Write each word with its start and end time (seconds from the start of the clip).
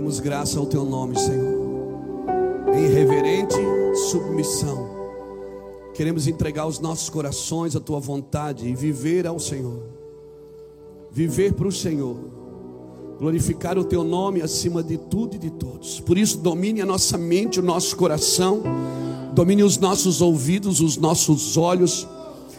Rendemos 0.00 0.18
graça 0.18 0.58
ao 0.58 0.64
teu 0.64 0.82
nome, 0.82 1.14
Senhor. 1.18 1.60
Em 2.74 2.90
reverente 2.90 3.54
submissão. 4.08 4.88
Queremos 5.92 6.26
entregar 6.26 6.66
os 6.66 6.78
nossos 6.78 7.10
corações 7.10 7.76
à 7.76 7.80
tua 7.80 8.00
vontade 8.00 8.66
e 8.66 8.74
viver 8.74 9.26
ao 9.26 9.38
Senhor. 9.38 9.82
Viver 11.10 11.52
para 11.52 11.68
o 11.68 11.72
Senhor. 11.72 12.16
Glorificar 13.18 13.76
o 13.76 13.84
teu 13.84 14.02
nome 14.02 14.40
acima 14.40 14.82
de 14.82 14.96
tudo 14.96 15.36
e 15.36 15.38
de 15.38 15.50
todos. 15.50 16.00
Por 16.00 16.16
isso, 16.16 16.38
domine 16.38 16.80
a 16.80 16.86
nossa 16.86 17.18
mente, 17.18 17.60
o 17.60 17.62
nosso 17.62 17.94
coração. 17.94 18.62
Domine 19.34 19.62
os 19.62 19.76
nossos 19.76 20.22
ouvidos, 20.22 20.80
os 20.80 20.96
nossos 20.96 21.58
olhos. 21.58 22.08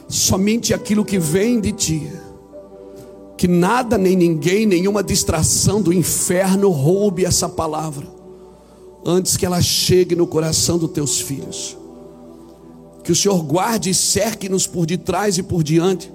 Somente 0.08 0.76
aquilo 0.76 1.04
que 1.04 1.18
vem 1.18 1.60
de 1.60 1.72
ti 1.72 2.08
que 3.42 3.48
nada, 3.48 3.98
nem 3.98 4.16
ninguém, 4.16 4.68
nenhuma 4.68 5.04
distração 5.04 5.82
do 5.82 5.92
inferno 5.92 6.70
roube 6.70 7.26
essa 7.26 7.50
palavra, 7.50 8.08
antes 9.04 9.36
que 9.36 9.44
ela 9.44 9.60
chegue 9.60 10.16
no 10.16 10.28
coração 10.28 10.78
dos 10.78 10.92
teus 10.92 11.20
filhos. 11.20 11.76
Que 13.04 13.12
o 13.12 13.16
Senhor 13.16 13.42
guarde 13.42 13.90
e 13.90 13.96
cerque-nos 13.96 14.68
por 14.68 14.86
detrás 14.86 15.40
e 15.40 15.42
por 15.42 15.64
diante, 15.64 16.14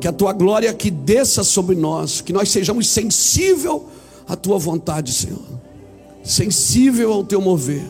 que 0.00 0.08
a 0.08 0.12
tua 0.12 0.32
glória 0.32 0.74
que 0.74 0.90
desça 0.90 1.44
sobre 1.44 1.76
nós, 1.76 2.20
que 2.20 2.32
nós 2.32 2.48
sejamos 2.50 2.88
sensível 2.88 3.86
à 4.26 4.34
tua 4.34 4.58
vontade, 4.58 5.12
Senhor, 5.12 5.46
sensível 6.24 7.12
ao 7.12 7.22
teu 7.22 7.40
mover, 7.40 7.86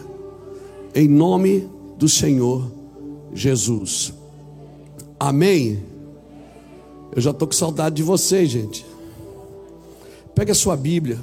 em 0.94 1.08
nome 1.08 1.66
do 1.96 2.10
Senhor 2.10 2.70
Jesus. 3.32 4.12
Amém. 5.18 5.89
Eu 7.14 7.20
já 7.20 7.30
estou 7.30 7.48
com 7.48 7.54
saudade 7.54 7.96
de 7.96 8.02
vocês, 8.02 8.48
gente. 8.48 8.86
Pega 10.34 10.52
a 10.52 10.54
sua 10.54 10.76
Bíblia. 10.76 11.18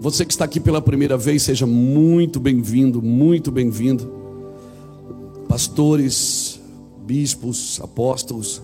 Você 0.00 0.24
que 0.24 0.32
está 0.32 0.44
aqui 0.44 0.60
pela 0.60 0.80
primeira 0.80 1.16
vez, 1.16 1.42
seja 1.42 1.66
muito 1.66 2.40
bem-vindo, 2.40 3.02
muito 3.02 3.50
bem-vindo. 3.50 4.10
Pastores, 5.48 6.60
bispos, 7.04 7.80
apóstolos, 7.82 8.62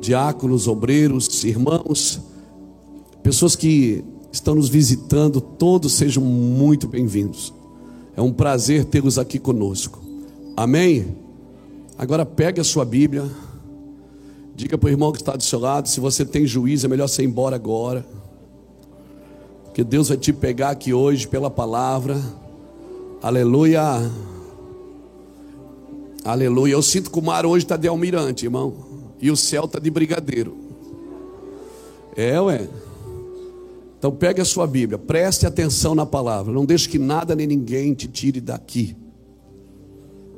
diáconos, 0.00 0.66
obreiros, 0.66 1.44
irmãos, 1.44 2.20
pessoas 3.22 3.54
que 3.54 4.04
estão 4.32 4.54
nos 4.54 4.68
visitando, 4.68 5.40
todos 5.40 5.92
sejam 5.92 6.24
muito 6.24 6.88
bem-vindos. 6.88 7.52
É 8.16 8.20
um 8.20 8.32
prazer 8.32 8.84
tê-los 8.84 9.18
aqui 9.18 9.38
conosco. 9.38 10.02
Amém? 10.56 11.21
Agora 11.98 12.24
pegue 12.24 12.60
a 12.60 12.64
sua 12.64 12.84
Bíblia. 12.84 13.28
Diga 14.54 14.76
para 14.76 14.86
o 14.86 14.90
irmão 14.90 15.12
que 15.12 15.18
está 15.18 15.36
do 15.36 15.42
seu 15.42 15.58
lado: 15.58 15.88
se 15.88 16.00
você 16.00 16.24
tem 16.24 16.46
juízo, 16.46 16.86
é 16.86 16.88
melhor 16.88 17.08
você 17.08 17.22
ir 17.22 17.26
embora 17.26 17.56
agora. 17.56 18.04
Porque 19.64 19.82
Deus 19.82 20.08
vai 20.08 20.16
te 20.16 20.32
pegar 20.32 20.70
aqui 20.70 20.92
hoje 20.92 21.26
pela 21.26 21.50
palavra. 21.50 22.20
Aleluia. 23.22 23.82
Aleluia. 26.24 26.72
Eu 26.74 26.82
sinto 26.82 27.10
que 27.10 27.18
o 27.18 27.22
mar 27.22 27.46
hoje 27.46 27.64
está 27.64 27.76
de 27.76 27.88
almirante, 27.88 28.44
irmão. 28.44 28.74
E 29.20 29.30
o 29.30 29.36
céu 29.36 29.64
está 29.64 29.78
de 29.78 29.90
brigadeiro. 29.90 30.56
É, 32.14 32.40
ué. 32.40 32.68
Então 33.98 34.10
pegue 34.10 34.40
a 34.40 34.44
sua 34.44 34.66
Bíblia, 34.66 34.98
preste 34.98 35.46
atenção 35.46 35.94
na 35.94 36.04
palavra. 36.04 36.52
Não 36.52 36.66
deixe 36.66 36.88
que 36.88 36.98
nada 36.98 37.36
nem 37.36 37.46
ninguém 37.46 37.94
te 37.94 38.08
tire 38.08 38.40
daqui. 38.40 38.96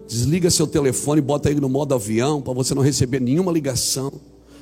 Desliga 0.06 0.50
seu 0.50 0.66
telefone, 0.66 1.20
bota 1.20 1.50
ele 1.50 1.60
no 1.60 1.69
modo 1.69 1.94
avião 1.94 2.42
para 2.42 2.53
você 2.53 2.75
não 2.75 2.82
receber 2.82 3.20
nenhuma 3.20 3.50
ligação, 3.50 4.12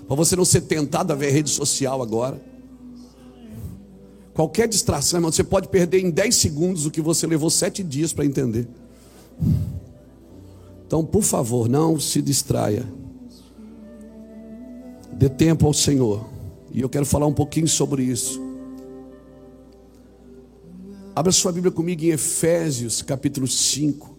para 0.07 0.17
você 0.17 0.37
não 0.37 0.45
ser 0.45 0.63
tentado 0.63 1.13
a 1.13 1.17
ver 1.17 1.31
rede 1.31 1.51
social 1.51 2.01
agora. 2.01 2.41
Qualquer 4.35 4.67
distração, 4.67 5.19
irmão, 5.19 5.31
você 5.31 5.45
pode 5.45 5.69
perder 5.69 6.01
em 6.01 6.11
10 6.11 6.35
segundos 6.35 6.87
o 6.87 6.91
que 6.91 7.01
você 7.01 7.27
levou 7.27 7.51
sete 7.51 7.83
dias 7.83 8.13
para 8.13 8.25
entender. 8.25 8.67
Então, 10.87 11.05
por 11.05 11.23
favor, 11.23 11.69
não 11.69 11.99
se 12.01 12.23
distraia. 12.23 12.87
Dê 15.13 15.29
tempo 15.29 15.67
ao 15.67 15.75
Senhor. 15.75 16.25
E 16.73 16.81
eu 16.81 16.89
quero 16.89 17.05
falar 17.05 17.27
um 17.27 17.33
pouquinho 17.33 17.69
sobre 17.69 18.03
isso. 18.03 18.41
Abra 21.15 21.31
sua 21.31 21.53
Bíblia 21.53 21.71
comigo 21.71 22.03
em 22.03 22.09
Efésios, 22.09 23.03
capítulo 23.03 23.47
5. 23.47 24.12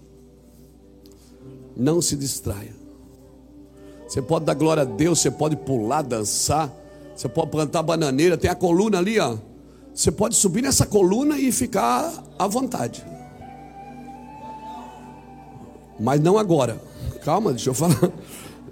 Não 1.76 2.02
se 2.02 2.16
distraia. 2.16 2.74
Você 4.08 4.22
pode 4.22 4.46
dar 4.46 4.54
glória 4.54 4.84
a 4.84 4.86
Deus, 4.86 5.20
você 5.20 5.32
pode 5.32 5.56
pular, 5.56 6.02
dançar, 6.04 6.72
você 7.16 7.28
pode 7.28 7.50
plantar 7.50 7.82
bananeira, 7.82 8.38
tem 8.38 8.50
a 8.50 8.56
coluna 8.56 9.00
ali, 9.00 9.20
ó. 9.20 9.38
Você 9.94 10.12
pode 10.12 10.36
subir 10.36 10.62
nessa 10.62 10.86
coluna 10.86 11.38
e 11.38 11.52
ficar 11.52 12.12
à 12.38 12.48
vontade. 12.48 13.04
Mas 16.00 16.20
não 16.20 16.38
agora. 16.38 16.82
Calma, 17.24 17.52
deixa 17.52 17.70
eu 17.70 17.74
falar. 17.74 18.12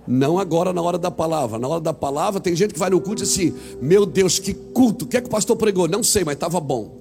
Não 0.07 0.39
agora 0.39 0.73
na 0.73 0.81
hora 0.81 0.97
da 0.97 1.12
palavra. 1.12 1.59
Na 1.59 1.68
hora 1.68 1.81
da 1.81 1.94
palavra 1.94 2.41
tem 2.41 2.56
gente 2.56 2.73
que 2.73 2.79
vai 2.79 2.89
no 2.89 3.00
culto 3.00 3.22
e 3.22 3.25
diz 3.25 3.33
assim: 3.33 3.53
Meu 3.81 4.06
Deus, 4.06 4.39
que 4.39 4.53
culto! 4.53 5.06
O 5.06 5.07
que 5.07 5.18
é 5.18 5.22
que 5.22 5.28
o 5.28 5.29
pastor 5.31 5.56
pregou? 5.56 5.88
Não 5.88 6.03
sei, 6.03 6.23
mas 6.23 6.33
estava 6.33 6.59
bom. 6.59 7.00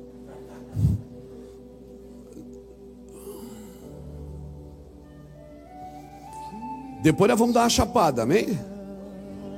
Depois 7.03 7.31
nós 7.31 7.39
vamos 7.39 7.55
dar 7.55 7.63
uma 7.63 7.69
chapada, 7.71 8.23
amém? 8.23 8.59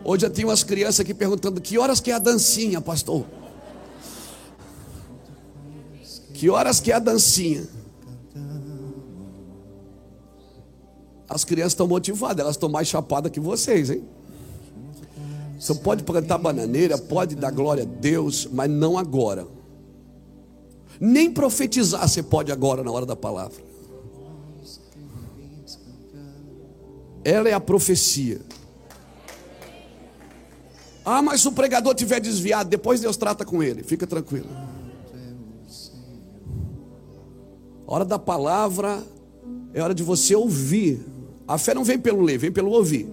Hoje 0.05 0.23
já 0.23 0.31
tinha 0.31 0.47
umas 0.47 0.63
crianças 0.63 1.01
aqui 1.01 1.13
perguntando: 1.13 1.61
que 1.61 1.79
horas 1.79 2.01
que 2.01 2.11
é 2.11 2.15
a 2.15 2.19
dancinha, 2.19 2.81
pastor? 2.81 3.25
Que 6.35 6.49
horas 6.51 6.81
que 6.81 6.91
é 6.91 6.95
a 6.95 6.99
dancinha? 6.99 7.67
As 11.29 11.45
crianças 11.45 11.73
estão 11.73 11.89
motivadas, 11.89 12.41
elas 12.41 12.57
estão 12.57 12.69
mais 12.69 12.89
chapadas 12.89 13.33
que 13.33 13.41
vocês, 13.41 13.91
hein? 13.91 14.05
Você 15.59 15.75
pode 15.77 16.03
plantar 16.03 16.39
bananeira, 16.39 16.99
pode 16.99 17.37
dar 17.37 17.51
glória 17.53 17.85
a 17.85 17.87
Deus, 17.87 18.49
mas 18.53 18.69
não 18.69 18.99
agora. 18.99 19.47
Nem 21.01 21.31
profetizar 21.31 22.07
você 22.07 22.23
pode 22.23 22.53
agora 22.53 22.83
na 22.83 22.91
hora 22.91 23.07
da 23.07 23.17
palavra. 23.17 23.72
Ela 27.25 27.49
é 27.49 27.53
a 27.53 27.61
profecia. 27.61 28.41
Ah, 31.05 31.21
mas 31.21 31.41
se 31.41 31.49
o 31.49 31.53
pregador 31.53 31.95
tiver 31.95 32.21
desviado, 32.21 32.71
depois 32.71 33.01
Deus 33.01 33.17
trata 33.17 33.45
com 33.45 33.63
ele. 33.63 33.83
Fica 33.83 34.07
tranquilo. 34.07 34.49
Hora 37.87 38.05
da 38.05 38.19
palavra 38.19 39.03
é 39.75 39.83
hora 39.83 39.95
de 39.95 40.03
você 40.03 40.35
ouvir. 40.35 41.05
A 41.47 41.59
fé 41.59 41.75
não 41.75 41.85
vem 41.85 41.99
pelo 41.99 42.23
ler, 42.23 42.39
vem 42.39 42.53
pelo 42.53 42.71
ouvir. 42.71 43.09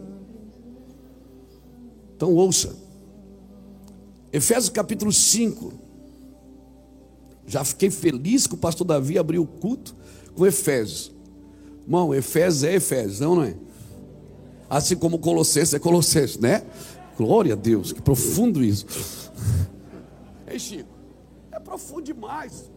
Então 2.16 2.34
ouça. 2.34 2.76
Efésios 4.32 4.70
capítulo 4.70 5.12
5. 5.12 5.74
Já 7.48 7.64
fiquei 7.64 7.90
feliz 7.90 8.46
que 8.46 8.54
o 8.54 8.58
pastor 8.58 8.86
Davi 8.86 9.18
abriu 9.18 9.42
o 9.42 9.48
culto 9.48 9.96
com 10.36 10.46
Efésios. 10.46 11.12
Irmão, 11.84 12.14
Efésios 12.14 12.64
é 12.64 12.76
Efésios, 12.76 13.20
não, 13.20 13.36
não 13.36 13.44
é? 13.44 13.56
Assim 14.70 14.96
como 14.96 15.18
Colossenses 15.18 15.74
é 15.74 15.80
Colossenses, 15.80 16.38
né? 16.38 16.64
Glória 17.18 17.54
a 17.54 17.56
Deus, 17.56 17.92
que 17.92 18.02
profundo 18.02 18.64
isso. 18.64 18.86
Ei, 20.48 20.60
Chico, 20.60 20.90
é 21.52 21.60
profundo 21.60 22.04
demais. 22.04 22.70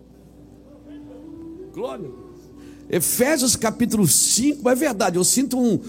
Glória 1.72 2.06
a 2.06 2.10
Deus. 2.10 2.32
Efésios 2.88 3.56
capítulo 3.56 4.06
5, 4.06 4.68
é 4.68 4.74
verdade, 4.74 5.16
eu 5.16 5.24
sinto 5.24 5.58
um. 5.58 5.80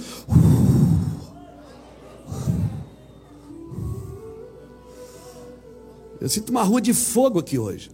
Eu 6.22 6.30
sinto 6.30 6.50
uma 6.50 6.64
rua 6.64 6.80
de 6.80 6.94
fogo 6.94 7.40
aqui 7.40 7.58
hoje. 7.58 7.92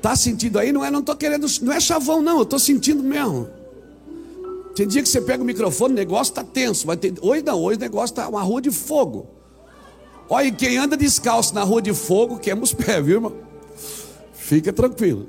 Tá 0.00 0.14
sentindo 0.16 0.58
aí? 0.58 0.72
Não 0.72 0.84
é, 0.84 0.90
não 0.90 1.02
tô 1.02 1.14
querendo, 1.16 1.46
não 1.60 1.72
é 1.72 1.80
chavão 1.80 2.22
não, 2.22 2.38
eu 2.38 2.46
tô 2.46 2.58
sentindo 2.58 3.02
mesmo. 3.02 3.57
Tem 4.74 4.86
dia 4.86 5.02
que 5.02 5.08
você 5.08 5.20
pega 5.20 5.42
o 5.42 5.46
microfone, 5.46 5.92
o 5.92 5.96
negócio 5.96 6.30
está 6.30 6.44
tenso. 6.44 6.86
Vai 6.86 6.96
ter... 6.96 7.14
Hoje 7.20 7.42
não, 7.42 7.60
hoje 7.60 7.78
o 7.78 7.80
negócio 7.80 8.12
está 8.12 8.28
uma 8.28 8.42
rua 8.42 8.62
de 8.62 8.70
fogo. 8.70 9.26
Olha, 10.28 10.52
quem 10.52 10.76
anda 10.76 10.96
descalço 10.96 11.54
na 11.54 11.64
rua 11.64 11.80
de 11.80 11.92
fogo, 11.94 12.38
queima 12.38 12.62
os 12.62 12.72
pés, 12.72 13.04
viu, 13.04 13.16
irmão? 13.16 13.32
Fica 14.32 14.72
tranquilo. 14.72 15.26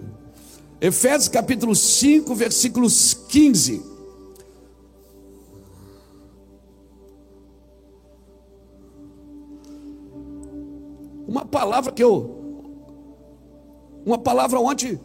Efésios 0.81 1.27
capítulo 1.27 1.75
5, 1.75 2.33
versículos 2.35 3.13
15. 3.13 3.81
Uma 11.27 11.45
palavra 11.45 11.91
que 11.91 12.03
eu. 12.03 12.37
Uma 14.05 14.17
palavra 14.17 14.59
ontem 14.59 14.99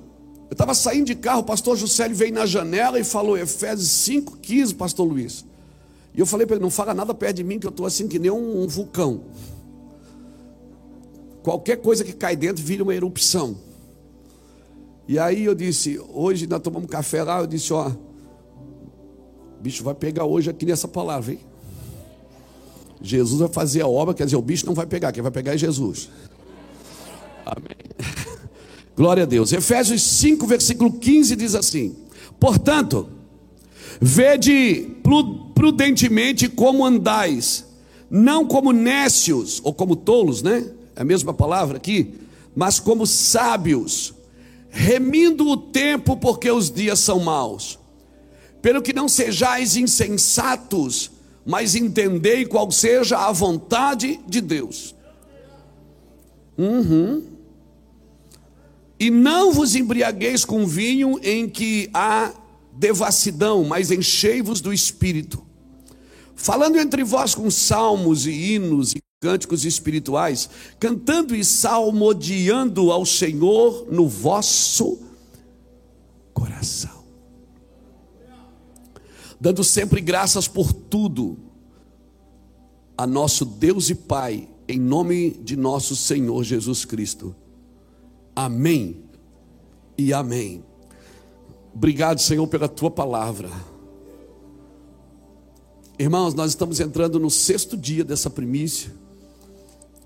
eu 0.55 0.57
estava 0.57 0.73
saindo 0.73 1.07
de 1.07 1.17
carro, 1.17 1.41
o 1.41 1.45
pastor 1.45 1.77
Juscelio 1.77 2.17
veio 2.17 2.33
na 2.33 2.47
janela 2.47 2.97
e 3.01 3.03
falou 3.03 3.37
Efésios 3.37 3.89
5,15, 3.89 4.77
pastor 4.77 5.05
Luiz. 5.05 5.45
E 6.15 6.21
eu 6.21 6.27
falei 6.27 6.47
para 6.47 6.55
ele: 6.55 6.63
não 6.63 6.71
fala 6.71 6.95
nada 6.95 7.13
perto 7.13 7.39
de 7.39 7.43
mim, 7.43 7.59
que 7.59 7.67
eu 7.67 7.71
estou 7.71 7.85
assim 7.85 8.07
que 8.07 8.21
nem 8.21 8.31
um, 8.31 8.63
um 8.63 8.69
vulcão. 8.69 9.23
qualquer 11.43 11.79
coisa 11.79 12.05
que 12.05 12.13
cai 12.13 12.37
dentro 12.37 12.63
vira 12.63 12.85
uma 12.85 12.95
erupção. 12.95 13.57
E 15.09 15.19
aí 15.19 15.45
eu 15.45 15.57
disse, 15.57 16.01
hoje 16.09 16.47
nós 16.47 16.63
tomamos 16.63 16.89
café 16.89 17.25
lá, 17.25 17.41
eu 17.41 17.49
disse, 17.49 17.73
ó, 17.73 17.89
o 17.89 19.61
bicho 19.61 19.83
vai 19.83 19.95
pegar 19.95 20.25
hoje 20.25 20.49
aqui 20.49 20.65
nessa 20.65 20.87
palavra, 20.87 21.33
hein? 21.33 21.41
Jesus 23.03 23.41
vai 23.41 23.49
fazer 23.49 23.83
a 23.83 23.89
obra, 23.89 24.15
quer 24.15 24.25
dizer, 24.25 24.37
o 24.37 24.43
bicho 24.43 24.65
não 24.67 24.73
vai 24.73 24.87
pegar, 24.87 25.11
quem 25.11 25.21
vai 25.21 25.33
pegar 25.33 25.55
é 25.55 25.59
Jesus. 25.59 26.09
Amém. 27.45 27.84
Glória 28.97 29.25
a 29.25 29.27
Deus. 29.27 29.53
Efésios 29.53 30.03
5, 30.03 30.47
versículo 30.47 30.93
15 30.93 31.37
diz 31.37 31.55
assim: 31.55 31.97
Portanto, 32.39 33.09
vede 34.01 34.89
prudentemente 35.55 36.49
como 36.49 36.85
andais, 36.85 37.67
não 38.09 38.47
como 38.47 38.73
nécios 38.73 39.61
ou 39.65 39.75
como 39.75 39.97
tolos, 39.97 40.43
né? 40.43 40.65
É 40.95 41.03
a 41.03 41.05
mesma 41.05 41.35
palavra 41.35 41.77
aqui, 41.77 42.15
mas 42.55 42.79
como 42.79 43.07
sábios, 43.07 44.15
remindo 44.71 45.49
o 45.49 45.57
tempo, 45.57 46.17
porque 46.17 46.51
os 46.51 46.71
dias 46.71 47.01
são 47.01 47.19
maus. 47.19 47.79
Pelo 48.63 48.81
que 48.81 48.93
não 48.93 49.09
sejais 49.09 49.77
insensatos, 49.77 51.11
mas 51.45 51.75
entendei 51.75 52.47
qual 52.47 52.71
seja 52.71 53.19
a 53.19 53.33
vontade 53.33 54.21
de 54.27 54.41
Deus. 54.41 54.95
Uhum. 56.57 57.34
E 59.05 59.11
não 59.11 59.53
vos 59.53 59.75
embriagueis 59.75 60.47
com 60.47 60.67
vinho 60.67 61.21
em 61.23 61.47
que 61.47 61.91
há 61.93 62.33
devassidão, 62.73 63.63
mas 63.63 63.91
enchei-vos 63.91 64.63
do 64.63 64.73
espírito. 64.73 65.45
Falando 66.35 66.79
entre 66.79 67.05
vós 67.05 67.35
com 67.35 67.51
salmos 67.51 68.25
e 68.25 68.31
hinos 68.31 68.95
e 68.95 69.03
cânticos 69.21 69.67
espirituais, 69.67 70.49
cantando 70.81 71.37
e 71.37 71.45
salmodiando 71.45 72.91
ao 72.91 73.05
Senhor 73.05 73.87
no 73.93 74.09
vosso 74.09 74.99
coração. 76.33 77.05
Dando 79.39 79.63
sempre 79.63 80.01
graças 80.01 80.49
por 80.49 80.73
tudo 80.73 81.37
a 82.97 83.07
nosso 83.07 83.45
Deus 83.45 83.91
e 83.91 83.95
Pai, 83.95 84.49
em 84.67 84.81
nome 84.81 85.33
de 85.45 85.57
nosso 85.57 85.95
Senhor 85.95 86.43
Jesus 86.43 86.87
Cristo 86.87 87.37
Amém 88.35 89.05
e 89.97 90.13
amém. 90.13 90.65
Obrigado, 91.75 92.21
Senhor, 92.21 92.47
pela 92.47 92.69
tua 92.69 92.91
palavra. 92.91 93.51
Irmãos, 95.99 96.35
nós 96.35 96.51
estamos 96.51 96.81
entrando 96.81 97.21
no 97.21 97.31
sexto 97.31 97.77
dia 97.77 98.05
dessa 98.05 98.29
primícia. 98.29 98.93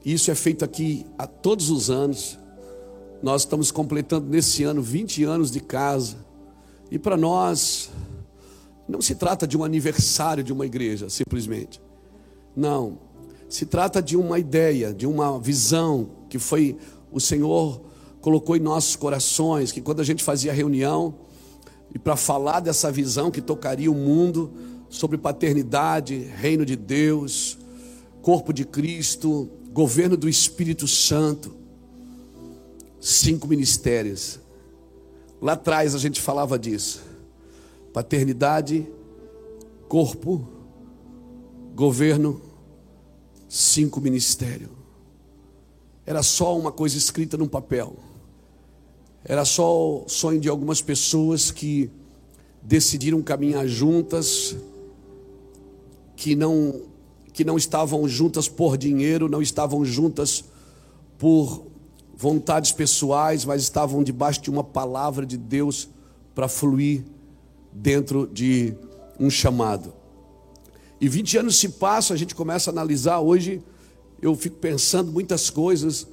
Isso 0.05 0.31
é 0.31 0.35
feito 0.35 0.65
aqui 0.65 1.07
a 1.17 1.27
todos 1.27 1.71
os 1.71 1.91
anos. 1.91 2.39
Nós 3.23 3.43
estamos 3.43 3.71
completando 3.71 4.29
nesse 4.29 4.63
ano 4.65 4.83
20 4.83 5.25
anos 5.25 5.51
de 5.51 5.61
casa. 5.61 6.17
E 6.91 6.99
para 6.99 7.17
nós, 7.17 7.91
não 8.87 9.01
se 9.01 9.15
trata 9.15 9.47
de 9.47 9.57
um 9.57 9.65
aniversário 9.65 10.45
de 10.45 10.53
uma 10.53 10.67
igreja, 10.67 11.09
simplesmente. 11.09 11.81
Não. 12.55 12.99
Se 13.49 13.65
trata 13.65 14.03
de 14.03 14.17
uma 14.17 14.39
ideia, 14.39 14.93
de 14.93 15.07
uma 15.07 15.39
visão 15.39 16.11
que 16.29 16.39
foi 16.39 16.77
o 17.11 17.19
Senhor 17.19 17.88
colocou 18.29 18.55
em 18.55 18.61
nossos 18.61 18.95
corações 18.95 19.73
que 19.73 19.81
quando 19.81 20.01
a 20.01 20.05
gente 20.05 20.23
fazia 20.23 20.53
reunião 20.53 21.15
e 21.95 21.99
para 21.99 22.15
falar 22.15 22.61
dessa 22.61 22.93
visão 22.93 23.31
que 23.31 23.41
tocaria 23.41 23.91
o 23.91 23.95
mundo 23.95 24.53
sobre 24.91 25.17
paternidade, 25.17 26.15
reino 26.37 26.67
de 26.67 26.77
Deus, 26.77 27.57
corpo 28.21 28.53
de 28.53 28.67
Cristo, 28.67 29.49
governo 29.73 30.15
do 30.15 30.29
Espírito 30.29 30.87
Santo, 30.87 31.55
cinco 33.01 33.49
ministérios. 33.49 34.39
Lá 35.41 35.55
atrás 35.55 35.95
a 35.95 35.99
gente 35.99 36.21
falava 36.21 36.59
disso. 36.59 37.03
Paternidade, 37.95 38.87
corpo, 39.89 40.47
governo, 41.75 42.43
cinco 43.49 44.03
ministérios. 44.03 44.69
Era 46.05 46.23
só 46.23 46.59
uma 46.59 46.71
coisa 46.71 46.99
escrita 46.99 47.39
num 47.39 47.49
papel. 47.49 47.97
Era 49.29 49.45
só 49.45 49.99
o 49.99 50.09
sonho 50.09 50.41
de 50.41 50.49
algumas 50.49 50.81
pessoas 50.81 51.51
que 51.51 51.91
decidiram 52.63 53.21
caminhar 53.21 53.69
juntas, 53.69 54.57
que 56.17 56.35
não 56.35 56.89
que 57.31 57.45
não 57.45 57.57
estavam 57.57 58.09
juntas 58.09 58.49
por 58.49 58.77
dinheiro, 58.77 59.29
não 59.29 59.41
estavam 59.41 59.85
juntas 59.85 60.43
por 61.19 61.67
vontades 62.17 62.73
pessoais, 62.73 63.45
mas 63.45 63.63
estavam 63.63 64.03
debaixo 64.03 64.43
de 64.43 64.51
uma 64.51 64.65
palavra 64.65 65.25
de 65.25 65.37
Deus 65.37 65.89
para 66.35 66.49
fluir 66.49 67.05
dentro 67.71 68.27
de 68.27 68.75
um 69.21 69.31
chamado. 69.31 69.93
E 71.01 71.09
20 71.09 71.39
anos 71.39 71.57
se 71.61 71.69
passam, 71.69 72.13
a 72.13 72.19
gente 72.19 72.35
começa 72.35 72.71
a 72.71 72.73
analisar 72.73 73.21
hoje, 73.21 73.63
eu 74.21 74.35
fico 74.35 74.57
pensando 74.57 75.13
muitas 75.13 75.49
coisas, 75.49 76.09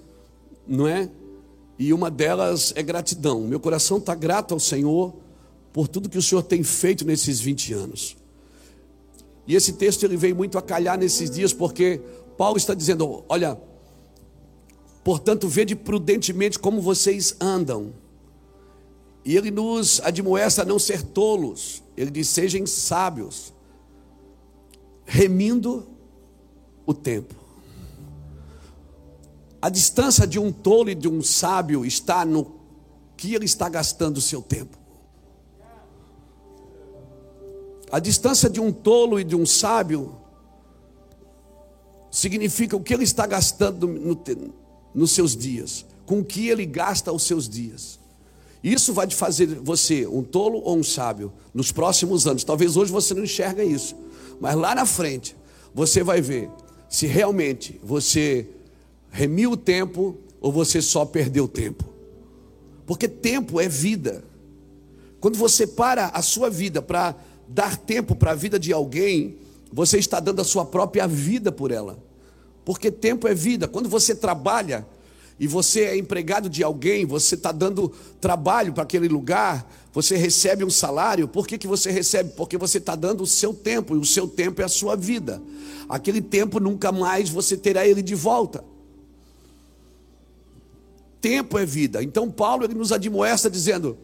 não 0.67 0.87
é? 0.87 1.09
E 1.77 1.93
uma 1.93 2.09
delas 2.09 2.73
é 2.75 2.81
gratidão. 2.81 3.41
Meu 3.41 3.59
coração 3.59 3.97
está 3.97 4.15
grato 4.15 4.53
ao 4.53 4.59
Senhor 4.59 5.13
por 5.73 5.87
tudo 5.87 6.09
que 6.09 6.17
o 6.17 6.21
Senhor 6.21 6.41
tem 6.41 6.63
feito 6.63 7.05
nesses 7.05 7.39
20 7.39 7.73
anos. 7.73 8.17
E 9.45 9.55
esse 9.55 9.73
texto 9.73 10.03
ele 10.03 10.17
veio 10.17 10.35
muito 10.35 10.57
a 10.57 10.61
calhar 10.61 10.97
nesses 10.97 11.29
dias, 11.29 11.53
porque 11.53 12.01
Paulo 12.37 12.57
está 12.57 12.73
dizendo: 12.73 13.23
olha, 13.27 13.59
portanto, 15.03 15.47
vede 15.47 15.75
prudentemente 15.75 16.57
como 16.57 16.81
vocês 16.81 17.35
andam. 17.39 17.93
E 19.23 19.35
ele 19.35 19.51
nos 19.51 19.99
admoesta 20.01 20.61
a 20.61 20.65
não 20.65 20.79
ser 20.79 21.03
tolos, 21.03 21.83
ele 21.97 22.09
diz: 22.09 22.29
sejam 22.29 22.65
sábios, 22.65 23.53
remindo 25.05 25.87
o 26.85 26.93
tempo. 26.93 27.44
A 29.65 29.69
distância 29.69 30.27
de 30.27 30.37
um 30.37 30.51
tolo 30.51 30.91
e 30.91 30.93
de 30.93 31.09
um 31.09 31.23
sábio 31.23 31.83
está 31.83 32.23
no 32.23 32.51
que 33.17 33.33
ele 33.33 33.45
está 33.45 33.67
gastando 33.67 34.17
o 34.17 34.21
seu 34.21 34.39
tempo. 34.39 34.77
A 37.91 37.97
distância 37.97 38.47
de 38.47 38.61
um 38.61 38.71
tolo 38.71 39.19
e 39.19 39.23
de 39.23 39.35
um 39.35 39.43
sábio 39.43 40.17
significa 42.11 42.75
o 42.77 42.79
que 42.79 42.93
ele 42.93 43.05
está 43.05 43.25
gastando 43.25 43.87
no, 43.87 44.15
nos 44.93 45.09
seus 45.09 45.35
dias, 45.35 45.83
com 46.05 46.19
o 46.19 46.23
que 46.23 46.47
ele 46.47 46.67
gasta 46.67 47.11
os 47.11 47.23
seus 47.23 47.49
dias. 47.49 47.99
Isso 48.63 48.93
vai 48.93 49.07
te 49.07 49.15
fazer 49.15 49.47
você 49.47 50.05
um 50.05 50.21
tolo 50.21 50.61
ou 50.63 50.77
um 50.77 50.83
sábio 50.83 51.33
nos 51.55 51.71
próximos 51.71 52.27
anos. 52.27 52.43
Talvez 52.43 52.77
hoje 52.77 52.91
você 52.91 53.15
não 53.15 53.23
enxerga 53.23 53.63
isso, 53.63 53.95
mas 54.39 54.53
lá 54.53 54.75
na 54.75 54.85
frente 54.85 55.35
você 55.73 56.03
vai 56.03 56.21
ver 56.21 56.51
se 56.87 57.07
realmente 57.07 57.81
você 57.83 58.47
remiu 59.15 59.53
o 59.53 59.57
tempo 59.57 60.17
ou 60.41 60.51
você 60.51 60.81
só 60.81 61.05
perdeu 61.05 61.47
tempo? 61.47 61.85
Porque 62.85 63.07
tempo 63.07 63.61
é 63.61 63.67
vida. 63.67 64.25
Quando 65.21 65.37
você 65.37 65.65
para 65.65 66.07
a 66.07 66.21
sua 66.21 66.49
vida 66.49 66.81
para 66.81 67.15
dar 67.47 67.77
tempo 67.77 68.13
para 68.13 68.31
a 68.31 68.35
vida 68.35 68.59
de 68.59 68.73
alguém, 68.73 69.37
você 69.71 69.97
está 69.97 70.19
dando 70.19 70.41
a 70.41 70.43
sua 70.43 70.65
própria 70.65 71.07
vida 71.07 71.49
por 71.49 71.71
ela. 71.71 71.97
Porque 72.65 72.91
tempo 72.91 73.25
é 73.25 73.33
vida. 73.33 73.69
Quando 73.69 73.87
você 73.87 74.13
trabalha 74.13 74.85
e 75.39 75.47
você 75.47 75.85
é 75.85 75.97
empregado 75.97 76.49
de 76.49 76.61
alguém, 76.61 77.05
você 77.05 77.35
está 77.35 77.53
dando 77.53 77.93
trabalho 78.19 78.73
para 78.73 78.83
aquele 78.83 79.07
lugar, 79.07 79.71
você 79.93 80.17
recebe 80.17 80.65
um 80.65 80.69
salário. 80.69 81.25
Por 81.25 81.47
que, 81.47 81.57
que 81.57 81.67
você 81.67 81.89
recebe? 81.89 82.33
Porque 82.35 82.57
você 82.57 82.79
está 82.79 82.95
dando 82.95 83.23
o 83.23 83.27
seu 83.27 83.53
tempo, 83.53 83.95
e 83.95 83.99
o 83.99 84.05
seu 84.05 84.27
tempo 84.27 84.61
é 84.61 84.65
a 84.65 84.69
sua 84.69 84.95
vida. 84.97 85.41
Aquele 85.87 86.21
tempo 86.21 86.59
nunca 86.59 86.91
mais 86.91 87.29
você 87.29 87.55
terá 87.55 87.87
ele 87.87 88.01
de 88.01 88.13
volta 88.13 88.74
tempo 91.25 91.57
é 91.57 91.65
vida. 91.65 92.03
Então 92.03 92.29
Paulo 92.29 92.63
ele 92.63 92.75
nos 92.75 92.91
admoesta 92.91 93.49
dizendo: 93.49 93.97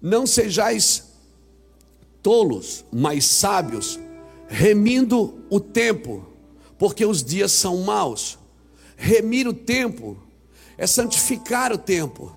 Não 0.00 0.24
sejais 0.24 1.08
tolos, 2.22 2.84
mas 2.92 3.24
sábios, 3.24 3.98
remindo 4.46 5.40
o 5.50 5.58
tempo, 5.58 6.24
porque 6.78 7.04
os 7.04 7.24
dias 7.24 7.50
são 7.50 7.78
maus. 7.78 8.38
Remir 8.96 9.48
o 9.48 9.52
tempo 9.52 10.16
é 10.78 10.86
santificar 10.86 11.72
o 11.72 11.78
tempo. 11.78 12.32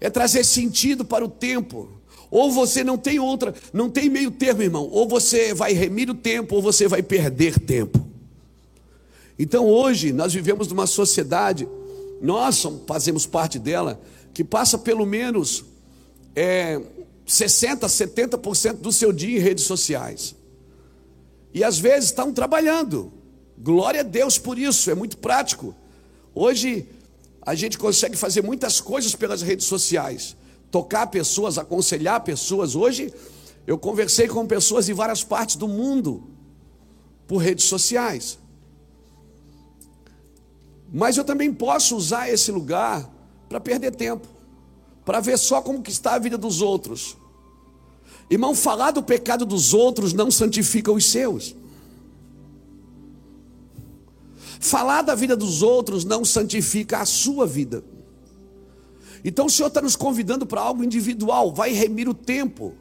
É 0.00 0.08
trazer 0.08 0.42
sentido 0.42 1.04
para 1.04 1.22
o 1.22 1.28
tempo. 1.28 1.90
Ou 2.30 2.50
você 2.50 2.82
não 2.82 2.96
tem 2.96 3.18
outra, 3.18 3.54
não 3.70 3.90
tem 3.90 4.08
meio 4.08 4.30
termo, 4.30 4.62
irmão. 4.62 4.88
Ou 4.90 5.06
você 5.06 5.52
vai 5.52 5.74
remir 5.74 6.08
o 6.08 6.14
tempo, 6.14 6.54
ou 6.54 6.62
você 6.62 6.88
vai 6.88 7.02
perder 7.02 7.58
tempo. 7.60 8.02
Então 9.38 9.66
hoje 9.66 10.10
nós 10.10 10.32
vivemos 10.32 10.68
numa 10.68 10.86
sociedade 10.86 11.68
nós 12.22 12.64
fazemos 12.86 13.26
parte 13.26 13.58
dela, 13.58 14.00
que 14.32 14.44
passa 14.44 14.78
pelo 14.78 15.04
menos 15.04 15.64
é, 16.36 16.80
60%, 17.26 17.80
70% 17.80 18.74
do 18.74 18.92
seu 18.92 19.12
dia 19.12 19.38
em 19.38 19.40
redes 19.40 19.64
sociais. 19.64 20.36
E 21.52 21.64
às 21.64 21.78
vezes 21.78 22.10
estão 22.10 22.32
trabalhando. 22.32 23.12
Glória 23.58 24.00
a 24.00 24.04
Deus 24.04 24.38
por 24.38 24.56
isso, 24.56 24.90
é 24.90 24.94
muito 24.94 25.18
prático. 25.18 25.74
Hoje 26.34 26.88
a 27.42 27.56
gente 27.56 27.76
consegue 27.76 28.16
fazer 28.16 28.42
muitas 28.42 28.80
coisas 28.80 29.14
pelas 29.16 29.42
redes 29.42 29.66
sociais, 29.66 30.36
tocar 30.70 31.08
pessoas, 31.08 31.58
aconselhar 31.58 32.22
pessoas. 32.22 32.76
Hoje 32.76 33.12
eu 33.66 33.76
conversei 33.76 34.28
com 34.28 34.46
pessoas 34.46 34.88
em 34.88 34.94
várias 34.94 35.24
partes 35.24 35.56
do 35.56 35.66
mundo 35.66 36.22
por 37.26 37.38
redes 37.38 37.64
sociais. 37.64 38.38
Mas 40.92 41.16
eu 41.16 41.24
também 41.24 41.52
posso 41.52 41.96
usar 41.96 42.28
esse 42.28 42.52
lugar 42.52 43.10
para 43.48 43.58
perder 43.58 43.94
tempo, 43.94 44.28
para 45.04 45.20
ver 45.20 45.38
só 45.38 45.62
como 45.62 45.82
que 45.82 45.90
está 45.90 46.14
a 46.14 46.18
vida 46.18 46.36
dos 46.36 46.60
outros. 46.60 47.16
Irmão, 48.28 48.54
falar 48.54 48.90
do 48.90 49.02
pecado 49.02 49.46
dos 49.46 49.72
outros 49.72 50.12
não 50.12 50.30
santifica 50.30 50.92
os 50.92 51.06
seus. 51.06 51.56
Falar 54.60 55.02
da 55.02 55.14
vida 55.14 55.34
dos 55.34 55.62
outros 55.62 56.04
não 56.04 56.24
santifica 56.24 56.98
a 56.98 57.06
sua 57.06 57.46
vida. 57.46 57.82
Então 59.24 59.46
o 59.46 59.50
Senhor 59.50 59.68
está 59.68 59.80
nos 59.80 59.96
convidando 59.96 60.44
para 60.44 60.60
algo 60.60 60.84
individual, 60.84 61.54
vai 61.54 61.72
remir 61.72 62.08
o 62.08 62.14
tempo. 62.14 62.74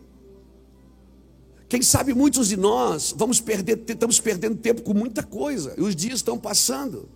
Quem 1.70 1.82
sabe 1.82 2.14
muitos 2.14 2.50
de 2.50 2.58
nós 2.58 3.14
vamos 3.16 3.40
perder, 3.40 3.82
estamos 3.88 4.20
perdendo 4.20 4.58
tempo 4.58 4.82
com 4.82 4.94
muita 4.94 5.24
coisa, 5.24 5.74
e 5.78 5.82
os 5.82 5.96
dias 5.96 6.16
estão 6.16 6.38
passando. 6.38 7.08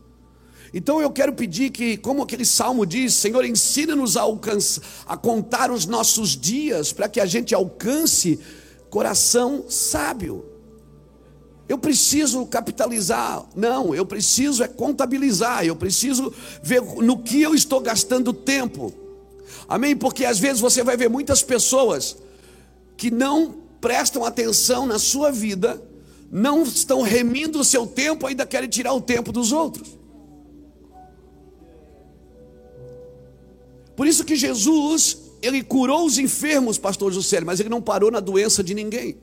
Então 0.73 1.01
eu 1.01 1.09
quero 1.09 1.33
pedir 1.33 1.69
que, 1.69 1.97
como 1.97 2.23
aquele 2.23 2.45
salmo 2.45 2.85
diz, 2.85 3.13
Senhor, 3.13 3.45
ensina-nos 3.45 4.17
a, 4.17 4.23
a 5.05 5.17
contar 5.17 5.71
os 5.71 5.85
nossos 5.85 6.35
dias, 6.35 6.91
para 6.91 7.07
que 7.07 7.19
a 7.19 7.25
gente 7.25 7.53
alcance 7.53 8.39
coração 8.89 9.65
sábio. 9.69 10.45
Eu 11.67 11.77
preciso 11.77 12.45
capitalizar, 12.45 13.43
não, 13.55 13.95
eu 13.95 14.05
preciso 14.05 14.63
é 14.63 14.67
contabilizar, 14.67 15.65
eu 15.65 15.75
preciso 15.75 16.31
ver 16.61 16.81
no 16.81 17.17
que 17.17 17.41
eu 17.41 17.55
estou 17.55 17.81
gastando 17.81 18.31
tempo. 18.31 18.93
Amém? 19.67 19.95
Porque 19.95 20.25
às 20.25 20.37
vezes 20.37 20.59
você 20.59 20.83
vai 20.83 20.95
ver 20.95 21.09
muitas 21.09 21.41
pessoas 21.41 22.17
que 22.95 23.09
não 23.09 23.55
prestam 23.81 24.23
atenção 24.23 24.85
na 24.85 24.99
sua 24.99 25.31
vida, 25.31 25.81
não 26.31 26.63
estão 26.63 27.01
remindo 27.01 27.59
o 27.59 27.65
seu 27.65 27.87
tempo, 27.87 28.27
ainda 28.27 28.45
querem 28.45 28.69
tirar 28.69 28.93
o 28.93 29.01
tempo 29.01 29.31
dos 29.31 29.51
outros. 29.51 29.94
Por 33.95 34.07
isso 34.07 34.23
que 34.23 34.35
Jesus, 34.35 35.17
ele 35.41 35.63
curou 35.63 36.05
os 36.05 36.17
enfermos, 36.17 36.77
pastor 36.77 37.11
José, 37.11 37.41
mas 37.41 37.59
ele 37.59 37.69
não 37.69 37.81
parou 37.81 38.11
na 38.11 38.19
doença 38.19 38.63
de 38.63 38.73
ninguém. 38.73 39.17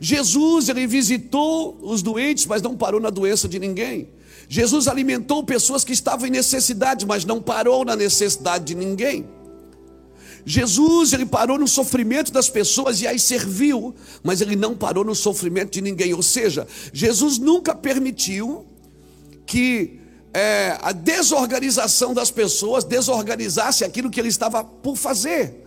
Jesus, 0.00 0.68
ele 0.68 0.86
visitou 0.86 1.78
os 1.82 2.02
doentes, 2.02 2.46
mas 2.46 2.62
não 2.62 2.76
parou 2.76 3.00
na 3.00 3.10
doença 3.10 3.48
de 3.48 3.58
ninguém. 3.58 4.08
Jesus 4.48 4.88
alimentou 4.88 5.44
pessoas 5.44 5.84
que 5.84 5.92
estavam 5.92 6.26
em 6.26 6.30
necessidade, 6.30 7.04
mas 7.04 7.24
não 7.24 7.40
parou 7.40 7.84
na 7.84 7.94
necessidade 7.94 8.64
de 8.64 8.74
ninguém. 8.74 9.26
Jesus, 10.44 11.12
ele 11.12 11.26
parou 11.26 11.58
no 11.58 11.68
sofrimento 11.68 12.32
das 12.32 12.48
pessoas 12.48 13.02
e 13.02 13.06
as 13.06 13.22
serviu, 13.22 13.94
mas 14.22 14.40
ele 14.40 14.56
não 14.56 14.74
parou 14.74 15.04
no 15.04 15.14
sofrimento 15.14 15.72
de 15.72 15.82
ninguém. 15.82 16.14
Ou 16.14 16.22
seja, 16.22 16.66
Jesus 16.92 17.38
nunca 17.38 17.74
permitiu 17.74 18.64
que 19.44 19.97
é, 20.38 20.78
a 20.80 20.92
desorganização 20.92 22.14
das 22.14 22.30
pessoas 22.30 22.84
desorganizasse 22.84 23.84
aquilo 23.84 24.08
que 24.08 24.20
ele 24.20 24.28
estava 24.28 24.62
por 24.62 24.96
fazer. 24.96 25.66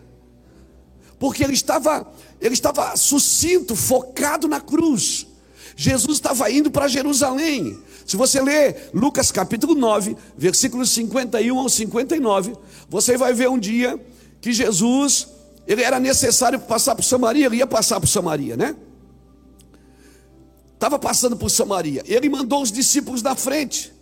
Porque 1.19 1.43
ele 1.43 1.53
estava, 1.53 2.09
ele 2.39 2.53
estava 2.53 2.95
sucinto, 2.95 3.75
focado 3.75 4.47
na 4.47 4.61
cruz. 4.61 5.27
Jesus 5.75 6.17
estava 6.17 6.49
indo 6.49 6.71
para 6.71 6.87
Jerusalém. 6.87 7.77
Se 8.05 8.15
você 8.15 8.41
ler 8.41 8.89
Lucas 8.93 9.29
capítulo 9.29 9.75
9, 9.75 10.15
versículos 10.37 10.89
51 10.91 11.59
ao 11.59 11.69
59, 11.69 12.55
você 12.89 13.17
vai 13.17 13.33
ver 13.33 13.49
um 13.49 13.59
dia 13.59 13.99
que 14.39 14.53
Jesus, 14.53 15.27
ele 15.67 15.83
era 15.83 15.99
necessário 15.99 16.59
passar 16.61 16.95
por 16.95 17.03
Samaria, 17.03 17.47
ele 17.47 17.57
ia 17.57 17.67
passar 17.67 17.99
por 17.99 18.07
Samaria, 18.07 18.55
né? 18.55 18.75
Estava 20.73 20.97
passando 20.97 21.35
por 21.35 21.49
Samaria. 21.51 22.03
Ele 22.07 22.29
mandou 22.29 22.61
os 22.61 22.71
discípulos 22.71 23.21
na 23.21 23.35
frente. 23.35 24.00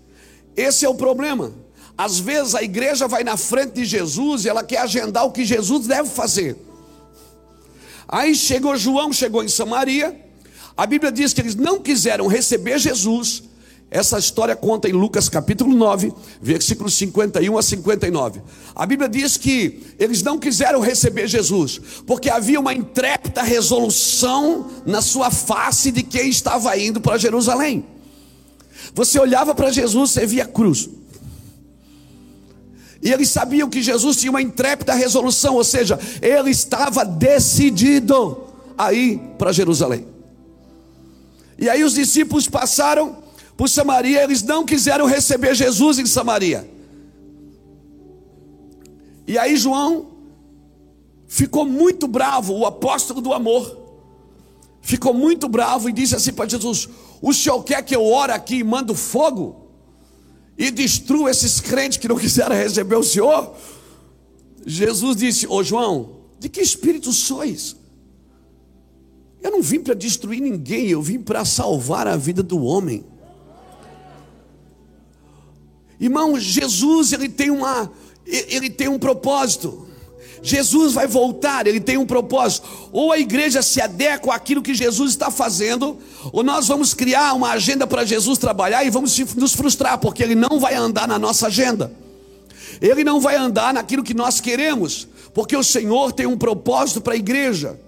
Esse 0.55 0.85
é 0.85 0.89
o 0.89 0.95
problema. 0.95 1.51
Às 1.97 2.19
vezes 2.19 2.55
a 2.55 2.63
igreja 2.63 3.07
vai 3.07 3.23
na 3.23 3.35
frente 3.35 3.73
de 3.73 3.85
Jesus 3.85 4.45
e 4.45 4.49
ela 4.49 4.63
quer 4.63 4.79
agendar 4.79 5.25
o 5.25 5.31
que 5.31 5.43
Jesus 5.43 5.87
deve 5.87 6.09
fazer. 6.09 6.55
Aí 8.07 8.33
chegou 8.33 8.75
João, 8.75 9.11
chegou 9.11 9.43
em 9.43 9.49
Samaria. 9.49 10.19
A 10.75 10.85
Bíblia 10.85 11.11
diz 11.11 11.33
que 11.33 11.41
eles 11.41 11.55
não 11.55 11.79
quiseram 11.79 12.27
receber 12.27 12.79
Jesus, 12.79 13.43
essa 13.91 14.19
história 14.19 14.55
conta 14.55 14.87
em 14.87 14.91
Lucas 14.91 15.27
capítulo 15.29 15.75
9, 15.75 16.13
versículos 16.39 16.93
51 16.93 17.57
a 17.57 17.61
59. 17.63 18.41
A 18.75 18.85
Bíblia 18.85 19.09
diz 19.09 19.35
que 19.35 19.81
eles 19.97 20.21
não 20.21 20.37
quiseram 20.37 20.79
receber 20.79 21.27
Jesus, 21.27 21.81
porque 22.05 22.29
havia 22.29 22.59
uma 22.59 22.73
intrépida 22.73 23.41
resolução 23.41 24.69
na 24.85 25.01
sua 25.01 25.31
face 25.31 25.91
de 25.91 26.03
quem 26.03 26.29
estava 26.29 26.77
indo 26.77 27.01
para 27.01 27.17
Jerusalém. 27.17 27.83
Você 28.93 29.19
olhava 29.19 29.53
para 29.53 29.71
Jesus, 29.71 30.11
você 30.11 30.25
via 30.25 30.45
cruz. 30.45 30.89
E 33.01 33.11
eles 33.11 33.29
sabiam 33.29 33.69
que 33.69 33.81
Jesus 33.81 34.17
tinha 34.17 34.29
uma 34.29 34.41
intrépida 34.41 34.93
resolução, 34.93 35.55
ou 35.55 35.63
seja, 35.63 35.97
ele 36.21 36.51
estava 36.51 37.05
decidido 37.05 38.43
a 38.77 38.91
ir 38.93 39.19
para 39.37 39.53
Jerusalém. 39.53 40.05
E 41.57 41.69
aí 41.69 41.83
os 41.83 41.93
discípulos 41.93 42.47
passaram 42.47 43.17
por 43.55 43.69
Samaria, 43.69 44.23
eles 44.23 44.41
não 44.43 44.65
quiseram 44.65 45.05
receber 45.05 45.53
Jesus 45.53 45.99
em 45.99 46.05
Samaria. 46.05 46.69
E 49.27 49.37
aí 49.37 49.55
João 49.57 50.07
ficou 51.27 51.65
muito 51.65 52.07
bravo, 52.07 52.53
o 52.53 52.65
apóstolo 52.65 53.21
do 53.21 53.33
amor, 53.33 53.77
ficou 54.81 55.13
muito 55.13 55.47
bravo 55.47 55.89
e 55.89 55.93
disse 55.93 56.15
assim 56.15 56.33
para 56.33 56.49
Jesus: 56.49 56.89
O 57.21 57.33
senhor 57.33 57.63
quer 57.63 57.83
que 57.83 57.95
eu 57.95 58.05
ore 58.05 58.31
aqui 58.31 58.57
e 58.57 58.63
mando 58.63 58.95
fogo? 58.95 59.67
E 60.57 60.71
destrua 60.71 61.31
esses 61.31 61.59
crentes 61.59 61.97
que 61.97 62.07
não 62.07 62.15
quiseram 62.19 62.55
receber 62.55 62.95
o 62.95 63.03
Senhor? 63.03 63.55
Jesus 64.65 65.15
disse: 65.15 65.47
Ô 65.47 65.63
João, 65.63 66.17
de 66.37 66.49
que 66.49 66.61
espírito 66.61 67.11
sois? 67.11 67.75
Eu 69.41 69.51
não 69.51 69.61
vim 69.61 69.79
para 69.79 69.93
destruir 69.93 70.41
ninguém, 70.41 70.87
eu 70.87 71.01
vim 71.01 71.19
para 71.19 71.45
salvar 71.45 72.07
a 72.07 72.17
vida 72.17 72.43
do 72.43 72.61
homem. 72.61 73.05
Irmão, 75.99 76.39
Jesus 76.39 77.13
ele 77.13 77.29
tem 77.29 77.49
uma 77.49 77.91
ele 78.25 78.69
tem 78.69 78.87
um 78.87 78.99
propósito. 78.99 79.88
Jesus 80.41 80.93
vai 80.93 81.07
voltar, 81.07 81.67
ele 81.67 81.79
tem 81.79 81.97
um 81.97 82.05
propósito. 82.05 82.67
Ou 82.91 83.11
a 83.11 83.19
igreja 83.19 83.61
se 83.61 83.81
adequa 83.81 84.33
àquilo 84.33 84.61
que 84.61 84.73
Jesus 84.73 85.11
está 85.11 85.29
fazendo, 85.29 85.97
ou 86.31 86.43
nós 86.43 86.67
vamos 86.67 86.93
criar 86.93 87.33
uma 87.33 87.51
agenda 87.51 87.85
para 87.85 88.05
Jesus 88.05 88.37
trabalhar 88.37 88.83
e 88.83 88.89
vamos 88.89 89.17
nos 89.35 89.53
frustrar, 89.53 89.97
porque 89.97 90.23
ele 90.23 90.35
não 90.35 90.59
vai 90.59 90.75
andar 90.75 91.07
na 91.07 91.19
nossa 91.19 91.47
agenda. 91.47 91.91
Ele 92.81 93.03
não 93.03 93.19
vai 93.19 93.35
andar 93.35 93.73
naquilo 93.73 94.03
que 94.03 94.13
nós 94.13 94.39
queremos, 94.39 95.07
porque 95.33 95.55
o 95.55 95.63
Senhor 95.63 96.11
tem 96.11 96.25
um 96.25 96.37
propósito 96.37 97.01
para 97.01 97.13
a 97.13 97.17
igreja. 97.17 97.79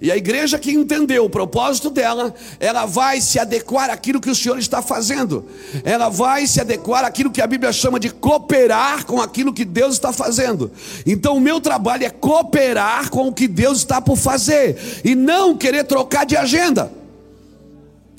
E 0.00 0.12
a 0.12 0.16
igreja 0.16 0.60
que 0.60 0.70
entendeu 0.70 1.24
o 1.24 1.30
propósito 1.30 1.90
dela, 1.90 2.32
ela 2.60 2.86
vai 2.86 3.20
se 3.20 3.36
adequar 3.36 3.90
àquilo 3.90 4.20
que 4.20 4.30
o 4.30 4.34
Senhor 4.34 4.56
está 4.56 4.80
fazendo. 4.80 5.44
Ela 5.82 6.08
vai 6.08 6.46
se 6.46 6.60
adequar 6.60 7.04
àquilo 7.04 7.32
que 7.32 7.42
a 7.42 7.46
Bíblia 7.48 7.72
chama 7.72 7.98
de 7.98 8.08
cooperar 8.08 9.04
com 9.06 9.20
aquilo 9.20 9.52
que 9.52 9.64
Deus 9.64 9.94
está 9.94 10.12
fazendo. 10.12 10.70
Então 11.04 11.36
o 11.36 11.40
meu 11.40 11.60
trabalho 11.60 12.04
é 12.04 12.10
cooperar 12.10 13.10
com 13.10 13.26
o 13.26 13.32
que 13.32 13.48
Deus 13.48 13.78
está 13.78 14.00
por 14.00 14.16
fazer 14.16 14.78
e 15.04 15.16
não 15.16 15.56
querer 15.56 15.82
trocar 15.82 16.24
de 16.24 16.36
agenda. 16.36 16.92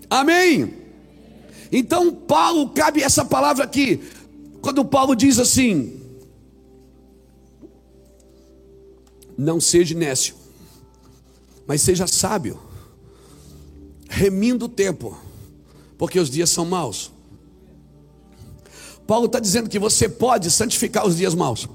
Amém. 0.10 0.74
Então 1.72 2.14
Paulo 2.14 2.72
cabe 2.72 3.02
essa 3.02 3.24
palavra 3.24 3.64
aqui. 3.64 4.02
Quando 4.60 4.84
Paulo 4.84 5.16
diz 5.16 5.40
assim: 5.40 5.98
Não 9.38 9.62
seja 9.62 9.96
nécio 9.96 10.39
mas 11.70 11.84
seja 11.84 12.08
sábio, 12.08 12.60
remindo 14.10 14.66
o 14.66 14.70
tempo, 14.70 15.16
porque 16.00 16.20
os 16.20 16.28
dias 16.28 16.50
são 16.50 16.66
maus. 16.66 17.12
Paulo 19.06 19.28
está 19.28 19.40
dizendo 19.40 19.70
que 19.70 19.78
você 19.78 20.10
pode 20.10 20.50
santificar 20.50 21.06
os 21.06 21.16
dias 21.16 21.36
maus. 21.36 21.70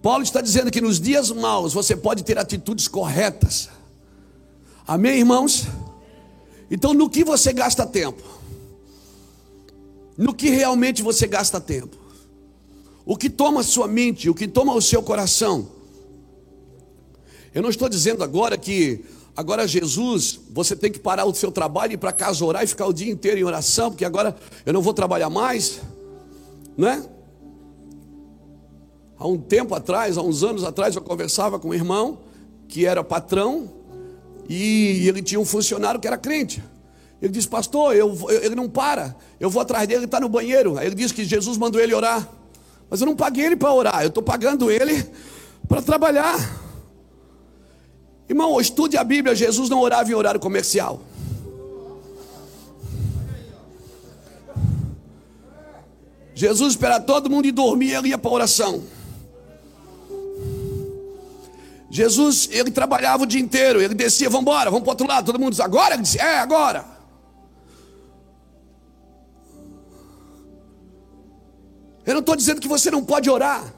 Paulo 0.00 0.22
está 0.22 0.40
dizendo 0.40 0.70
que 0.70 0.80
nos 0.80 1.00
dias 1.00 1.32
maus 1.32 1.72
você 1.72 1.96
pode 1.96 2.22
ter 2.22 2.38
atitudes 2.38 2.86
corretas. 2.86 3.68
Amém, 4.86 5.18
irmãos? 5.18 5.66
Então, 6.70 6.94
no 6.94 7.10
que 7.10 7.24
você 7.24 7.52
gasta 7.52 7.84
tempo? 7.84 8.22
No 10.16 10.32
que 10.32 10.48
realmente 10.48 11.02
você 11.02 11.26
gasta 11.26 11.60
tempo? 11.60 11.96
O 13.04 13.16
que 13.16 13.28
toma 13.28 13.62
a 13.62 13.64
sua 13.64 13.88
mente, 13.88 14.30
o 14.30 14.34
que 14.34 14.46
toma 14.46 14.74
o 14.74 14.80
seu 14.80 15.02
coração? 15.02 15.79
Eu 17.54 17.62
não 17.62 17.70
estou 17.70 17.88
dizendo 17.88 18.22
agora 18.22 18.56
que 18.56 19.04
Agora, 19.36 19.66
Jesus, 19.66 20.38
você 20.50 20.76
tem 20.76 20.90
que 20.90 20.98
parar 20.98 21.24
o 21.24 21.34
seu 21.34 21.50
trabalho, 21.50 21.94
ir 21.94 21.96
para 21.96 22.12
casa 22.12 22.44
orar 22.44 22.62
e 22.62 22.66
ficar 22.66 22.86
o 22.86 22.92
dia 22.92 23.10
inteiro 23.10 23.38
em 23.38 23.44
oração, 23.44 23.90
porque 23.90 24.04
agora 24.04 24.36
eu 24.66 24.72
não 24.72 24.82
vou 24.82 24.92
trabalhar 24.92 25.30
mais, 25.30 25.80
né? 26.76 27.02
Há 29.18 29.26
um 29.26 29.38
tempo 29.38 29.74
atrás, 29.74 30.18
há 30.18 30.22
uns 30.22 30.42
anos 30.42 30.64
atrás, 30.64 30.96
eu 30.96 31.00
conversava 31.00 31.58
com 31.58 31.68
um 31.68 31.74
irmão 31.74 32.18
que 32.68 32.84
era 32.84 33.04
patrão 33.04 33.70
e 34.48 35.06
ele 35.08 35.22
tinha 35.22 35.40
um 35.40 35.44
funcionário 35.44 36.00
que 36.00 36.06
era 36.06 36.18
crente. 36.18 36.62
Ele 37.22 37.32
disse, 37.32 37.48
pastor, 37.48 37.94
eu, 37.96 38.14
ele 38.42 38.54
não 38.54 38.68
para, 38.68 39.16
eu 39.38 39.48
vou 39.48 39.62
atrás 39.62 39.86
dele, 39.86 40.00
ele 40.00 40.04
está 40.06 40.18
no 40.20 40.28
banheiro. 40.28 40.76
Aí 40.76 40.86
ele 40.86 40.94
disse 40.94 41.14
que 41.14 41.24
Jesus 41.24 41.56
mandou 41.56 41.80
ele 41.80 41.94
orar. 41.94 42.28
Mas 42.90 43.00
eu 43.00 43.06
não 43.06 43.16
paguei 43.16 43.46
ele 43.46 43.56
para 43.56 43.72
orar, 43.72 44.02
eu 44.02 44.08
estou 44.08 44.22
pagando 44.22 44.70
ele 44.70 45.06
para 45.68 45.80
trabalhar. 45.80 46.59
Irmão, 48.30 48.60
estude 48.60 48.96
a 48.96 49.02
Bíblia, 49.02 49.34
Jesus 49.34 49.68
não 49.68 49.80
orava 49.80 50.08
em 50.08 50.14
horário 50.14 50.38
comercial. 50.38 51.00
Jesus 56.32 56.74
esperava 56.74 57.04
todo 57.04 57.28
mundo 57.28 57.48
ir 57.48 57.50
dormir 57.50 57.88
e 57.88 57.94
ele 57.96 58.08
ia 58.10 58.16
para 58.16 58.30
a 58.30 58.34
oração. 58.34 58.84
Jesus, 61.90 62.48
ele 62.52 62.70
trabalhava 62.70 63.24
o 63.24 63.26
dia 63.26 63.40
inteiro, 63.40 63.82
ele 63.82 63.94
descia, 63.94 64.30
vamos 64.30 64.42
embora, 64.42 64.70
vamos 64.70 64.84
para 64.84 64.90
o 64.90 64.92
outro 64.92 65.08
lado. 65.08 65.26
Todo 65.26 65.40
mundo 65.40 65.50
diz, 65.50 65.58
agora? 65.58 65.94
Ele 65.94 66.04
disse, 66.04 66.20
é, 66.20 66.38
agora. 66.38 66.84
Eu 72.06 72.14
não 72.14 72.20
estou 72.20 72.36
dizendo 72.36 72.60
que 72.60 72.68
você 72.68 72.92
não 72.92 73.04
pode 73.04 73.28
orar. 73.28 73.74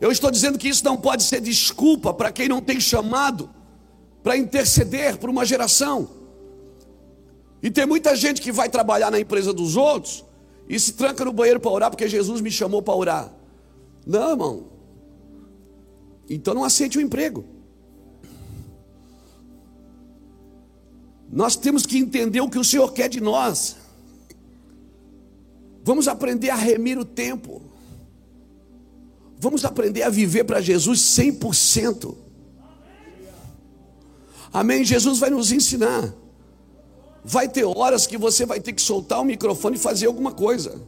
Eu 0.00 0.10
estou 0.10 0.32
dizendo 0.32 0.58
que 0.58 0.68
isso 0.68 0.84
não 0.84 0.96
pode 0.96 1.22
ser 1.22 1.40
desculpa 1.40 2.12
para 2.12 2.32
quem 2.32 2.48
não 2.48 2.60
tem 2.60 2.80
chamado 2.80 3.48
para 4.24 4.38
interceder 4.38 5.18
por 5.18 5.28
uma 5.28 5.44
geração. 5.44 6.08
E 7.62 7.70
tem 7.70 7.84
muita 7.84 8.16
gente 8.16 8.40
que 8.40 8.50
vai 8.50 8.70
trabalhar 8.70 9.10
na 9.10 9.20
empresa 9.20 9.52
dos 9.52 9.76
outros 9.76 10.24
e 10.66 10.80
se 10.80 10.94
tranca 10.94 11.26
no 11.26 11.32
banheiro 11.32 11.60
para 11.60 11.70
orar 11.70 11.90
porque 11.90 12.08
Jesus 12.08 12.40
me 12.40 12.50
chamou 12.50 12.80
para 12.80 12.94
orar. 12.94 13.34
Não, 14.06 14.30
irmão. 14.30 14.66
Então 16.28 16.54
não 16.54 16.64
aceite 16.64 16.96
o 16.96 17.02
emprego. 17.02 17.44
Nós 21.30 21.54
temos 21.54 21.84
que 21.84 21.98
entender 21.98 22.40
o 22.40 22.48
que 22.48 22.58
o 22.58 22.64
Senhor 22.64 22.90
quer 22.94 23.10
de 23.10 23.20
nós. 23.20 23.76
Vamos 25.82 26.08
aprender 26.08 26.48
a 26.48 26.54
remir 26.54 26.98
o 26.98 27.04
tempo. 27.04 27.60
Vamos 29.38 29.66
aprender 29.66 30.02
a 30.02 30.08
viver 30.08 30.44
para 30.44 30.62
Jesus 30.62 31.00
100%. 31.00 32.23
Amém? 34.54 34.84
Jesus 34.84 35.18
vai 35.18 35.30
nos 35.30 35.50
ensinar. 35.50 36.14
Vai 37.24 37.48
ter 37.48 37.64
horas 37.64 38.06
que 38.06 38.16
você 38.16 38.46
vai 38.46 38.60
ter 38.60 38.72
que 38.72 38.80
soltar 38.80 39.20
o 39.20 39.24
microfone 39.24 39.74
e 39.74 39.80
fazer 39.80 40.06
alguma 40.06 40.30
coisa. 40.30 40.80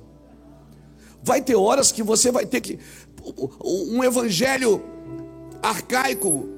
Vai 1.20 1.42
ter 1.42 1.56
horas 1.56 1.90
que 1.90 2.00
você 2.00 2.30
vai 2.30 2.46
ter 2.46 2.60
que. 2.60 2.78
Um 3.64 4.04
evangelho 4.04 4.80
arcaico 5.60 6.48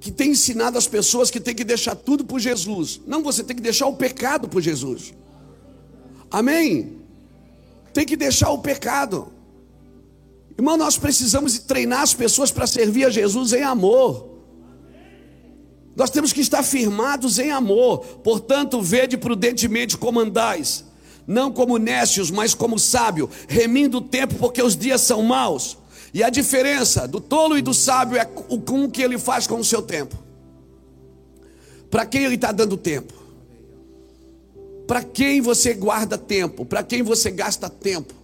que 0.00 0.10
tem 0.10 0.30
ensinado 0.30 0.78
as 0.78 0.86
pessoas 0.86 1.30
que 1.30 1.38
tem 1.38 1.54
que 1.54 1.64
deixar 1.64 1.94
tudo 1.94 2.24
por 2.24 2.40
Jesus. 2.40 3.02
Não, 3.06 3.22
você 3.22 3.44
tem 3.44 3.54
que 3.54 3.60
deixar 3.60 3.86
o 3.86 3.94
pecado 3.94 4.48
por 4.48 4.62
Jesus. 4.62 5.12
Amém? 6.30 6.96
Tem 7.92 8.06
que 8.06 8.16
deixar 8.16 8.48
o 8.52 8.58
pecado. 8.58 9.30
Irmão, 10.56 10.78
nós 10.78 10.96
precisamos 10.96 11.58
treinar 11.58 12.00
as 12.00 12.14
pessoas 12.14 12.50
para 12.50 12.66
servir 12.66 13.04
a 13.04 13.10
Jesus 13.10 13.52
em 13.52 13.62
amor. 13.62 14.29
Nós 15.94 16.10
temos 16.10 16.32
que 16.32 16.40
estar 16.40 16.62
firmados 16.62 17.38
em 17.38 17.50
amor. 17.50 17.98
Portanto, 18.22 18.80
vede 18.80 19.16
prudentemente 19.16 19.96
como 19.96 20.20
andais, 20.20 20.84
não 21.26 21.52
como 21.52 21.78
nécios, 21.78 22.30
mas 22.30 22.54
como 22.54 22.78
sábio, 22.78 23.28
remindo 23.48 23.98
o 23.98 24.02
tempo, 24.02 24.34
porque 24.36 24.62
os 24.62 24.76
dias 24.76 25.00
são 25.00 25.22
maus. 25.22 25.76
E 26.12 26.22
a 26.22 26.30
diferença 26.30 27.06
do 27.06 27.20
tolo 27.20 27.56
e 27.56 27.62
do 27.62 27.72
sábio 27.72 28.16
é 28.16 28.28
o 28.48 28.88
que 28.88 29.02
ele 29.02 29.18
faz 29.18 29.46
com 29.46 29.56
o 29.56 29.64
seu 29.64 29.82
tempo. 29.82 30.16
Para 31.90 32.06
quem 32.06 32.24
ele 32.24 32.36
está 32.36 32.52
dando 32.52 32.76
tempo? 32.76 33.14
Para 34.86 35.02
quem 35.02 35.40
você 35.40 35.74
guarda 35.74 36.18
tempo? 36.18 36.64
Para 36.64 36.82
quem 36.82 37.02
você 37.02 37.30
gasta 37.30 37.68
tempo? 37.68 38.14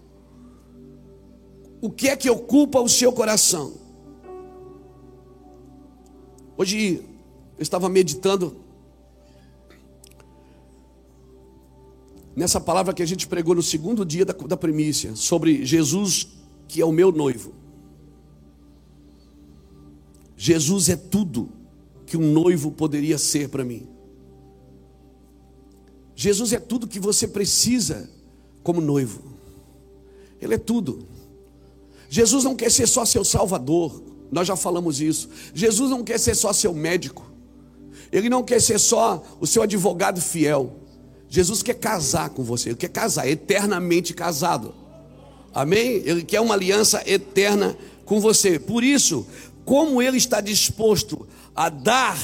O 1.81 1.91
que 1.91 2.09
é 2.09 2.17
que 2.17 2.29
ocupa 2.29 2.81
o 2.81 2.89
seu 2.89 3.13
coração? 3.13 3.75
Hoje 6.57 7.05
eu 7.59 7.63
estava 7.63 7.89
meditando 7.89 8.57
nessa 12.35 12.61
palavra 12.61 12.93
que 12.93 13.03
a 13.03 13.07
gente 13.07 13.27
pregou 13.27 13.55
no 13.55 13.63
segundo 13.63 14.05
dia 14.05 14.25
da, 14.25 14.35
da 14.35 14.57
primícia, 14.57 15.17
sobre 15.17 15.65
Jesus 15.65 16.29
que 16.69 16.81
é 16.81 16.85
o 16.85 16.93
meu 16.93 17.11
noivo. 17.11 17.55
Jesus 20.37 20.89
é 20.91 20.97
tudo 20.97 21.49
que 22.05 22.17
um 22.17 22.33
noivo 22.33 22.71
poderia 22.71 23.17
ser 23.17 23.49
para 23.49 23.65
mim. 23.65 23.89
Jesus 26.15 26.53
é 26.53 26.59
tudo 26.59 26.87
que 26.87 27.01
você 27.01 27.27
precisa 27.27 28.11
como 28.63 28.81
noivo. 28.81 29.23
Ele 30.41 30.55
é 30.55 30.59
tudo. 30.59 31.07
Jesus 32.09 32.45
não 32.45 32.55
quer 32.55 32.71
ser 32.71 32.87
só 32.87 33.05
seu 33.05 33.25
salvador, 33.25 34.03
nós 34.31 34.47
já 34.47 34.57
falamos 34.57 35.01
isso. 35.01 35.29
Jesus 35.55 35.91
não 35.91 36.05
quer 36.05 36.19
ser 36.19 36.35
só 36.35 36.53
seu 36.53 36.75
médico. 36.75 37.36
Ele 38.17 38.31
não 38.31 38.43
quer 38.43 38.63
ser 38.63 38.79
só 38.79 39.23
o 39.39 39.47
seu 39.47 39.63
advogado 39.63 40.23
fiel. 40.23 40.73
Jesus 41.29 41.63
quer 41.63 41.75
casar 41.75 42.31
com 42.31 42.43
você, 42.43 42.71
ele 42.71 42.77
quer 42.77 42.89
casar, 42.89 43.29
eternamente 43.29 44.15
casado. 44.15 44.75
Amém? 45.53 46.01
Ele 46.03 46.23
quer 46.23 46.41
uma 46.41 46.55
aliança 46.55 47.03
eterna 47.05 47.77
com 48.07 48.19
você. 48.19 48.59
Por 48.59 48.83
isso, 48.83 49.27
como 49.67 50.01
ele 50.01 50.17
está 50.17 50.41
disposto 50.41 51.29
a 51.55 51.69
dar 51.69 52.19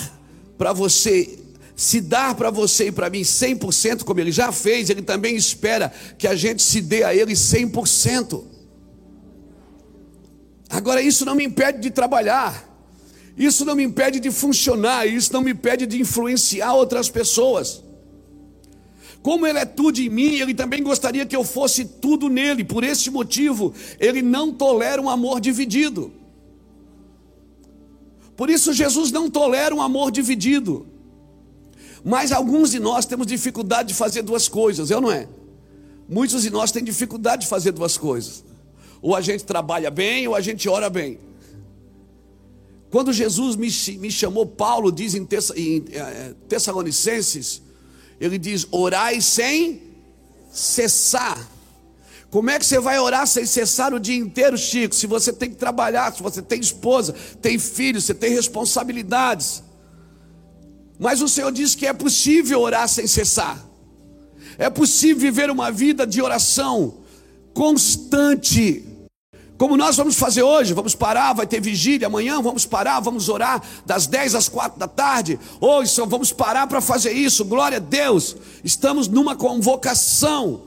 para 0.56 0.72
você, 0.72 1.38
se 1.76 2.00
dar 2.00 2.36
para 2.36 2.50
você 2.50 2.86
e 2.86 2.92
para 2.92 3.10
mim 3.10 3.20
100%, 3.20 4.02
como 4.02 4.18
ele 4.18 4.32
já 4.32 4.50
fez, 4.50 4.88
ele 4.88 5.02
também 5.02 5.36
espera 5.36 5.92
que 6.16 6.26
a 6.26 6.34
gente 6.34 6.62
se 6.62 6.80
dê 6.80 7.04
a 7.04 7.14
ele 7.14 7.34
100%. 7.34 8.44
Agora, 10.70 11.02
isso 11.02 11.26
não 11.26 11.34
me 11.34 11.44
impede 11.44 11.80
de 11.80 11.90
trabalhar. 11.90 12.71
Isso 13.36 13.64
não 13.64 13.74
me 13.74 13.82
impede 13.82 14.20
de 14.20 14.30
funcionar, 14.30 15.06
isso 15.06 15.32
não 15.32 15.42
me 15.42 15.52
impede 15.52 15.86
de 15.86 16.00
influenciar 16.00 16.74
outras 16.74 17.08
pessoas. 17.08 17.82
Como 19.22 19.46
Ele 19.46 19.58
é 19.58 19.64
tudo 19.64 20.00
em 20.00 20.08
mim, 20.08 20.34
Ele 20.34 20.52
também 20.52 20.82
gostaria 20.82 21.24
que 21.24 21.34
eu 21.34 21.44
fosse 21.44 21.84
tudo 21.84 22.28
nele, 22.28 22.64
por 22.64 22.82
esse 22.84 23.10
motivo, 23.10 23.72
Ele 23.98 24.20
não 24.20 24.52
tolera 24.52 25.00
um 25.00 25.08
amor 25.08 25.40
dividido. 25.40 26.12
Por 28.36 28.50
isso, 28.50 28.72
Jesus 28.72 29.12
não 29.12 29.30
tolera 29.30 29.74
um 29.74 29.80
amor 29.80 30.10
dividido. 30.10 30.86
Mas 32.04 32.32
alguns 32.32 32.72
de 32.72 32.80
nós 32.80 33.06
temos 33.06 33.26
dificuldade 33.26 33.90
de 33.90 33.94
fazer 33.94 34.22
duas 34.22 34.48
coisas, 34.48 34.90
eu 34.90 35.00
não 35.00 35.10
é? 35.10 35.28
Muitos 36.08 36.42
de 36.42 36.50
nós 36.50 36.72
têm 36.72 36.82
dificuldade 36.82 37.42
de 37.42 37.48
fazer 37.48 37.70
duas 37.70 37.96
coisas. 37.96 38.44
Ou 39.00 39.14
a 39.14 39.20
gente 39.20 39.44
trabalha 39.44 39.90
bem, 39.90 40.26
ou 40.26 40.34
a 40.34 40.40
gente 40.40 40.68
ora 40.68 40.90
bem. 40.90 41.18
Quando 42.92 43.10
Jesus 43.10 43.56
me, 43.56 43.68
me 43.96 44.10
chamou, 44.10 44.44
Paulo 44.44 44.92
diz 44.92 45.14
em, 45.14 45.24
Tessa, 45.24 45.58
em 45.58 45.82
é, 45.92 46.34
Tessalonicenses, 46.46 47.62
ele 48.20 48.36
diz: 48.36 48.66
orai 48.70 49.18
sem 49.22 49.80
cessar. 50.52 51.48
Como 52.30 52.50
é 52.50 52.58
que 52.58 52.66
você 52.66 52.78
vai 52.78 52.98
orar 52.98 53.26
sem 53.26 53.46
cessar 53.46 53.94
o 53.94 53.98
dia 53.98 54.16
inteiro, 54.16 54.58
Chico? 54.58 54.94
Se 54.94 55.06
você 55.06 55.32
tem 55.32 55.48
que 55.48 55.56
trabalhar, 55.56 56.14
se 56.14 56.22
você 56.22 56.42
tem 56.42 56.60
esposa, 56.60 57.14
tem 57.40 57.58
filhos, 57.58 58.04
você 58.04 58.12
tem 58.12 58.30
responsabilidades. 58.30 59.62
Mas 60.98 61.22
o 61.22 61.28
Senhor 61.28 61.50
diz 61.50 61.74
que 61.74 61.86
é 61.86 61.94
possível 61.94 62.60
orar 62.60 62.86
sem 62.88 63.06
cessar. 63.06 63.58
É 64.58 64.68
possível 64.68 65.18
viver 65.18 65.50
uma 65.50 65.72
vida 65.72 66.06
de 66.06 66.20
oração 66.20 66.98
constante. 67.54 68.84
Como 69.62 69.76
nós 69.76 69.96
vamos 69.96 70.16
fazer 70.16 70.42
hoje, 70.42 70.74
vamos 70.74 70.92
parar, 70.92 71.34
vai 71.34 71.46
ter 71.46 71.60
vigília 71.60 72.08
amanhã, 72.08 72.42
vamos 72.42 72.66
parar, 72.66 72.98
vamos 72.98 73.28
orar 73.28 73.62
das 73.86 74.08
10 74.08 74.34
às 74.34 74.48
4 74.48 74.76
da 74.76 74.88
tarde. 74.88 75.38
Hoje 75.60 75.92
só 75.92 76.04
vamos 76.04 76.32
parar 76.32 76.66
para 76.66 76.80
fazer 76.80 77.12
isso. 77.12 77.44
Glória 77.44 77.76
a 77.76 77.80
Deus. 77.80 78.34
Estamos 78.64 79.06
numa 79.06 79.36
convocação. 79.36 80.62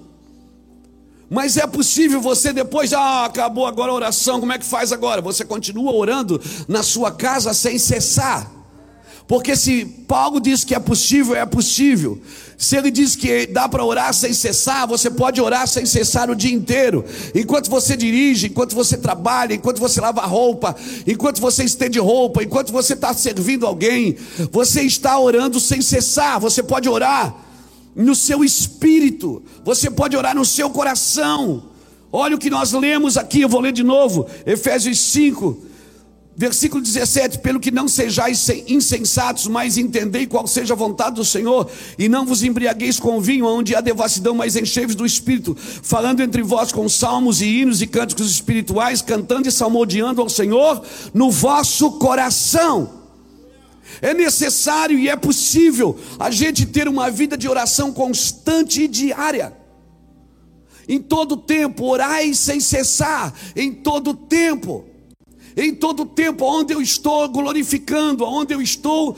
Mas 1.29 1.57
é 1.57 1.67
possível 1.67 2.21
você 2.21 2.53
depois, 2.53 2.93
ah, 2.93 3.25
acabou 3.25 3.67
agora 3.67 3.91
a 3.91 3.95
oração, 3.95 4.39
como 4.39 4.53
é 4.53 4.57
que 4.57 4.65
faz 4.65 4.93
agora? 4.93 5.21
Você 5.21 5.43
continua 5.43 5.91
orando 5.91 6.41
na 6.65 6.81
sua 6.81 7.11
casa 7.11 7.53
sem 7.53 7.77
cessar. 7.77 8.49
Porque 9.27 9.55
se 9.55 9.85
Paulo 10.07 10.39
diz 10.39 10.63
que 10.63 10.75
é 10.75 10.79
possível, 10.79 11.35
é 11.35 11.45
possível. 11.45 12.21
Se 12.57 12.77
ele 12.77 12.91
diz 12.91 13.15
que 13.15 13.47
dá 13.47 13.67
para 13.67 13.83
orar 13.83 14.13
sem 14.13 14.33
cessar, 14.33 14.87
você 14.87 15.09
pode 15.09 15.41
orar 15.41 15.67
sem 15.67 15.85
cessar 15.85 16.29
o 16.29 16.35
dia 16.35 16.53
inteiro. 16.53 17.03
Enquanto 17.33 17.69
você 17.69 17.97
dirige, 17.97 18.47
enquanto 18.47 18.75
você 18.75 18.97
trabalha, 18.97 19.55
enquanto 19.55 19.79
você 19.79 19.99
lava 19.99 20.21
roupa, 20.21 20.75
enquanto 21.07 21.41
você 21.41 21.63
estende 21.63 21.97
roupa, 21.97 22.43
enquanto 22.43 22.71
você 22.71 22.93
está 22.93 23.13
servindo 23.13 23.65
alguém, 23.65 24.15
você 24.51 24.83
está 24.83 25.19
orando 25.19 25.59
sem 25.59 25.81
cessar. 25.81 26.39
Você 26.39 26.61
pode 26.61 26.87
orar 26.87 27.35
no 27.95 28.13
seu 28.13 28.43
espírito, 28.43 29.41
você 29.63 29.89
pode 29.89 30.15
orar 30.15 30.35
no 30.35 30.45
seu 30.45 30.69
coração. 30.69 31.63
Olha 32.11 32.35
o 32.35 32.39
que 32.39 32.49
nós 32.49 32.73
lemos 32.73 33.17
aqui, 33.17 33.41
eu 33.41 33.49
vou 33.49 33.59
ler 33.59 33.73
de 33.73 33.83
novo, 33.83 34.27
Efésios 34.45 34.99
5, 34.99 35.57
Versículo 36.37 36.83
17: 36.83 37.39
Pelo 37.39 37.61
que 37.61 37.71
não 37.71 37.87
sejais 37.87 38.49
insensatos, 38.67 39.47
mas 39.47 39.77
entendei 39.77 40.27
qual 40.27 40.45
seja 40.45 40.73
a 40.73 40.77
vontade 40.77 41.15
do 41.15 41.23
Senhor, 41.23 41.69
e 41.97 42.09
não 42.09 42.25
vos 42.25 42.43
embriagueis 42.43 42.99
com 42.99 43.21
vinho, 43.21 43.45
onde 43.45 43.73
há 43.73 43.79
devassidão, 43.79 44.35
mas 44.35 44.57
enchei-vos 44.57 44.95
do 44.95 45.05
Espírito, 45.05 45.55
falando 45.55 46.21
entre 46.21 46.43
vós 46.43 46.73
com 46.73 46.89
salmos 46.89 47.41
e 47.41 47.45
hinos 47.45 47.81
e 47.81 47.87
cânticos 47.87 48.29
espirituais, 48.29 49.01
cantando 49.01 49.47
e 49.47 49.51
salmodiando 49.51 50.21
ao 50.21 50.27
Senhor 50.27 50.83
no 51.13 51.31
vosso 51.31 51.91
coração. 51.93 53.05
É 54.01 54.13
necessário 54.13 54.99
e 54.99 55.07
é 55.07 55.15
possível 55.15 55.97
a 56.19 56.29
gente 56.29 56.65
ter 56.65 56.89
uma 56.89 57.09
vida 57.09 57.37
de 57.37 57.47
oração 57.47 57.93
constante 57.93 58.81
e 58.81 58.87
diária. 58.89 59.55
Em 60.85 60.99
todo 60.99 61.37
tempo, 61.37 61.85
orai 61.85 62.33
sem 62.33 62.59
cessar, 62.59 63.33
em 63.55 63.71
todo 63.71 64.13
tempo 64.13 64.94
em 65.55 65.73
todo 65.73 66.05
tempo, 66.05 66.45
onde 66.45 66.73
eu 66.73 66.81
estou 66.81 67.27
glorificando, 67.29 68.25
onde 68.25 68.53
eu 68.53 68.61
estou 68.61 69.15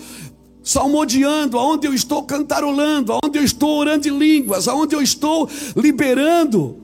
salmodiando, 0.64 1.58
onde 1.58 1.88
eu 1.88 1.94
estou 1.94 2.24
cantarolando, 2.24 3.18
onde 3.24 3.40
eu 3.40 3.44
estou 3.44 3.78
orando 3.78 4.08
em 4.08 4.18
línguas, 4.18 4.68
onde 4.68 4.96
eu 4.96 5.02
estou 5.02 5.50
liberando 5.76 6.78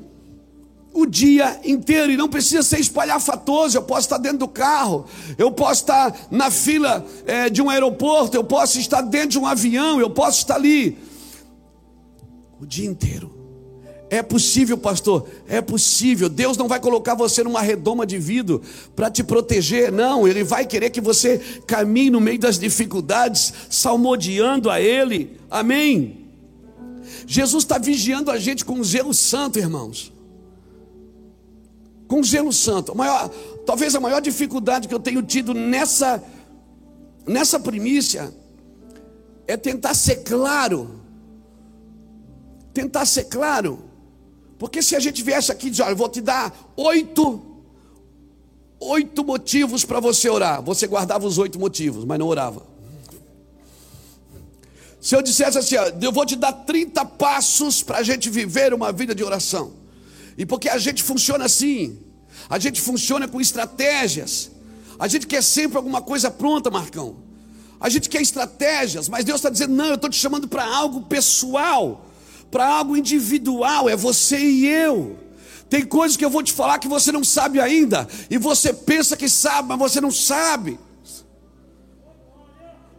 o 0.93 1.05
dia 1.05 1.59
inteiro 1.65 2.11
e 2.11 2.17
não 2.17 2.29
precisa 2.29 2.63
ser 2.63 2.79
espalhafatoso. 2.79 3.77
Eu 3.77 3.83
posso 3.83 4.01
estar 4.01 4.17
dentro 4.17 4.39
do 4.39 4.47
carro, 4.47 5.05
eu 5.37 5.51
posso 5.51 5.81
estar 5.81 6.27
na 6.31 6.49
fila 6.49 7.05
é, 7.25 7.49
de 7.49 7.61
um 7.61 7.69
aeroporto, 7.69 8.37
eu 8.37 8.43
posso 8.43 8.79
estar 8.79 9.01
dentro 9.01 9.29
de 9.29 9.39
um 9.39 9.45
avião, 9.45 9.99
eu 9.99 10.09
posso 10.09 10.39
estar 10.39 10.55
ali 10.55 10.97
o 12.59 12.65
dia 12.65 12.87
inteiro 12.87 13.32
é 14.13 14.21
possível, 14.21 14.77
pastor, 14.77 15.27
é 15.47 15.59
possível. 15.59 16.29
Deus 16.29 16.55
não 16.55 16.67
vai 16.67 16.79
colocar 16.79 17.15
você 17.15 17.43
numa 17.43 17.61
redoma 17.61 18.05
de 18.05 18.19
vidro 18.19 18.61
para 18.95 19.09
te 19.09 19.23
proteger, 19.23 19.91
não. 19.91 20.27
Ele 20.27 20.43
vai 20.43 20.67
querer 20.67 20.91
que 20.91 21.01
você 21.01 21.39
caminhe 21.65 22.11
no 22.11 22.21
meio 22.21 22.37
das 22.37 22.59
dificuldades, 22.59 23.51
salmodiando 23.71 24.69
a 24.69 24.79
Ele. 24.79 25.39
Amém. 25.49 26.27
Jesus 27.25 27.63
está 27.63 27.79
vigiando 27.79 28.29
a 28.29 28.37
gente 28.37 28.63
com 28.63 28.83
zelo 28.83 29.15
santo, 29.15 29.57
irmãos. 29.57 30.13
Com 32.07 32.21
zelo 32.23 32.53
santo. 32.53 32.91
A 32.91 32.95
maior, 32.95 33.29
talvez 33.65 33.95
a 33.95 33.99
maior 33.99 34.21
dificuldade 34.21 34.87
que 34.87 34.93
eu 34.93 34.99
tenho 34.99 35.23
tido 35.23 35.55
nessa, 35.55 36.23
nessa 37.25 37.59
primícia 37.59 38.31
é 39.47 39.57
tentar 39.57 39.95
ser 39.95 40.17
claro. 40.17 41.01
Tentar 42.75 43.07
ser 43.07 43.23
claro 43.23 43.91
porque 44.63 44.81
se 44.81 44.95
a 44.95 44.99
gente 45.01 45.21
viesse 45.21 45.51
aqui 45.51 45.67
e 45.67 45.71
dizer, 45.71 45.83
olha, 45.83 45.91
eu 45.91 45.97
vou 45.97 46.07
te 46.07 46.21
dar 46.21 46.71
oito, 46.77 47.41
oito 48.79 49.21
motivos 49.21 49.83
para 49.83 49.99
você 49.99 50.29
orar, 50.29 50.61
você 50.61 50.87
guardava 50.87 51.27
os 51.27 51.37
oito 51.37 51.59
motivos, 51.59 52.05
mas 52.05 52.17
não 52.17 52.27
orava. 52.27 52.65
Se 55.01 55.17
eu 55.17 55.21
dissesse 55.21 55.57
assim, 55.57 55.75
ó, 55.75 55.91
eu 56.01 56.13
vou 56.13 56.25
te 56.25 56.37
dar 56.37 56.53
30 56.53 57.03
passos 57.03 57.83
para 57.83 57.97
a 57.97 58.03
gente 58.03 58.29
viver 58.29 58.73
uma 58.73 58.93
vida 58.93 59.13
de 59.13 59.21
oração. 59.21 59.73
E 60.37 60.45
porque 60.45 60.69
a 60.69 60.77
gente 60.77 61.03
funciona 61.03 61.43
assim, 61.43 61.99
a 62.49 62.57
gente 62.57 62.79
funciona 62.79 63.27
com 63.27 63.41
estratégias, 63.41 64.49
a 64.97 65.09
gente 65.09 65.27
quer 65.27 65.43
sempre 65.43 65.75
alguma 65.75 66.01
coisa 66.01 66.31
pronta, 66.31 66.71
Marcão. 66.71 67.17
A 67.81 67.89
gente 67.89 68.07
quer 68.07 68.21
estratégias, 68.21 69.09
mas 69.09 69.25
Deus 69.25 69.39
está 69.39 69.49
dizendo: 69.49 69.75
não, 69.75 69.87
eu 69.87 69.95
estou 69.95 70.09
te 70.09 70.17
chamando 70.17 70.47
para 70.47 70.65
algo 70.65 71.01
pessoal 71.01 72.12
para 72.53 72.67
algo 72.67 72.95
individual, 72.95 73.89
é 73.89 73.95
você 73.95 74.37
e 74.37 74.67
eu. 74.67 75.17
Tem 75.67 75.83
coisas 75.83 76.15
que 76.15 76.23
eu 76.23 76.29
vou 76.29 76.43
te 76.43 76.53
falar 76.53 76.77
que 76.77 76.87
você 76.87 77.11
não 77.11 77.23
sabe 77.23 77.59
ainda, 77.59 78.07
e 78.29 78.37
você 78.37 78.71
pensa 78.71 79.17
que 79.17 79.27
sabe, 79.27 79.69
mas 79.69 79.79
você 79.79 79.99
não 79.99 80.11
sabe. 80.11 80.79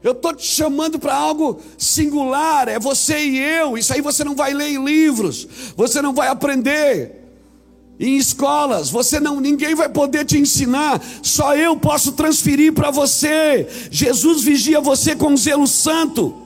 Eu 0.02 0.10
estou 0.10 0.34
te 0.34 0.44
chamando 0.44 0.98
para 0.98 1.14
algo 1.14 1.60
singular, 1.78 2.66
é 2.68 2.78
você 2.80 3.16
e 3.16 3.38
eu. 3.38 3.78
Isso 3.78 3.94
aí 3.94 4.00
você 4.00 4.24
não 4.24 4.34
vai 4.34 4.52
ler 4.52 4.70
em 4.70 4.84
livros, 4.84 5.46
você 5.76 6.02
não 6.02 6.12
vai 6.12 6.28
aprender 6.28 7.22
em 7.98 8.16
escolas, 8.16 8.90
você 8.90 9.20
não, 9.20 9.40
ninguém 9.40 9.74
vai 9.76 9.88
poder 9.88 10.24
te 10.26 10.36
ensinar, 10.36 11.00
só 11.22 11.56
eu 11.56 11.76
posso 11.76 12.12
transferir 12.12 12.72
para 12.72 12.90
você. 12.90 13.68
Jesus 13.88 14.42
vigia 14.42 14.80
você 14.80 15.14
com 15.14 15.36
zelo 15.36 15.66
santo. 15.66 16.43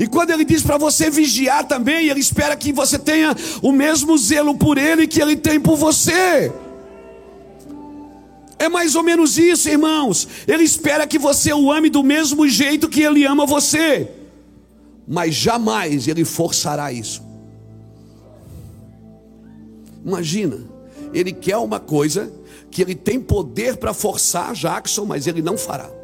E 0.00 0.06
quando 0.06 0.30
ele 0.30 0.46
diz 0.46 0.62
para 0.62 0.78
você 0.78 1.10
vigiar 1.10 1.62
também, 1.68 2.08
ele 2.08 2.20
espera 2.20 2.56
que 2.56 2.72
você 2.72 2.98
tenha 2.98 3.36
o 3.60 3.70
mesmo 3.70 4.16
zelo 4.16 4.56
por 4.56 4.78
ele 4.78 5.06
que 5.06 5.20
ele 5.20 5.36
tem 5.36 5.60
por 5.60 5.76
você. 5.76 6.50
É 8.58 8.66
mais 8.66 8.94
ou 8.94 9.02
menos 9.02 9.36
isso, 9.36 9.68
irmãos. 9.68 10.26
Ele 10.48 10.64
espera 10.64 11.06
que 11.06 11.18
você 11.18 11.52
o 11.52 11.70
ame 11.70 11.90
do 11.90 12.02
mesmo 12.02 12.48
jeito 12.48 12.88
que 12.88 13.02
ele 13.02 13.26
ama 13.26 13.44
você. 13.44 14.10
Mas 15.06 15.34
jamais 15.34 16.08
ele 16.08 16.24
forçará 16.24 16.90
isso. 16.90 17.22
Imagina, 20.02 20.60
ele 21.12 21.30
quer 21.30 21.58
uma 21.58 21.78
coisa 21.78 22.32
que 22.70 22.80
ele 22.80 22.94
tem 22.94 23.20
poder 23.20 23.76
para 23.76 23.92
forçar 23.92 24.54
Jackson, 24.54 25.04
mas 25.04 25.26
ele 25.26 25.42
não 25.42 25.58
fará. 25.58 25.99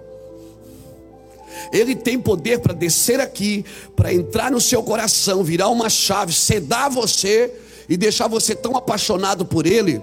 Ele 1.73 1.95
tem 1.95 2.19
poder 2.19 2.61
para 2.61 2.73
descer 2.73 3.21
aqui, 3.21 3.65
para 3.95 4.13
entrar 4.13 4.51
no 4.51 4.61
seu 4.61 4.83
coração, 4.83 5.43
virar 5.43 5.69
uma 5.69 5.89
chave, 5.89 6.33
sedar 6.33 6.91
você 6.91 7.53
e 7.89 7.97
deixar 7.97 8.29
você 8.29 8.55
tão 8.55 8.77
apaixonado 8.77 9.45
por 9.45 9.67
Ele. 9.67 10.01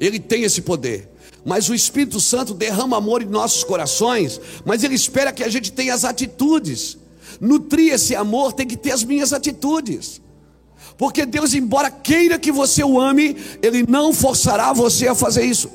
Ele 0.00 0.18
tem 0.18 0.42
esse 0.42 0.62
poder. 0.62 1.08
Mas 1.44 1.68
o 1.68 1.74
Espírito 1.74 2.20
Santo 2.20 2.54
derrama 2.54 2.96
amor 2.96 3.22
em 3.22 3.26
nossos 3.26 3.64
corações, 3.64 4.40
mas 4.64 4.84
Ele 4.84 4.94
espera 4.94 5.32
que 5.32 5.42
a 5.42 5.48
gente 5.48 5.72
tenha 5.72 5.94
as 5.94 6.04
atitudes. 6.04 6.96
Nutrir 7.40 7.92
esse 7.92 8.14
amor 8.14 8.52
tem 8.52 8.66
que 8.66 8.76
ter 8.76 8.92
as 8.92 9.02
minhas 9.02 9.32
atitudes. 9.32 10.20
Porque 10.96 11.26
Deus, 11.26 11.54
embora 11.54 11.90
queira 11.90 12.38
que 12.38 12.52
você 12.52 12.84
o 12.84 13.00
ame, 13.00 13.36
Ele 13.60 13.84
não 13.88 14.12
forçará 14.12 14.72
você 14.72 15.08
a 15.08 15.14
fazer 15.14 15.44
isso. 15.44 15.68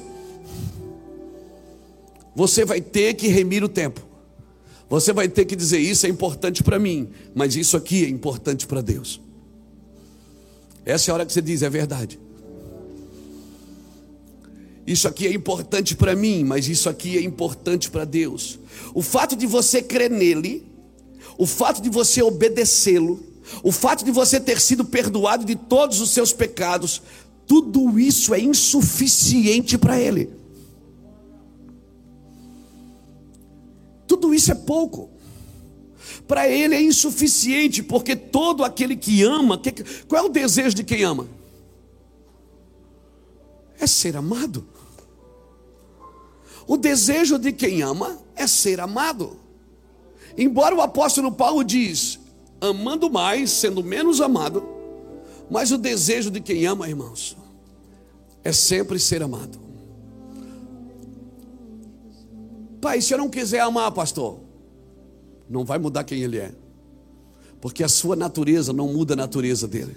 Você 2.37 2.63
vai 2.63 2.79
ter 2.79 3.15
que 3.15 3.27
remir 3.29 3.63
o 3.63 3.67
tempo. 3.67 3.99
Você 4.87 5.11
vai 5.11 5.27
ter 5.27 5.43
que 5.43 5.55
dizer: 5.55 5.79
Isso 5.79 6.05
é 6.05 6.09
importante 6.09 6.61
para 6.61 6.77
mim, 6.77 7.09
mas 7.33 7.55
isso 7.55 7.75
aqui 7.75 8.05
é 8.05 8.09
importante 8.09 8.67
para 8.67 8.79
Deus. 8.79 9.19
Essa 10.85 11.09
é 11.09 11.11
a 11.11 11.15
hora 11.15 11.25
que 11.25 11.33
você 11.33 11.41
diz: 11.41 11.63
É 11.63 11.69
verdade. 11.69 12.19
Isso 14.85 15.07
aqui 15.07 15.25
é 15.25 15.33
importante 15.33 15.95
para 15.95 16.15
mim, 16.15 16.43
mas 16.43 16.69
isso 16.69 16.87
aqui 16.87 17.17
é 17.17 17.23
importante 17.23 17.89
para 17.89 18.05
Deus. 18.05 18.59
O 18.93 19.01
fato 19.01 19.35
de 19.35 19.47
você 19.47 19.81
crer 19.81 20.11
nele, 20.11 20.63
o 21.39 21.47
fato 21.47 21.81
de 21.81 21.89
você 21.89 22.21
obedecê-lo, 22.21 23.19
o 23.63 23.71
fato 23.71 24.05
de 24.05 24.11
você 24.11 24.39
ter 24.39 24.61
sido 24.61 24.85
perdoado 24.85 25.43
de 25.43 25.55
todos 25.55 25.99
os 25.99 26.11
seus 26.11 26.31
pecados, 26.33 27.01
tudo 27.47 27.99
isso 27.99 28.31
é 28.31 28.39
insuficiente 28.39 29.75
para 29.75 29.99
ele. 29.99 30.37
Tudo 34.17 34.33
isso 34.33 34.51
é 34.51 34.55
pouco. 34.55 35.11
Para 36.27 36.49
ele 36.49 36.73
é 36.75 36.81
insuficiente, 36.81 37.83
porque 37.83 38.15
todo 38.15 38.63
aquele 38.63 38.95
que 38.95 39.21
ama, 39.21 39.59
que, 39.59 39.71
qual 40.05 40.23
é 40.23 40.25
o 40.25 40.29
desejo 40.29 40.75
de 40.75 40.83
quem 40.83 41.03
ama? 41.03 41.27
É 43.79 43.85
ser 43.85 44.17
amado. 44.17 44.67
O 46.65 46.77
desejo 46.77 47.37
de 47.37 47.51
quem 47.51 47.83
ama 47.83 48.19
é 48.35 48.47
ser 48.47 48.79
amado. 48.79 49.37
Embora 50.35 50.75
o 50.75 50.81
apóstolo 50.81 51.31
Paulo 51.31 51.63
diz, 51.63 52.19
amando 52.59 53.09
mais, 53.11 53.51
sendo 53.51 53.83
menos 53.83 54.19
amado, 54.19 54.67
mas 55.49 55.71
o 55.71 55.77
desejo 55.77 56.31
de 56.31 56.41
quem 56.41 56.65
ama, 56.65 56.89
irmãos, 56.89 57.37
é 58.43 58.51
sempre 58.51 58.99
ser 58.99 59.21
amado. 59.21 59.66
Pai, 62.87 63.01
se 63.01 63.13
eu 63.13 63.17
não 63.17 63.29
quiser 63.29 63.59
amar, 63.59 63.91
pastor, 63.91 64.39
não 65.49 65.65
vai 65.65 65.77
mudar 65.77 66.05
quem 66.05 66.23
ele 66.23 66.37
é, 66.37 66.53
porque 67.59 67.83
a 67.83 67.89
sua 67.89 68.15
natureza 68.15 68.71
não 68.71 68.87
muda 68.93 69.11
a 69.11 69.17
natureza 69.17 69.67
dele. 69.67 69.93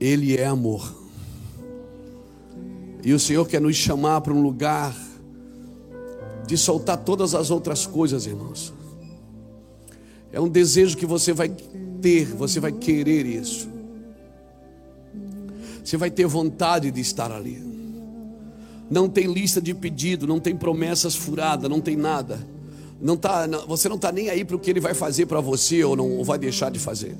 Ele 0.00 0.34
é 0.34 0.46
amor. 0.46 0.96
E 3.04 3.12
o 3.12 3.20
Senhor 3.20 3.46
quer 3.46 3.60
nos 3.60 3.76
chamar 3.76 4.22
para 4.22 4.32
um 4.32 4.40
lugar 4.40 4.96
de 6.46 6.56
soltar 6.56 6.96
todas 7.04 7.34
as 7.34 7.50
outras 7.50 7.86
coisas, 7.86 8.24
irmãos. 8.24 8.72
É 10.32 10.40
um 10.40 10.48
desejo 10.48 10.96
que 10.96 11.04
você 11.04 11.34
vai 11.34 11.50
ter, 12.00 12.34
você 12.34 12.60
vai 12.60 12.72
querer 12.72 13.26
isso. 13.26 13.68
Você 15.84 15.98
vai 15.98 16.10
ter 16.10 16.26
vontade 16.26 16.90
de 16.90 17.00
estar 17.02 17.30
ali. 17.30 17.67
Não 18.90 19.08
tem 19.08 19.26
lista 19.26 19.60
de 19.60 19.74
pedido, 19.74 20.26
não 20.26 20.40
tem 20.40 20.56
promessas 20.56 21.14
furadas, 21.14 21.70
não 21.70 21.80
tem 21.80 21.96
nada. 21.96 22.46
Não 23.00 23.16
tá, 23.16 23.46
você 23.66 23.88
não 23.88 23.96
está 23.96 24.10
nem 24.10 24.28
aí 24.28 24.44
para 24.44 24.56
o 24.56 24.58
que 24.58 24.70
ele 24.70 24.80
vai 24.80 24.94
fazer 24.94 25.26
para 25.26 25.40
você 25.40 25.84
ou 25.84 25.94
não 25.94 26.10
ou 26.16 26.24
vai 26.24 26.38
deixar 26.38 26.70
de 26.70 26.78
fazer. 26.78 27.16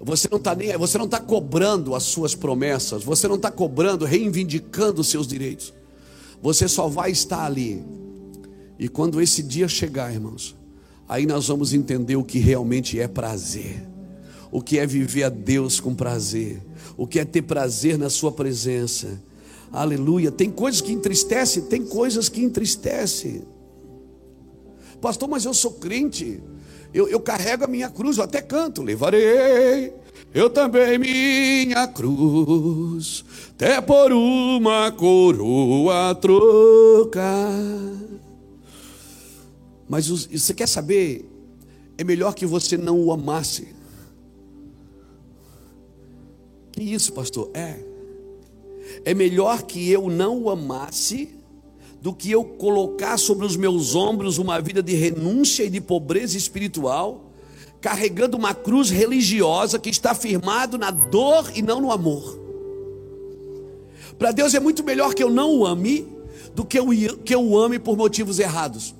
Você 0.00 0.28
não 0.30 0.36
está 0.36 0.54
nem, 0.54 0.76
você 0.76 0.98
não 0.98 1.06
está 1.06 1.18
cobrando 1.18 1.94
as 1.94 2.02
suas 2.02 2.34
promessas, 2.34 3.02
você 3.02 3.26
não 3.26 3.36
está 3.36 3.50
cobrando, 3.50 4.04
reivindicando 4.04 5.00
os 5.00 5.08
seus 5.08 5.26
direitos. 5.26 5.72
Você 6.42 6.68
só 6.68 6.88
vai 6.88 7.10
estar 7.10 7.46
ali. 7.46 7.82
E 8.78 8.86
quando 8.86 9.18
esse 9.18 9.42
dia 9.42 9.66
chegar, 9.66 10.12
irmãos, 10.12 10.54
aí 11.08 11.24
nós 11.24 11.48
vamos 11.48 11.72
entender 11.72 12.16
o 12.16 12.24
que 12.24 12.38
realmente 12.38 13.00
é 13.00 13.08
prazer. 13.08 13.82
O 14.52 14.60
que 14.60 14.78
é 14.78 14.86
viver 14.86 15.24
a 15.24 15.30
Deus 15.30 15.80
com 15.80 15.94
prazer, 15.94 16.62
o 16.96 17.08
que 17.08 17.18
é 17.18 17.24
ter 17.24 17.42
prazer 17.42 17.98
na 17.98 18.10
sua 18.10 18.30
presença. 18.30 19.20
Aleluia. 19.74 20.30
Tem 20.30 20.50
coisas 20.50 20.80
que 20.80 20.92
entristecem, 20.92 21.64
tem 21.64 21.84
coisas 21.84 22.28
que 22.28 22.42
entristecem. 22.42 23.42
Pastor, 25.00 25.28
mas 25.28 25.44
eu 25.44 25.52
sou 25.52 25.72
crente 25.72 26.40
eu, 26.94 27.08
eu 27.08 27.18
carrego 27.18 27.64
a 27.64 27.66
minha 27.66 27.90
cruz, 27.90 28.18
eu 28.18 28.24
até 28.24 28.40
canto, 28.40 28.80
levarei 28.80 29.92
eu 30.32 30.48
também 30.48 30.98
minha 30.98 31.86
cruz, 31.86 33.24
até 33.50 33.80
por 33.80 34.12
uma 34.12 34.90
coroa 34.90 36.14
trocar. 36.14 37.52
Mas 39.88 40.08
você 40.08 40.52
quer 40.54 40.66
saber? 40.66 41.30
É 41.96 42.02
melhor 42.02 42.34
que 42.34 42.46
você 42.46 42.76
não 42.76 42.98
o 43.00 43.12
amasse. 43.12 43.68
Que 46.72 46.82
isso, 46.82 47.12
pastor? 47.12 47.50
É. 47.54 47.93
É 49.04 49.14
melhor 49.14 49.62
que 49.62 49.90
eu 49.90 50.08
não 50.08 50.42
o 50.42 50.50
amasse 50.50 51.28
do 52.00 52.12
que 52.12 52.30
eu 52.30 52.44
colocar 52.44 53.18
sobre 53.18 53.46
os 53.46 53.56
meus 53.56 53.94
ombros 53.94 54.36
uma 54.36 54.60
vida 54.60 54.82
de 54.82 54.94
renúncia 54.94 55.64
e 55.64 55.70
de 55.70 55.80
pobreza 55.80 56.36
espiritual, 56.36 57.32
carregando 57.80 58.36
uma 58.36 58.54
cruz 58.54 58.90
religiosa 58.90 59.78
que 59.78 59.88
está 59.88 60.14
firmado 60.14 60.76
na 60.76 60.90
dor 60.90 61.50
e 61.54 61.62
não 61.62 61.80
no 61.80 61.90
amor. 61.90 62.38
Para 64.18 64.32
Deus 64.32 64.54
é 64.54 64.60
muito 64.60 64.84
melhor 64.84 65.14
que 65.14 65.22
eu 65.22 65.30
não 65.30 65.58
o 65.58 65.66
ame 65.66 66.06
do 66.54 66.64
que 66.64 66.78
eu, 66.78 66.86
que 67.24 67.34
eu 67.34 67.42
o 67.42 67.58
ame 67.58 67.78
por 67.78 67.96
motivos 67.96 68.38
errados. 68.38 68.94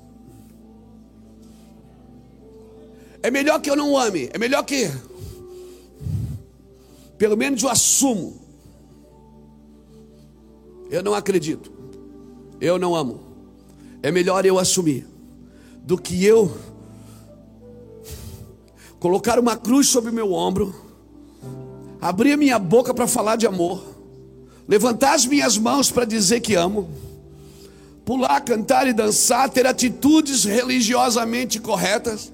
É 3.21 3.31
melhor 3.31 3.59
que 3.61 3.69
eu 3.69 3.75
não 3.75 3.93
o 3.93 3.97
ame, 3.97 4.29
é 4.33 4.37
melhor 4.37 4.63
que 4.63 4.91
pelo 7.17 7.37
menos 7.37 7.63
eu 7.63 7.69
assumo. 7.69 8.44
Eu 10.95 11.03
não 11.03 11.13
acredito 11.13 11.75
eu 12.59 12.79
não 12.79 12.95
amo. 12.95 13.19
É 14.01 14.11
melhor 14.11 14.45
eu 14.45 14.59
assumir 14.59 15.05
do 15.83 15.97
que 15.97 16.23
eu 16.23 16.55
colocar 18.99 19.39
uma 19.39 19.55
cruz 19.55 19.87
sobre 19.87 20.11
meu 20.11 20.33
ombro, 20.33 20.73
abrir 22.01 22.33
a 22.33 22.37
minha 22.37 22.57
boca 22.57 22.93
para 22.93 23.07
falar 23.07 23.35
de 23.35 23.45
amor, 23.45 23.83
levantar 24.67 25.13
as 25.13 25.25
minhas 25.25 25.57
mãos 25.57 25.91
para 25.91 26.05
dizer 26.05 26.39
que 26.39 26.55
amo, 26.55 26.89
pular, 28.03 28.41
cantar 28.41 28.87
e 28.87 28.93
dançar, 28.93 29.49
ter 29.49 29.67
atitudes 29.67 30.43
religiosamente 30.43 31.59
corretas, 31.59 32.31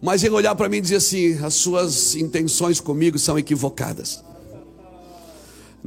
mas 0.00 0.22
ele 0.22 0.34
olhar 0.34 0.54
para 0.54 0.68
mim 0.68 0.78
e 0.78 0.82
dizer 0.82 0.96
assim: 0.96 1.38
as 1.44 1.54
suas 1.54 2.14
intenções 2.14 2.80
comigo 2.80 3.18
são 3.18 3.38
equivocadas. 3.38 4.22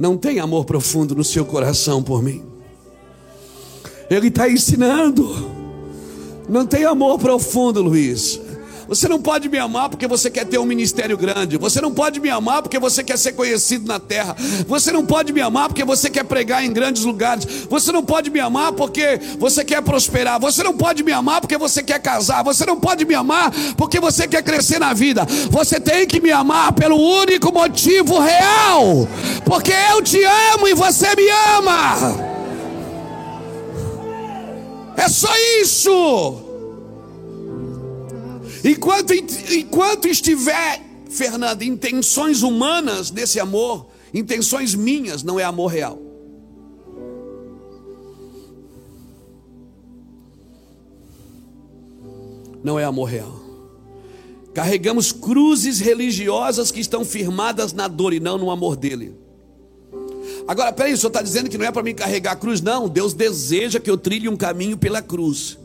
Não 0.00 0.16
tem 0.16 0.40
amor 0.40 0.64
profundo 0.64 1.14
no 1.14 1.22
seu 1.22 1.44
coração 1.44 2.02
por 2.02 2.22
mim. 2.22 2.42
Ele 4.08 4.28
está 4.28 4.48
ensinando. 4.48 5.28
Não 6.48 6.66
tem 6.66 6.86
amor 6.86 7.18
profundo, 7.18 7.82
Luiz. 7.82 8.40
Você 8.90 9.06
não 9.06 9.22
pode 9.22 9.48
me 9.48 9.56
amar 9.56 9.88
porque 9.88 10.08
você 10.08 10.28
quer 10.28 10.44
ter 10.44 10.58
um 10.58 10.64
ministério 10.64 11.16
grande. 11.16 11.56
Você 11.56 11.80
não 11.80 11.94
pode 11.94 12.18
me 12.18 12.28
amar 12.28 12.60
porque 12.60 12.76
você 12.76 13.04
quer 13.04 13.16
ser 13.16 13.34
conhecido 13.34 13.86
na 13.86 14.00
terra. 14.00 14.34
Você 14.66 14.90
não 14.90 15.06
pode 15.06 15.32
me 15.32 15.40
amar 15.40 15.68
porque 15.68 15.84
você 15.84 16.10
quer 16.10 16.24
pregar 16.24 16.64
em 16.64 16.72
grandes 16.72 17.04
lugares. 17.04 17.46
Você 17.70 17.92
não 17.92 18.04
pode 18.04 18.30
me 18.30 18.40
amar 18.40 18.72
porque 18.72 19.20
você 19.38 19.64
quer 19.64 19.80
prosperar. 19.80 20.40
Você 20.40 20.64
não 20.64 20.76
pode 20.76 21.04
me 21.04 21.12
amar 21.12 21.40
porque 21.40 21.56
você 21.56 21.84
quer 21.84 22.00
casar. 22.00 22.42
Você 22.42 22.66
não 22.66 22.80
pode 22.80 23.04
me 23.04 23.14
amar 23.14 23.52
porque 23.76 24.00
você 24.00 24.26
quer 24.26 24.42
crescer 24.42 24.80
na 24.80 24.92
vida. 24.92 25.24
Você 25.50 25.78
tem 25.78 26.04
que 26.04 26.20
me 26.20 26.32
amar 26.32 26.72
pelo 26.72 26.96
único 26.96 27.52
motivo 27.52 28.18
real. 28.18 29.08
Porque 29.44 29.72
eu 29.92 30.02
te 30.02 30.20
amo 30.24 30.66
e 30.66 30.74
você 30.74 31.14
me 31.14 31.28
ama. 31.56 32.16
É 34.96 35.08
só 35.08 35.30
isso. 35.62 36.49
Enquanto, 38.64 39.12
enquanto 39.12 40.06
estiver, 40.06 40.82
Fernanda, 41.08 41.64
intenções 41.64 42.42
humanas 42.42 43.10
desse 43.10 43.40
amor, 43.40 43.86
intenções 44.12 44.74
minhas, 44.74 45.22
não 45.22 45.40
é 45.40 45.44
amor 45.44 45.68
real. 45.68 45.98
Não 52.62 52.78
é 52.78 52.84
amor 52.84 53.06
real. 53.06 53.40
Carregamos 54.52 55.12
cruzes 55.12 55.80
religiosas 55.80 56.70
que 56.70 56.80
estão 56.80 57.04
firmadas 57.04 57.72
na 57.72 57.88
dor 57.88 58.12
e 58.12 58.20
não 58.20 58.36
no 58.36 58.50
amor 58.50 58.76
dele. 58.76 59.14
Agora, 60.46 60.72
peraí, 60.72 60.92
o 60.92 60.96
senhor 60.96 61.08
está 61.08 61.22
dizendo 61.22 61.48
que 61.48 61.56
não 61.56 61.64
é 61.64 61.70
para 61.70 61.82
mim 61.82 61.94
carregar 61.94 62.32
a 62.32 62.36
cruz? 62.36 62.60
Não, 62.60 62.88
Deus 62.88 63.14
deseja 63.14 63.78
que 63.78 63.88
eu 63.88 63.96
trilhe 63.96 64.28
um 64.28 64.36
caminho 64.36 64.76
pela 64.76 65.00
cruz, 65.00 65.56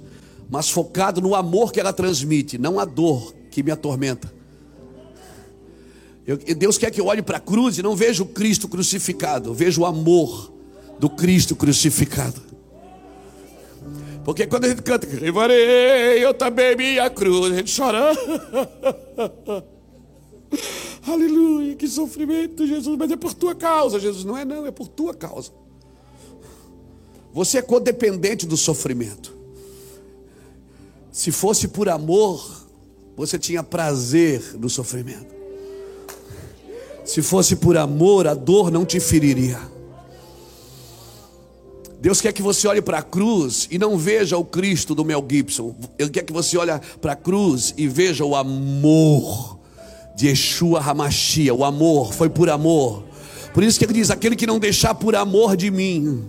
mas 0.50 0.70
focado 0.70 1.22
no 1.22 1.36
amor 1.36 1.72
que 1.72 1.80
ela 1.80 1.94
transmite, 1.94 2.58
não 2.58 2.80
a 2.80 2.86
dor 2.86 3.34
que 3.50 3.64
me 3.64 3.72
atormenta. 3.72 4.34
Eu, 6.26 6.38
Deus 6.38 6.78
quer 6.78 6.92
que 6.92 7.00
eu 7.00 7.06
olhe 7.06 7.22
para 7.22 7.38
a 7.38 7.40
cruz 7.40 7.78
e 7.78 7.84
não 7.84 7.96
veja 7.96 8.24
o 8.24 8.26
Cristo 8.26 8.68
crucificado, 8.68 9.54
veja 9.54 9.80
o 9.80 9.86
amor 9.86 10.52
do 11.00 11.10
Cristo 11.10 11.56
crucificado. 11.56 12.42
Porque 14.24 14.48
quando 14.48 14.66
a 14.66 14.70
gente 14.70 14.82
canta, 14.82 15.08
levarei 15.22 16.26
eu 16.26 16.34
também 16.34 16.76
minha 16.76 17.08
cruz, 17.12 17.54
a 17.54 17.58
gente 17.58 17.76
chora. 17.80 18.12
Aleluia, 21.08 21.76
que 21.76 21.88
sofrimento, 21.88 22.66
Jesus, 22.66 22.98
mas 22.98 23.12
é 23.12 23.16
por 23.16 23.36
tua 23.36 23.54
causa, 23.54 24.00
Jesus. 24.00 24.26
Não 24.26 24.36
é, 24.36 24.44
não, 24.44 24.66
é 24.66 24.72
por 24.72 24.88
tua 24.88 25.14
causa. 25.14 25.52
Você 27.32 27.60
é 27.60 27.62
codependente 27.62 28.48
do 28.48 28.58
sofrimento. 28.58 29.35
Se 31.16 31.32
fosse 31.32 31.70
por 31.70 31.88
amor, 31.88 32.46
você 33.16 33.40
tinha 33.40 33.64
prazer 33.64 34.58
no 34.60 34.70
sofrimento. 34.70 35.34
Se 37.06 37.22
fosse 37.22 37.56
por 37.56 37.78
amor, 37.78 38.28
a 38.28 38.34
dor 38.34 38.70
não 38.70 38.84
te 38.84 39.00
feriria. 39.00 39.58
Deus 42.02 42.20
quer 42.20 42.34
que 42.34 42.42
você 42.42 42.68
olhe 42.68 42.82
para 42.82 42.98
a 42.98 43.02
cruz 43.02 43.66
e 43.72 43.80
não 43.80 43.98
veja 43.98 44.38
o 44.38 44.44
Cristo 44.44 44.94
do 44.94 45.06
Mel 45.06 45.26
Gibson. 45.26 45.74
Ele 45.98 46.10
quer 46.10 46.24
que 46.24 46.34
você 46.34 46.58
olhe 46.58 46.74
para 47.00 47.14
a 47.14 47.16
cruz 47.16 47.74
e 47.78 47.88
veja 47.88 48.26
o 48.26 48.36
amor 48.36 49.58
de 50.18 50.28
Yeshua 50.28 50.82
Hamashia, 50.82 51.54
o 51.54 51.64
amor, 51.64 52.14
foi 52.14 52.28
por 52.28 52.50
amor. 52.50 53.06
Por 53.54 53.64
isso 53.64 53.80
que 53.80 53.86
ele 53.86 53.94
diz: 53.94 54.12
aquele 54.12 54.36
que 54.36 54.46
não 54.46 54.60
deixar 54.60 54.94
por 54.94 55.16
amor 55.16 55.56
de 55.56 55.72
mim, 55.72 56.26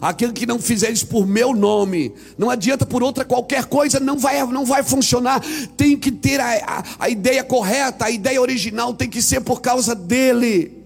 aquele 0.00 0.32
que 0.32 0.46
não 0.46 0.58
fizer 0.58 0.90
isso 0.90 1.06
por 1.06 1.26
meu 1.26 1.54
nome, 1.54 2.14
não 2.38 2.48
adianta 2.48 2.86
por 2.86 3.02
outra 3.02 3.24
qualquer 3.24 3.66
coisa, 3.66 4.00
não 4.00 4.18
vai, 4.18 4.44
não 4.46 4.64
vai 4.64 4.82
funcionar. 4.82 5.42
Tem 5.76 5.96
que 5.96 6.10
ter 6.10 6.40
a, 6.40 6.54
a, 6.56 6.84
a 7.00 7.08
ideia 7.10 7.44
correta, 7.44 8.06
a 8.06 8.10
ideia 8.10 8.40
original 8.40 8.94
tem 8.94 9.08
que 9.08 9.20
ser 9.20 9.40
por 9.40 9.60
causa 9.60 9.94
dele. 9.94 10.80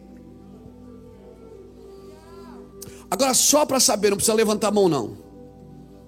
Agora, 3.11 3.33
só 3.35 3.64
para 3.64 3.79
saber, 3.79 4.11
não 4.11 4.16
precisa 4.16 4.35
levantar 4.35 4.68
a 4.68 4.72
mão, 4.72 4.88
não. 4.88 5.16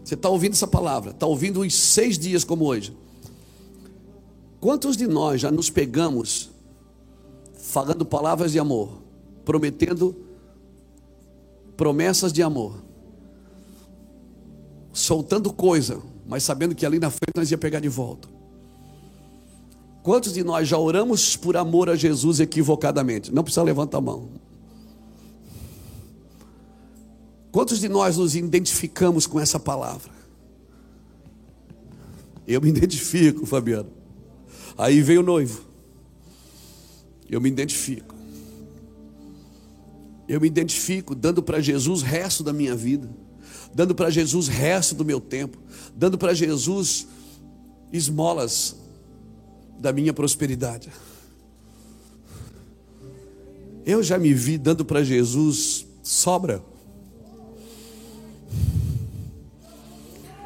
Você 0.05 0.15
está 0.15 0.29
ouvindo 0.29 0.55
essa 0.55 0.67
palavra, 0.67 1.11
está 1.13 1.27
ouvindo 1.27 1.63
uns 1.63 1.75
seis 1.75 2.19
dias 2.19 2.43
como 2.43 2.65
hoje. 2.65 2.97
Quantos 4.61 4.97
de 4.97 5.07
nós 5.07 5.41
já 5.41 5.51
nos 5.51 5.71
pegamos 5.71 6.51
falando 7.55 8.05
palavras 8.05 8.53
de 8.53 8.59
amor, 8.59 9.03
prometendo 9.45 10.17
promessas 11.77 12.33
de 12.33 12.43
amor, 12.43 12.86
soltando 14.97 15.53
coisa, 15.53 16.01
mas 16.27 16.43
sabendo 16.43 16.75
que 16.75 16.87
ali 16.87 16.99
na 16.99 17.11
frente 17.11 17.33
nós 17.37 17.51
ia 17.51 17.59
pegar 17.59 17.81
de 17.81 17.89
volta? 17.89 18.29
Quantos 20.03 20.33
de 20.33 20.43
nós 20.43 20.67
já 20.67 20.79
oramos 20.79 21.37
por 21.37 21.57
amor 21.57 21.91
a 21.91 21.97
Jesus 21.97 22.41
equivocadamente? 22.41 23.33
Não 23.33 23.43
precisa 23.43 23.63
levantar 23.63 23.99
a 23.99 24.01
mão. 24.01 24.29
Quantos 27.53 27.79
de 27.79 27.89
nós 27.89 28.17
nos 28.17 28.35
identificamos 28.35 29.27
com 29.27 29.39
essa 29.39 29.61
palavra? 29.61 30.11
Eu 32.47 32.63
me 32.63 32.69
identifico, 32.71 33.45
Fabiano. 33.45 33.91
Aí 34.79 35.03
vem 35.03 35.19
o 35.19 35.23
noivo. 35.23 35.63
Eu 37.29 37.41
me 37.41 37.49
identifico. 37.49 38.15
Eu 40.29 40.41
me 40.41 40.47
identifico 40.47 41.15
dando 41.15 41.43
para 41.43 41.61
Jesus 41.61 42.03
o 42.03 42.05
resto 42.05 42.43
da 42.43 42.53
minha 42.53 42.75
vida, 42.75 43.09
dando 43.77 43.95
para 43.95 44.09
Jesus 44.09 44.49
resto 44.49 44.95
do 44.95 45.05
meu 45.05 45.21
tempo, 45.21 45.59
dando 45.95 46.17
para 46.17 46.33
Jesus 46.33 47.07
esmolas 47.93 48.75
da 49.79 49.93
minha 49.93 50.15
prosperidade. 50.15 50.91
Eu 53.85 54.03
já 54.03 54.19
me 54.19 54.33
vi 54.33 54.57
dando 54.57 54.83
para 54.83 55.05
Jesus 55.05 55.87
sobra. 56.03 56.65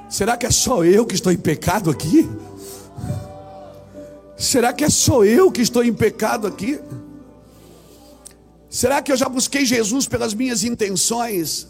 Será 0.08 0.36
que 0.36 0.44
é 0.44 0.50
só 0.50 0.84
eu 0.84 1.06
que 1.06 1.14
estou 1.14 1.30
em 1.30 1.38
pecado 1.38 1.88
aqui? 1.88 2.28
Será 4.36 4.72
que 4.72 4.82
é 4.82 4.90
só 4.90 5.24
eu 5.24 5.52
que 5.52 5.62
estou 5.62 5.84
em 5.84 5.94
pecado 5.94 6.48
aqui? 6.48 6.80
Será 8.68 9.00
que 9.00 9.12
eu 9.12 9.16
já 9.16 9.28
busquei 9.28 9.64
Jesus 9.64 10.08
pelas 10.08 10.34
minhas 10.34 10.64
intenções? 10.64 11.69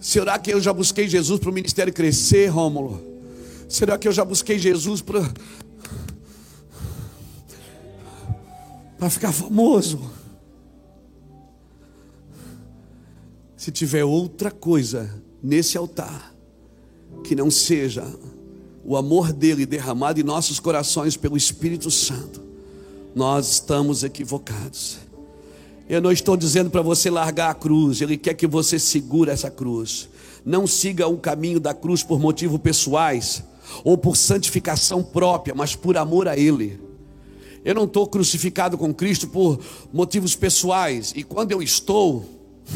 Será 0.00 0.38
que 0.38 0.52
eu 0.52 0.60
já 0.60 0.72
busquei 0.72 1.08
Jesus 1.08 1.40
para 1.40 1.50
o 1.50 1.52
ministério 1.52 1.92
crescer, 1.92 2.46
Rômulo? 2.46 3.02
Será 3.68 3.98
que 3.98 4.06
eu 4.06 4.12
já 4.12 4.24
busquei 4.24 4.58
Jesus 4.58 5.02
para 5.02 5.22
para 8.98 9.10
ficar 9.10 9.32
famoso? 9.32 10.10
Se 13.56 13.70
tiver 13.70 14.04
outra 14.04 14.50
coisa 14.50 15.22
nesse 15.42 15.76
altar 15.76 16.34
que 17.24 17.34
não 17.34 17.50
seja 17.50 18.04
o 18.84 18.96
amor 18.96 19.32
dele 19.32 19.66
derramado 19.66 20.20
em 20.20 20.24
nossos 20.24 20.58
corações 20.58 21.16
pelo 21.16 21.36
Espírito 21.36 21.90
Santo, 21.90 22.40
nós 23.14 23.50
estamos 23.50 24.02
equivocados. 24.02 25.07
Eu 25.88 26.02
não 26.02 26.12
estou 26.12 26.36
dizendo 26.36 26.68
para 26.68 26.82
você 26.82 27.08
largar 27.08 27.50
a 27.50 27.54
cruz, 27.54 28.02
Ele 28.02 28.18
quer 28.18 28.34
que 28.34 28.46
você 28.46 28.78
segure 28.78 29.30
essa 29.30 29.50
cruz. 29.50 30.08
Não 30.44 30.66
siga 30.66 31.08
o 31.08 31.16
caminho 31.16 31.58
da 31.58 31.72
cruz 31.72 32.02
por 32.02 32.20
motivos 32.20 32.60
pessoais 32.60 33.42
ou 33.82 33.96
por 33.96 34.16
santificação 34.16 35.02
própria, 35.02 35.54
mas 35.54 35.74
por 35.74 35.96
amor 35.96 36.28
a 36.28 36.36
Ele. 36.36 36.78
Eu 37.64 37.74
não 37.74 37.84
estou 37.84 38.06
crucificado 38.06 38.76
com 38.76 38.92
Cristo 38.92 39.28
por 39.28 39.58
motivos 39.92 40.36
pessoais, 40.36 41.12
e 41.16 41.22
quando 41.22 41.52
eu 41.52 41.62
estou, 41.62 42.24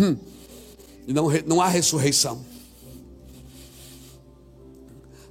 hum, 0.01 0.17
não, 1.07 1.29
não 1.47 1.61
há 1.61 1.69
ressurreição. 1.69 2.45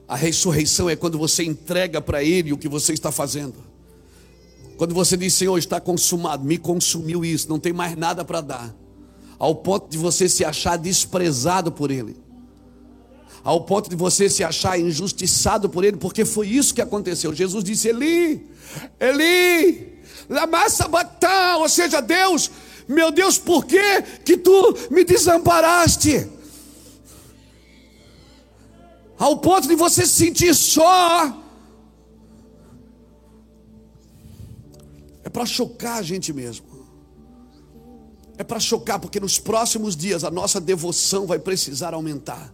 A 0.07 0.15
ressurreição 0.15 0.89
é 0.89 0.95
quando 0.95 1.17
você 1.17 1.43
entrega 1.43 2.01
para 2.01 2.23
Ele 2.23 2.53
o 2.53 2.57
que 2.57 2.67
você 2.67 2.93
está 2.93 3.11
fazendo. 3.11 3.70
Quando 4.81 4.95
você 4.95 5.15
diz, 5.15 5.35
Senhor, 5.35 5.59
está 5.59 5.79
consumado, 5.79 6.43
me 6.43 6.57
consumiu 6.57 7.23
isso, 7.23 7.47
não 7.47 7.59
tem 7.59 7.71
mais 7.71 7.95
nada 7.95 8.25
para 8.25 8.41
dar, 8.41 8.75
ao 9.37 9.53
ponto 9.53 9.87
de 9.87 9.95
você 9.95 10.27
se 10.27 10.43
achar 10.43 10.75
desprezado 10.75 11.71
por 11.71 11.91
Ele, 11.91 12.17
ao 13.43 13.61
ponto 13.63 13.91
de 13.91 13.95
você 13.95 14.27
se 14.27 14.43
achar 14.43 14.79
injustiçado 14.79 15.69
por 15.69 15.83
Ele, 15.83 15.97
porque 15.97 16.25
foi 16.25 16.47
isso 16.47 16.73
que 16.73 16.81
aconteceu. 16.81 17.31
Jesus 17.31 17.63
disse: 17.63 17.89
Eli, 17.89 18.49
Eli, 18.99 19.99
lama 20.27 20.67
sabatá, 20.67 21.57
ou 21.57 21.69
seja, 21.69 22.01
Deus, 22.01 22.49
meu 22.87 23.11
Deus, 23.11 23.37
por 23.37 23.65
que 23.65 24.01
que 24.25 24.35
tu 24.35 24.75
me 24.89 25.03
desamparaste? 25.03 26.27
Ao 29.15 29.37
ponto 29.37 29.67
de 29.67 29.75
você 29.75 30.07
se 30.07 30.25
sentir 30.25 30.55
só, 30.55 31.40
É 35.23 35.29
para 35.29 35.45
chocar 35.45 35.97
a 35.97 36.01
gente 36.01 36.33
mesmo. 36.33 36.65
É 38.37 38.43
para 38.43 38.59
chocar, 38.59 38.99
porque 38.99 39.19
nos 39.19 39.37
próximos 39.37 39.95
dias 39.95 40.23
a 40.23 40.31
nossa 40.31 40.59
devoção 40.59 41.27
vai 41.27 41.37
precisar 41.37 41.93
aumentar. 41.93 42.53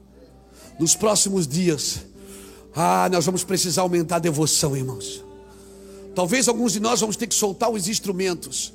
Nos 0.79 0.95
próximos 0.95 1.47
dias, 1.47 2.05
ah, 2.75 3.07
nós 3.09 3.25
vamos 3.25 3.43
precisar 3.43 3.83
aumentar 3.83 4.17
a 4.17 4.19
devoção, 4.19 4.75
irmãos. 4.75 5.23
Talvez 6.13 6.47
alguns 6.47 6.73
de 6.73 6.79
nós 6.79 6.99
vamos 6.99 7.15
ter 7.15 7.27
que 7.27 7.35
soltar 7.35 7.69
os 7.69 7.87
instrumentos 7.87 8.73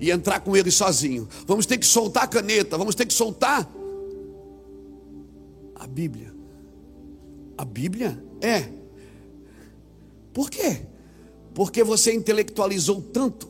e 0.00 0.10
entrar 0.10 0.40
com 0.40 0.56
eles 0.56 0.74
sozinho. 0.74 1.28
Vamos 1.46 1.66
ter 1.66 1.78
que 1.78 1.86
soltar 1.86 2.24
a 2.24 2.26
caneta, 2.26 2.76
vamos 2.76 2.94
ter 2.94 3.06
que 3.06 3.14
soltar 3.14 3.70
a 5.74 5.86
Bíblia. 5.86 6.34
A 7.56 7.64
Bíblia 7.64 8.22
é. 8.40 8.68
Por 10.32 10.50
quê? 10.50 10.86
Porque 11.58 11.82
você 11.82 12.14
intelectualizou 12.14 13.02
tanto 13.02 13.48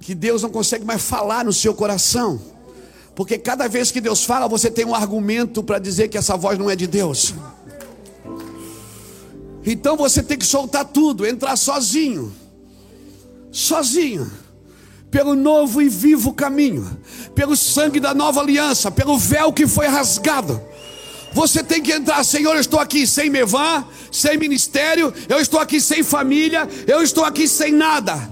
que 0.00 0.14
Deus 0.14 0.40
não 0.40 0.48
consegue 0.48 0.82
mais 0.82 1.02
falar 1.02 1.44
no 1.44 1.52
seu 1.52 1.74
coração. 1.74 2.40
Porque 3.14 3.36
cada 3.36 3.68
vez 3.68 3.90
que 3.90 4.00
Deus 4.00 4.24
fala, 4.24 4.48
você 4.48 4.70
tem 4.70 4.86
um 4.86 4.94
argumento 4.94 5.62
para 5.62 5.78
dizer 5.78 6.08
que 6.08 6.16
essa 6.16 6.34
voz 6.34 6.58
não 6.58 6.70
é 6.70 6.74
de 6.74 6.86
Deus. 6.86 7.34
Então 9.62 9.94
você 9.94 10.22
tem 10.22 10.38
que 10.38 10.46
soltar 10.46 10.86
tudo, 10.86 11.26
entrar 11.26 11.54
sozinho. 11.54 12.32
Sozinho. 13.52 14.26
Pelo 15.10 15.34
novo 15.34 15.82
e 15.82 15.88
vivo 15.90 16.32
caminho, 16.32 16.98
pelo 17.34 17.54
sangue 17.54 18.00
da 18.00 18.14
nova 18.14 18.40
aliança, 18.40 18.90
pelo 18.90 19.18
véu 19.18 19.52
que 19.52 19.66
foi 19.66 19.86
rasgado 19.86 20.62
você 21.36 21.62
tem 21.62 21.82
que 21.82 21.92
entrar, 21.92 22.24
Senhor, 22.24 22.54
eu 22.54 22.60
estou 22.62 22.80
aqui 22.80 23.06
sem 23.06 23.28
Mevan, 23.28 23.84
sem 24.10 24.38
ministério, 24.38 25.12
eu 25.28 25.38
estou 25.38 25.60
aqui 25.60 25.78
sem 25.82 26.02
família, 26.02 26.66
eu 26.86 27.02
estou 27.02 27.26
aqui 27.26 27.46
sem 27.46 27.72
nada. 27.72 28.30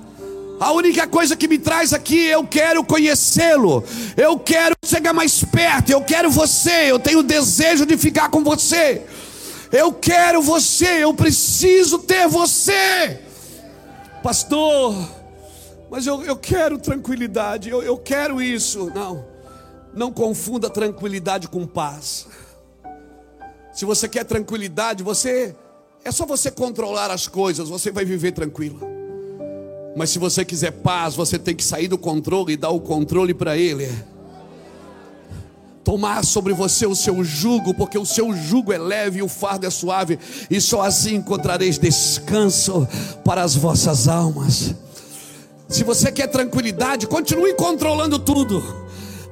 A 0.58 0.72
única 0.72 1.06
coisa 1.06 1.36
que 1.36 1.46
me 1.46 1.58
traz 1.58 1.92
aqui, 1.92 2.24
eu 2.24 2.46
quero 2.46 2.82
conhecê-lo, 2.82 3.84
eu 4.16 4.38
quero 4.38 4.74
chegar 4.82 5.12
mais 5.12 5.44
perto, 5.44 5.90
eu 5.90 6.00
quero 6.00 6.30
você, 6.30 6.90
eu 6.90 6.98
tenho 6.98 7.22
desejo 7.22 7.84
de 7.84 7.98
ficar 7.98 8.30
com 8.30 8.42
você, 8.42 9.02
eu 9.70 9.92
quero 9.92 10.40
você, 10.40 11.04
eu 11.04 11.12
preciso 11.12 11.98
ter 11.98 12.26
você, 12.26 13.20
pastor. 14.22 14.96
Mas 15.90 16.06
eu, 16.06 16.24
eu 16.24 16.36
quero 16.36 16.78
tranquilidade, 16.78 17.68
eu, 17.68 17.82
eu 17.82 17.98
quero 17.98 18.40
isso. 18.40 18.90
Não, 18.94 19.26
não 19.92 20.10
confunda 20.10 20.70
tranquilidade 20.70 21.48
com 21.48 21.66
paz. 21.66 22.26
Se 23.74 23.84
você 23.84 24.08
quer 24.08 24.24
tranquilidade, 24.24 25.02
você 25.02 25.52
é 26.04 26.12
só 26.12 26.24
você 26.24 26.48
controlar 26.48 27.10
as 27.10 27.26
coisas, 27.26 27.68
você 27.68 27.90
vai 27.90 28.04
viver 28.04 28.30
tranquilo. 28.30 28.78
Mas 29.96 30.10
se 30.10 30.18
você 30.18 30.44
quiser 30.44 30.70
paz, 30.70 31.16
você 31.16 31.40
tem 31.40 31.56
que 31.56 31.64
sair 31.64 31.88
do 31.88 31.98
controle 31.98 32.52
e 32.52 32.56
dar 32.56 32.70
o 32.70 32.80
controle 32.80 33.34
para 33.34 33.56
ele. 33.56 33.90
Tomar 35.82 36.24
sobre 36.24 36.52
você 36.52 36.86
o 36.86 36.94
seu 36.94 37.24
jugo, 37.24 37.74
porque 37.74 37.98
o 37.98 38.06
seu 38.06 38.32
jugo 38.32 38.72
é 38.72 38.78
leve 38.78 39.18
e 39.18 39.22
o 39.22 39.28
fardo 39.28 39.66
é 39.66 39.70
suave, 39.70 40.20
e 40.48 40.60
só 40.60 40.82
assim 40.82 41.16
encontrareis 41.16 41.76
descanso 41.76 42.86
para 43.24 43.42
as 43.42 43.56
vossas 43.56 44.06
almas. 44.06 44.72
Se 45.68 45.82
você 45.82 46.12
quer 46.12 46.28
tranquilidade, 46.28 47.08
continue 47.08 47.54
controlando 47.54 48.20
tudo. 48.20 48.62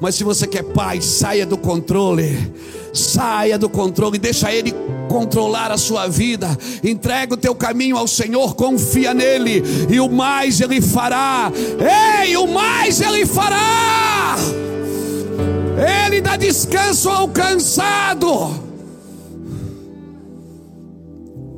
Mas 0.01 0.17
se 0.17 0.25
você 0.25 0.49
quer 0.49 0.65
paz, 0.65 1.05
saia 1.05 1.47
do 1.47 1.57
controle 1.57 2.53
Saia 2.93 3.59
do 3.59 3.69
controle, 3.69 4.19
deixa 4.19 4.53
Ele 4.53 4.75
controlar 5.09 5.71
a 5.71 5.79
sua 5.79 6.09
vida. 6.09 6.49
Entrega 6.83 7.35
o 7.35 7.37
teu 7.37 7.55
caminho 7.55 7.97
ao 7.97 8.07
Senhor, 8.07 8.55
confia 8.55 9.15
nele, 9.15 9.63
e 9.91 9.99
o 10.01 10.11
mais 10.11 10.61
Ele 10.61 10.81
fará. 10.81 11.51
Ei, 12.23 12.37
o 12.37 12.47
mais 12.47 13.01
Ele 13.01 13.25
fará. 13.27 14.37
Ele 16.07 16.21
dá 16.21 16.37
descanso 16.37 17.09
ao 17.09 17.29
cansado. 17.29 18.29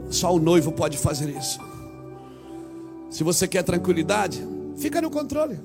Só 0.08 0.32
o 0.32 0.38
noivo 0.38 0.70
pode 0.70 0.96
fazer 0.96 1.28
isso. 1.28 1.58
Se 3.10 3.24
você 3.24 3.48
quer 3.48 3.62
tranquilidade, 3.62 4.46
fica 4.76 5.02
no 5.02 5.10
controle. 5.10 5.58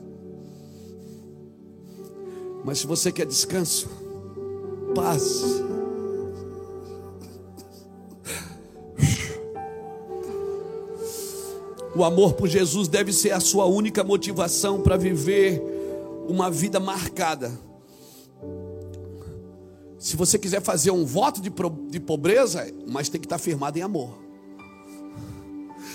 Mas 2.66 2.80
se 2.80 2.88
você 2.88 3.12
quer 3.12 3.26
descanso, 3.26 3.90
paz. 4.94 5.44
O 11.96 12.04
amor 12.04 12.34
por 12.34 12.48
Jesus 12.48 12.88
deve 12.88 13.12
ser 13.12 13.32
a 13.32 13.40
sua 13.40 13.66
única 13.66 14.04
motivação 14.04 14.82
para 14.82 14.96
viver 14.96 15.62
uma 16.28 16.50
vida 16.50 16.80
marcada. 16.80 17.52
Se 19.98 20.16
você 20.16 20.40
quiser 20.40 20.62
fazer 20.62 20.92
um 20.92 21.04
voto 21.06 21.42
de, 21.42 21.52
de 21.90 22.00
pobreza, 22.00 22.72
mas 22.88 23.10
tem 23.10 23.20
que 23.20 23.26
estar 23.26 23.38
firmado 23.38 23.78
em 23.78 23.82
amor. 23.82 24.18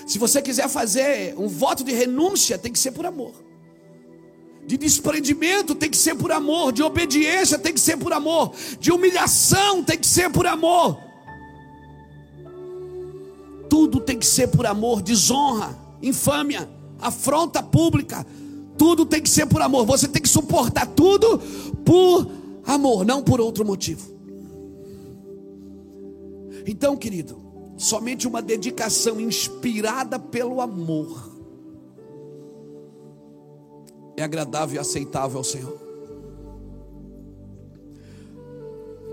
Se 0.07 0.19
você 0.19 0.43
quiser 0.43 0.69
fazer 0.69 1.35
um 1.39 1.49
voto 1.49 1.83
de 1.83 1.93
renúncia, 1.93 2.59
tem 2.59 2.71
que 2.71 2.79
ser 2.79 2.93
por 2.93 3.07
amor. 3.07 3.44
De 4.67 4.77
desprendimento 4.77 5.75
tem 5.75 5.91
que 5.91 5.97
ser 5.97 6.15
por 6.15 6.33
amor, 6.33 6.73
de 6.73 6.83
obediência 6.83 7.59
tem 7.59 7.73
que 7.73 7.81
ser 7.81 7.97
por 7.97 8.13
amor, 8.13 8.55
de 8.81 8.91
humilhação 8.91 9.83
tem 9.83 9.99
que 9.99 10.07
ser 10.07 10.31
por 10.31 10.47
amor. 10.47 10.99
Tudo 13.69 14.01
tem 14.01 14.19
que 14.19 14.27
ser 14.27 14.49
por 14.49 14.67
amor, 14.67 15.03
desonra, 15.03 15.79
infâmia, 16.03 16.69
afronta 16.99 17.63
pública, 17.63 18.27
tudo 18.79 19.05
tem 19.05 19.21
que 19.21 19.29
ser 19.29 19.47
por 19.47 19.61
amor. 19.61 19.85
Você 19.87 20.09
tem 20.09 20.23
que 20.23 20.29
suportar 20.29 20.87
tudo 20.87 21.39
por 21.85 22.31
amor, 22.65 23.05
não 23.05 23.23
por 23.23 23.41
outro 23.41 23.65
motivo. 23.65 24.15
Então, 26.67 26.97
querido, 26.97 27.39
somente 27.77 28.27
uma 28.27 28.41
dedicação 28.41 29.21
inspirada 29.21 30.19
pelo 30.19 30.61
amor 30.61 31.34
é 34.17 34.23
agradável 34.23 34.77
e 34.77 34.79
aceitável 34.79 35.39
ao 35.39 35.45
Senhor. 35.45 35.85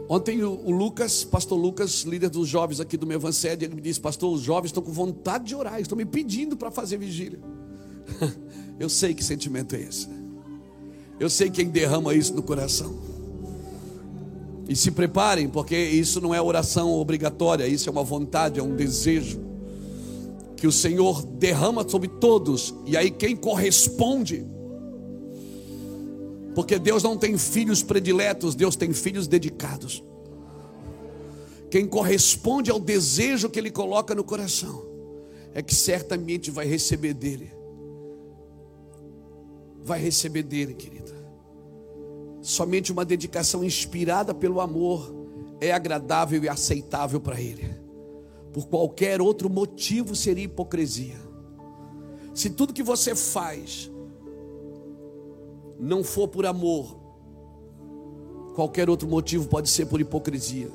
Ontem 0.09 0.43
o, 0.43 0.69
Lucas, 0.69 1.23
pastor 1.23 1.57
Lucas, 1.57 2.01
líder 2.01 2.29
dos 2.29 2.47
jovens 2.47 2.81
aqui 2.81 2.97
do 2.97 3.07
meu 3.07 3.17
evangelho, 3.17 3.63
ele 3.63 3.75
me 3.75 3.81
disse: 3.81 3.99
Pastor, 3.99 4.33
os 4.33 4.41
jovens 4.41 4.67
estão 4.67 4.83
com 4.83 4.91
vontade 4.91 5.45
de 5.45 5.55
orar, 5.55 5.79
estão 5.79 5.97
me 5.97 6.03
pedindo 6.03 6.57
para 6.57 6.69
fazer 6.69 6.97
vigília. 6.97 7.39
Eu 8.77 8.89
sei 8.89 9.13
que 9.13 9.23
sentimento 9.23 9.75
é 9.75 9.81
esse. 9.81 10.09
Eu 11.19 11.29
sei 11.29 11.49
quem 11.49 11.69
derrama 11.69 12.13
isso 12.13 12.33
no 12.33 12.43
coração. 12.43 12.93
E 14.67 14.75
se 14.75 14.91
preparem, 14.91 15.47
porque 15.47 15.77
isso 15.77 16.19
não 16.19 16.33
é 16.33 16.41
oração 16.41 16.91
obrigatória, 16.91 17.67
isso 17.67 17.87
é 17.87 17.91
uma 17.91 18.03
vontade, 18.03 18.59
é 18.59 18.63
um 18.63 18.75
desejo 18.75 19.39
que 20.57 20.67
o 20.67 20.71
Senhor 20.71 21.23
derrama 21.25 21.87
sobre 21.87 22.07
todos, 22.07 22.73
e 22.85 22.95
aí 22.95 23.09
quem 23.09 23.35
corresponde 23.35 24.45
porque 26.53 26.77
Deus 26.77 27.03
não 27.03 27.17
tem 27.17 27.37
filhos 27.37 27.81
prediletos, 27.81 28.55
Deus 28.55 28.75
tem 28.75 28.93
filhos 28.93 29.27
dedicados. 29.27 30.03
Quem 31.69 31.87
corresponde 31.87 32.69
ao 32.69 32.79
desejo 32.79 33.49
que 33.49 33.57
Ele 33.57 33.71
coloca 33.71 34.13
no 34.13 34.23
coração, 34.23 34.91
é 35.53 35.61
que 35.61 35.75
certamente 35.75 36.49
vai 36.49 36.65
receber 36.65 37.13
dele. 37.13 37.51
Vai 39.83 39.99
receber 39.99 40.43
dele, 40.43 40.73
querida. 40.73 41.11
Somente 42.41 42.91
uma 42.91 43.05
dedicação 43.05 43.63
inspirada 43.63 44.33
pelo 44.33 44.61
amor 44.61 45.13
é 45.59 45.71
agradável 45.71 46.43
e 46.43 46.49
aceitável 46.49 47.19
para 47.19 47.39
Ele. 47.39 47.69
Por 48.53 48.67
qualquer 48.67 49.21
outro 49.21 49.49
motivo 49.49 50.15
seria 50.15 50.45
hipocrisia. 50.45 51.19
Se 52.33 52.49
tudo 52.49 52.73
que 52.73 52.83
você 52.83 53.13
faz 53.13 53.90
não 55.81 56.03
for 56.03 56.27
por 56.27 56.45
amor, 56.45 56.95
qualquer 58.53 58.87
outro 58.87 59.07
motivo 59.07 59.47
pode 59.47 59.67
ser 59.67 59.87
por 59.87 59.99
hipocrisia. 59.99 60.69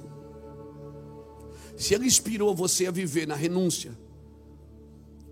Se 1.77 1.95
ele 1.95 2.07
inspirou 2.07 2.53
você 2.55 2.87
a 2.87 2.91
viver 2.91 3.25
na 3.27 3.37
renúncia, 3.37 3.97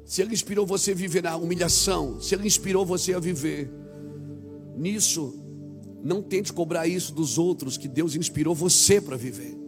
se 0.04 0.22
ele 0.22 0.32
inspirou 0.32 0.64
você 0.64 0.92
a 0.92 0.94
viver 0.94 1.24
na 1.24 1.34
humilhação, 1.36 2.20
se 2.20 2.36
ele 2.36 2.46
inspirou 2.46 2.86
você 2.86 3.14
a 3.14 3.18
viver 3.18 3.68
nisso, 4.76 5.34
não 6.04 6.22
tente 6.22 6.52
cobrar 6.52 6.86
isso 6.86 7.12
dos 7.12 7.36
outros 7.36 7.76
que 7.76 7.88
Deus 7.88 8.14
inspirou 8.14 8.54
você 8.54 9.00
para 9.00 9.16
viver. 9.16 9.58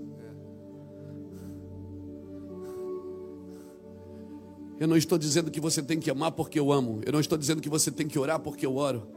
Eu 4.79 4.87
não 4.87 4.97
estou 4.97 5.19
dizendo 5.19 5.51
que 5.51 5.59
você 5.59 5.83
tem 5.83 5.99
que 5.99 6.11
amar 6.11 6.31
porque 6.33 6.61
eu 6.61 6.71
amo. 6.71 7.01
Eu 7.05 7.13
não 7.13 7.21
estou 7.21 7.37
dizendo 7.37 7.63
que 7.63 7.69
você 7.69 7.91
tem 7.91 8.07
que 8.07 8.19
orar 8.19 8.39
porque 8.39 8.67
eu 8.67 8.77
oro. 8.77 9.16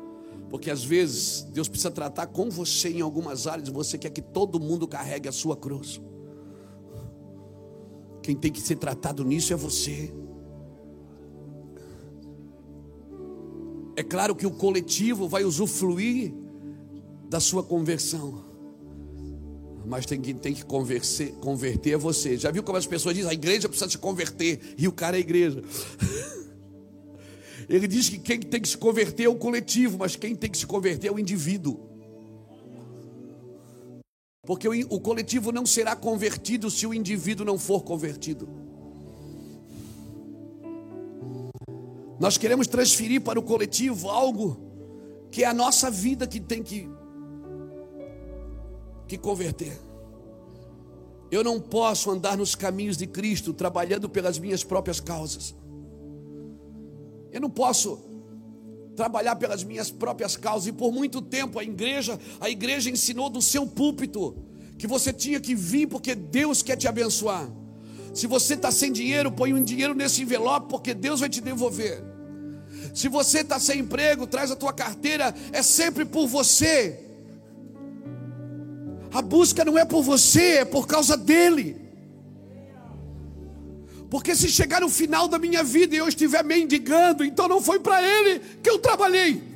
Porque 0.49 0.71
às 0.71 0.83
vezes 0.83 1.43
Deus 1.53 1.67
precisa 1.69 1.91
tratar 1.91 2.27
com 2.27 2.49
você 2.49 2.89
em 2.89 3.01
algumas 3.01 3.45
áreas, 3.45 3.69
você 3.69 3.97
quer 3.97 4.09
que 4.09 4.21
todo 4.21 4.59
mundo 4.59 4.87
carregue 4.87 5.29
a 5.29 5.31
sua 5.31 5.55
cruz. 5.55 6.01
Quem 8.23 8.35
tem 8.35 8.51
que 8.51 8.61
ser 8.61 8.75
tratado 8.75 9.23
nisso 9.23 9.53
é 9.53 9.55
você. 9.55 10.13
É 13.95 14.03
claro 14.03 14.35
que 14.35 14.47
o 14.47 14.51
coletivo 14.51 15.27
vai 15.27 15.43
usufruir 15.43 16.33
da 17.29 17.39
sua 17.39 17.61
conversão. 17.61 18.45
Mas 19.85 20.05
tem 20.05 20.21
que, 20.21 20.33
tem 20.33 20.53
que 20.53 20.63
converter 20.63 21.97
você. 21.97 22.37
Já 22.37 22.51
viu 22.51 22.63
como 22.63 22.77
as 22.77 22.85
pessoas 22.85 23.15
dizem? 23.15 23.29
A 23.29 23.33
igreja 23.33 23.67
precisa 23.67 23.89
se 23.89 23.97
converter. 23.97 24.75
E 24.77 24.87
o 24.87 24.91
cara 24.91 25.15
é 25.15 25.19
a 25.19 25.21
igreja. 25.21 25.61
Ele 27.69 27.87
diz 27.87 28.09
que 28.09 28.17
quem 28.17 28.39
tem 28.39 28.59
que 28.59 28.67
se 28.67 28.77
converter 28.77 29.25
é 29.25 29.29
o 29.29 29.35
coletivo, 29.35 29.99
mas 29.99 30.15
quem 30.15 30.35
tem 30.35 30.49
que 30.49 30.57
se 30.57 30.65
converter 30.65 31.09
é 31.09 31.11
o 31.11 31.19
indivíduo. 31.19 31.87
Porque 34.43 34.67
o, 34.67 34.99
coletivo 34.99 35.51
não 35.51 35.63
será 35.63 35.95
convertido 35.95 36.71
se 36.71 36.87
o 36.87 36.93
indivíduo 36.95 37.45
não 37.45 37.59
for 37.59 37.83
convertido. 37.83 38.49
Nós 42.19 42.39
queremos 42.39 42.65
transferir 42.65 43.21
para 43.21 43.39
o 43.39 43.43
coletivo 43.43 44.09
algo 44.09 44.59
que 45.29 45.43
é 45.43 45.47
a 45.47 45.53
nossa 45.53 45.91
vida 45.91 46.25
que 46.25 46.39
tem 46.39 46.63
que, 46.63 46.89
que 49.07 49.19
converter. 49.19 49.79
Eu 51.29 51.43
não 51.43 51.61
posso 51.61 52.09
andar 52.09 52.35
nos 52.35 52.55
caminhos 52.55 52.97
de 52.97 53.05
Cristo 53.05 53.53
trabalhando 53.53 54.09
pelas 54.09 54.39
minhas 54.39 54.63
próprias 54.63 54.99
causas. 54.99 55.53
Eu 57.31 57.41
não 57.41 57.49
posso 57.49 57.99
trabalhar 58.95 59.35
pelas 59.37 59.63
minhas 59.63 59.89
próprias 59.89 60.35
causas 60.35 60.67
e 60.67 60.73
por 60.73 60.91
muito 60.91 61.21
tempo 61.21 61.57
a 61.57 61.63
igreja, 61.63 62.19
a 62.39 62.49
igreja 62.49 62.89
ensinou 62.89 63.29
do 63.29 63.41
seu 63.41 63.65
púlpito 63.65 64.35
que 64.77 64.87
você 64.87 65.13
tinha 65.13 65.39
que 65.39 65.55
vir 65.55 65.87
porque 65.87 66.15
Deus 66.15 66.61
quer 66.61 66.75
te 66.75 66.87
abençoar. 66.87 67.49
Se 68.13 68.27
você 68.27 68.55
está 68.55 68.71
sem 68.71 68.91
dinheiro, 68.91 69.31
põe 69.31 69.53
um 69.53 69.63
dinheiro 69.63 69.93
nesse 69.93 70.21
envelope 70.21 70.67
porque 70.69 70.93
Deus 70.93 71.19
vai 71.19 71.29
te 71.29 71.41
devolver. 71.41 72.03
Se 72.93 73.07
você 73.07 73.39
está 73.39 73.59
sem 73.59 73.79
emprego, 73.79 74.25
traz 74.27 74.51
a 74.51 74.55
tua 74.55 74.73
carteira, 74.73 75.33
é 75.51 75.61
sempre 75.61 76.05
por 76.05 76.27
você. 76.27 77.05
A 79.13 79.21
busca 79.21 79.63
não 79.65 79.77
é 79.77 79.85
por 79.85 80.03
você, 80.03 80.59
é 80.59 80.65
por 80.65 80.87
causa 80.87 81.15
dele. 81.15 81.78
Porque 84.09 84.35
se 84.35 84.49
chegar 84.49 84.81
no 84.81 84.89
final 84.89 85.27
da 85.27 85.37
minha 85.37 85.63
vida 85.63 85.95
e 85.95 85.99
eu 85.99 86.07
estiver 86.07 86.43
mendigando, 86.43 87.23
então 87.23 87.47
não 87.47 87.61
foi 87.61 87.79
para 87.79 88.01
Ele 88.01 88.39
que 88.61 88.69
eu 88.69 88.79
trabalhei. 88.79 89.49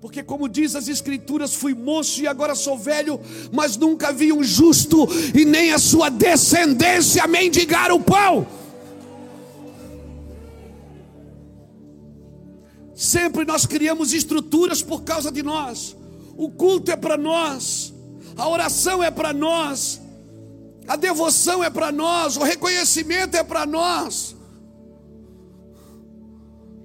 Porque, 0.00 0.22
como 0.22 0.48
diz 0.48 0.74
as 0.74 0.88
Escrituras, 0.88 1.54
fui 1.54 1.74
moço 1.74 2.20
e 2.20 2.26
agora 2.26 2.54
sou 2.54 2.78
velho, 2.78 3.20
mas 3.52 3.76
nunca 3.76 4.12
vi 4.12 4.32
um 4.32 4.42
justo 4.42 5.08
e 5.34 5.44
nem 5.44 5.72
a 5.72 5.78
sua 5.78 6.08
descendência 6.08 7.26
mendigar 7.26 7.92
o 7.92 8.00
pão. 8.00 8.46
Sempre 12.94 13.44
nós 13.44 13.64
criamos 13.64 14.12
estruturas 14.12 14.82
por 14.82 15.02
causa 15.02 15.30
de 15.30 15.42
nós, 15.42 15.96
o 16.36 16.48
culto 16.50 16.90
é 16.90 16.96
para 16.96 17.16
nós, 17.16 17.92
a 18.38 18.48
oração 18.48 19.02
é 19.02 19.10
para 19.10 19.32
nós, 19.32 20.00
a 20.86 20.94
devoção 20.94 21.62
é 21.62 21.68
para 21.68 21.90
nós, 21.90 22.36
o 22.36 22.42
reconhecimento 22.44 23.36
é 23.36 23.42
para 23.42 23.66
nós. 23.66 24.36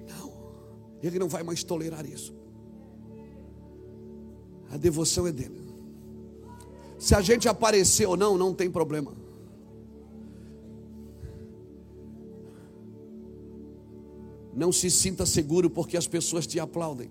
Não, 0.08 0.32
ele 1.00 1.18
não 1.18 1.28
vai 1.28 1.44
mais 1.44 1.62
tolerar 1.62 2.04
isso. 2.04 2.34
A 4.70 4.76
devoção 4.76 5.28
é 5.28 5.32
dele. 5.32 5.62
Se 6.98 7.14
a 7.14 7.20
gente 7.20 7.48
aparecer 7.48 8.06
ou 8.06 8.16
não, 8.16 8.36
não 8.36 8.52
tem 8.52 8.68
problema. 8.68 9.14
Não 14.52 14.72
se 14.72 14.90
sinta 14.90 15.24
seguro 15.24 15.70
porque 15.70 15.96
as 15.96 16.08
pessoas 16.08 16.46
te 16.46 16.58
aplaudem. 16.58 17.10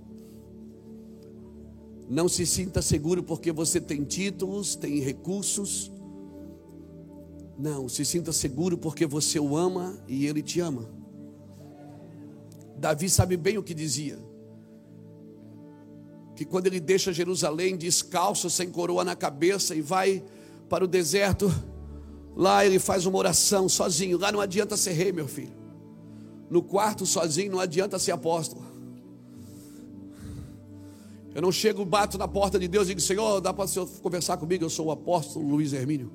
Não 2.10 2.28
se 2.28 2.46
sinta 2.46 2.82
seguro 2.82 3.24
porque 3.24 3.52
você 3.52 3.80
tem 3.80 4.04
títulos, 4.04 4.76
tem 4.76 5.00
recursos. 5.00 5.92
Não, 7.58 7.88
se 7.88 8.04
sinta 8.04 8.32
seguro 8.32 8.78
porque 8.78 9.06
você 9.06 9.40
o 9.40 9.56
ama 9.56 9.98
e 10.08 10.26
ele 10.26 10.42
te 10.42 10.60
ama. 10.60 10.90
Davi 12.78 13.10
sabe 13.10 13.38
bem 13.38 13.58
o 13.58 13.64
que 13.64 13.74
dizia. 13.74 14.20
Que 16.36 16.44
quando 16.44 16.68
ele 16.68 16.80
deixa 16.80 17.14
Jerusalém 17.14 17.78
descalço, 17.78 18.50
sem 18.50 18.70
coroa 18.70 19.04
na 19.04 19.16
cabeça 19.16 19.76
e 19.76 19.82
vai 19.82 20.24
para 20.68 20.84
o 20.84 20.88
deserto, 20.88 21.50
lá 22.36 22.66
ele 22.66 22.80
faz 22.80 23.06
uma 23.06 23.18
oração 23.18 23.70
sozinho. 23.70 24.18
Lá 24.18 24.32
não 24.32 24.42
adianta 24.42 24.76
ser 24.76 24.94
rei, 24.94 25.12
meu 25.12 25.28
filho. 25.28 25.54
No 26.50 26.62
quarto 26.62 27.06
sozinho 27.06 27.52
não 27.52 27.60
adianta 27.60 27.98
ser 27.98 28.12
apóstolo. 28.12 28.73
Eu 31.36 31.42
não 31.42 31.52
chego, 31.52 31.84
bato 31.84 32.18
na 32.18 32.28
porta 32.28 32.60
de 32.60 32.68
Deus 32.68 32.86
e 32.86 32.90
digo, 32.90 33.02
Senhor, 33.02 33.42
dá 33.42 33.52
para 33.52 33.66
o 33.66 33.68
Senhor 33.68 33.88
conversar 34.02 34.38
comigo? 34.38 34.64
Eu 34.64 34.70
sou 34.70 34.88
o 34.88 34.92
apóstolo 34.92 35.48
Luiz 35.48 35.74
Hermínio. 35.74 36.12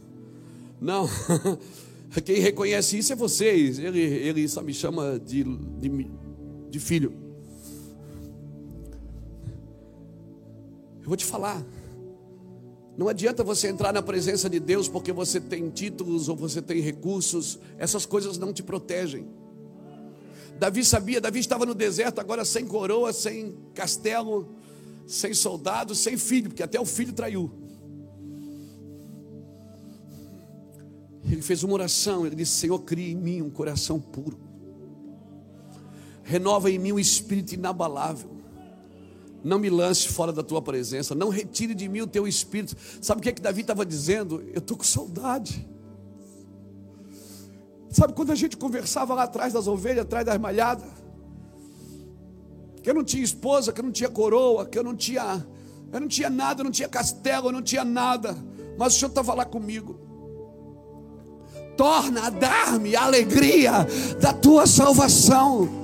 Não. 0.80 1.06
Quem 2.24 2.40
reconhece 2.40 2.98
isso 2.98 3.12
é 3.12 3.16
vocês. 3.16 3.78
Ele, 3.78 4.00
ele 4.00 4.48
só 4.48 4.62
me 4.62 4.72
chama 4.72 5.18
de, 5.18 5.44
de, 5.44 6.10
de 6.70 6.80
filho. 6.80 7.12
Eu 11.02 11.08
vou 11.08 11.16
te 11.16 11.24
falar. 11.24 11.64
Não 12.96 13.08
adianta 13.08 13.42
você 13.42 13.68
entrar 13.68 13.92
na 13.92 14.02
presença 14.02 14.48
de 14.48 14.60
Deus 14.60 14.88
porque 14.88 15.12
você 15.12 15.40
tem 15.40 15.68
títulos 15.70 16.28
ou 16.28 16.36
você 16.36 16.60
tem 16.60 16.80
recursos, 16.80 17.58
essas 17.78 18.04
coisas 18.04 18.36
não 18.38 18.52
te 18.52 18.62
protegem. 18.62 19.26
Davi 20.62 20.84
sabia, 20.84 21.20
Davi 21.20 21.40
estava 21.40 21.66
no 21.66 21.74
deserto 21.74 22.20
agora 22.20 22.44
sem 22.44 22.64
coroa, 22.64 23.12
sem 23.12 23.52
castelo, 23.74 24.54
sem 25.08 25.34
soldado, 25.34 25.92
sem 25.92 26.16
filho, 26.16 26.50
porque 26.50 26.62
até 26.62 26.80
o 26.80 26.86
filho 26.86 27.12
traiu. 27.12 27.50
Ele 31.28 31.42
fez 31.42 31.64
uma 31.64 31.74
oração, 31.74 32.24
ele 32.24 32.36
disse: 32.36 32.52
Senhor, 32.52 32.78
cria 32.78 33.10
em 33.10 33.16
mim 33.16 33.42
um 33.42 33.50
coração 33.50 33.98
puro, 33.98 34.38
renova 36.22 36.70
em 36.70 36.78
mim 36.78 36.92
um 36.92 36.98
espírito 37.00 37.54
inabalável. 37.54 38.30
Não 39.42 39.58
me 39.58 39.68
lance 39.68 40.06
fora 40.10 40.32
da 40.32 40.44
tua 40.44 40.62
presença. 40.62 41.12
Não 41.12 41.28
retire 41.28 41.74
de 41.74 41.88
mim 41.88 42.02
o 42.02 42.06
teu 42.06 42.28
espírito. 42.28 42.76
Sabe 43.00 43.18
o 43.18 43.22
que, 43.24 43.30
é 43.30 43.32
que 43.32 43.42
Davi 43.42 43.62
estava 43.62 43.84
dizendo? 43.84 44.40
Eu 44.52 44.58
estou 44.58 44.76
com 44.76 44.84
saudade. 44.84 45.68
Sabe 47.92 48.14
quando 48.14 48.32
a 48.32 48.34
gente 48.34 48.56
conversava 48.56 49.12
lá 49.12 49.24
atrás 49.24 49.52
das 49.52 49.66
ovelhas, 49.66 50.06
atrás 50.06 50.24
das 50.24 50.38
malhadas? 50.38 50.88
Que 52.82 52.88
eu 52.88 52.94
não 52.94 53.04
tinha 53.04 53.22
esposa, 53.22 53.70
que 53.70 53.80
eu 53.80 53.84
não 53.84 53.92
tinha 53.92 54.08
coroa, 54.08 54.64
que 54.64 54.78
eu 54.78 54.82
não 54.82 54.96
tinha, 54.96 55.46
eu 55.92 56.00
não 56.00 56.08
tinha 56.08 56.30
nada, 56.30 56.62
eu 56.62 56.64
não 56.64 56.70
tinha 56.72 56.88
castelo, 56.88 57.48
eu 57.48 57.52
não 57.52 57.60
tinha 57.60 57.84
nada. 57.84 58.34
Mas 58.78 58.94
o 58.94 58.98
Senhor 58.98 59.10
estava 59.10 59.34
lá 59.34 59.44
comigo. 59.44 60.00
Torna 61.76 62.28
a 62.28 62.30
dar-me 62.30 62.96
a 62.96 63.04
alegria 63.04 63.86
da 64.18 64.32
tua 64.32 64.66
salvação 64.66 65.82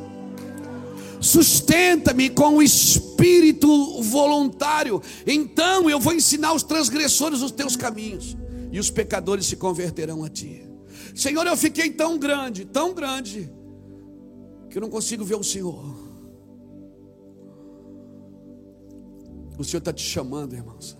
sustenta-me 1.21 2.31
com 2.31 2.59
o 2.59 2.63
espírito 2.63 4.01
voluntário, 4.03 5.03
então 5.27 5.91
eu 5.91 5.99
vou 5.99 6.13
ensinar 6.13 6.53
os 6.53 6.63
transgressores 6.63 7.43
os 7.43 7.51
teus 7.51 7.75
caminhos, 7.75 8.37
e 8.71 8.79
os 8.79 8.89
pecadores 8.89 9.47
se 9.47 9.57
converterão 9.57 10.23
a 10.23 10.29
ti. 10.29 10.68
Senhor, 11.15 11.47
eu 11.47 11.57
fiquei 11.57 11.91
tão 11.91 12.19
grande, 12.19 12.65
tão 12.65 12.95
grande, 12.95 13.53
que 14.71 14.79
eu 14.79 14.83
não 14.83 14.91
consigo 14.91 15.25
ver 15.25 15.37
o 15.37 15.45
Senhor. 15.45 15.85
O 19.59 19.65
Senhor 19.65 19.79
está 19.79 19.93
te 19.93 20.03
chamando, 20.03 20.55
irmãos, 20.55 20.97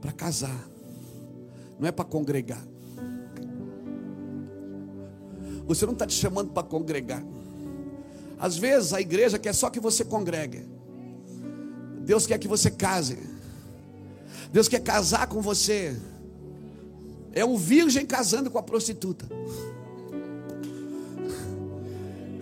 para 0.00 0.12
casar, 0.12 0.68
não 1.78 1.86
é 1.86 1.92
para 1.92 2.04
congregar. 2.04 2.72
Senhor 5.74 5.88
não 5.88 5.94
está 5.94 6.06
te 6.06 6.14
chamando 6.14 6.52
para 6.52 6.62
congregar. 6.62 7.24
Às 8.38 8.56
vezes 8.56 8.92
a 8.92 9.00
igreja 9.00 9.38
quer 9.38 9.54
só 9.54 9.70
que 9.70 9.80
você 9.80 10.04
congregue. 10.04 10.68
Deus 12.00 12.26
quer 12.26 12.38
que 12.38 12.48
você 12.48 12.70
case. 12.70 13.18
Deus 14.52 14.68
quer 14.68 14.80
casar 14.80 15.26
com 15.26 15.40
você. 15.40 15.96
É 17.34 17.44
um 17.44 17.56
virgem 17.56 18.04
casando 18.04 18.50
com 18.50 18.58
a 18.58 18.62
prostituta. 18.62 19.26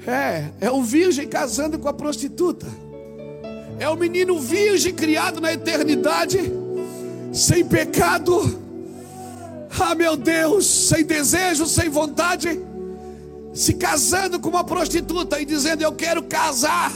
É, 0.06 0.50
é 0.60 0.70
um 0.70 0.82
virgem 0.82 1.28
casando 1.28 1.78
com 1.78 1.88
a 1.88 1.92
prostituta. 1.92 2.66
É 3.78 3.88
o 3.88 3.96
menino 3.96 4.38
virgem 4.38 4.94
criado 4.94 5.40
na 5.40 5.52
eternidade, 5.52 6.38
sem 7.32 7.64
pecado. 7.64 8.58
Ah, 9.78 9.94
meu 9.94 10.16
Deus, 10.16 10.66
sem 10.66 11.04
desejo, 11.04 11.66
sem 11.66 11.88
vontade 11.88 12.70
se 13.52 13.74
casando 13.74 14.38
com 14.38 14.48
uma 14.48 14.64
prostituta 14.64 15.40
e 15.40 15.44
dizendo: 15.44 15.82
Eu 15.82 15.92
quero 15.92 16.22
casar, 16.22 16.92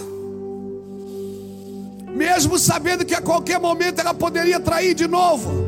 mesmo 2.15 2.59
sabendo 2.59 3.05
que 3.05 3.15
a 3.15 3.21
qualquer 3.21 3.61
momento 3.61 4.01
ela 4.01 4.15
poderia 4.15 4.61
trair 4.61 4.95
de 4.95 5.07
novo. 5.07 5.64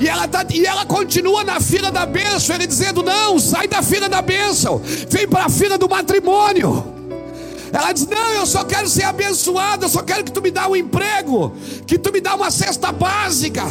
E 0.00 0.08
ela, 0.08 0.26
tá, 0.26 0.44
e 0.50 0.64
ela 0.66 0.84
continua 0.84 1.44
na 1.44 1.60
fila 1.60 1.90
da 1.90 2.04
bênção, 2.04 2.56
ele 2.56 2.66
dizendo: 2.66 3.02
Não, 3.02 3.38
sai 3.38 3.68
da 3.68 3.82
fila 3.82 4.08
da 4.08 4.20
bênção, 4.20 4.80
vem 5.08 5.28
para 5.28 5.44
a 5.44 5.48
fila 5.48 5.78
do 5.78 5.88
matrimônio. 5.88 6.92
Ela 7.72 7.92
diz: 7.92 8.06
Não, 8.06 8.32
eu 8.34 8.44
só 8.44 8.64
quero 8.64 8.86
ser 8.86 9.04
abençoada, 9.04 9.86
eu 9.86 9.88
só 9.88 10.02
quero 10.02 10.22
que 10.22 10.30
tu 10.30 10.42
me 10.42 10.50
dá 10.50 10.68
um 10.68 10.76
emprego, 10.76 11.52
que 11.86 11.98
tu 11.98 12.12
me 12.12 12.20
dá 12.20 12.34
uma 12.34 12.50
cesta 12.50 12.92
básica. 12.92 13.62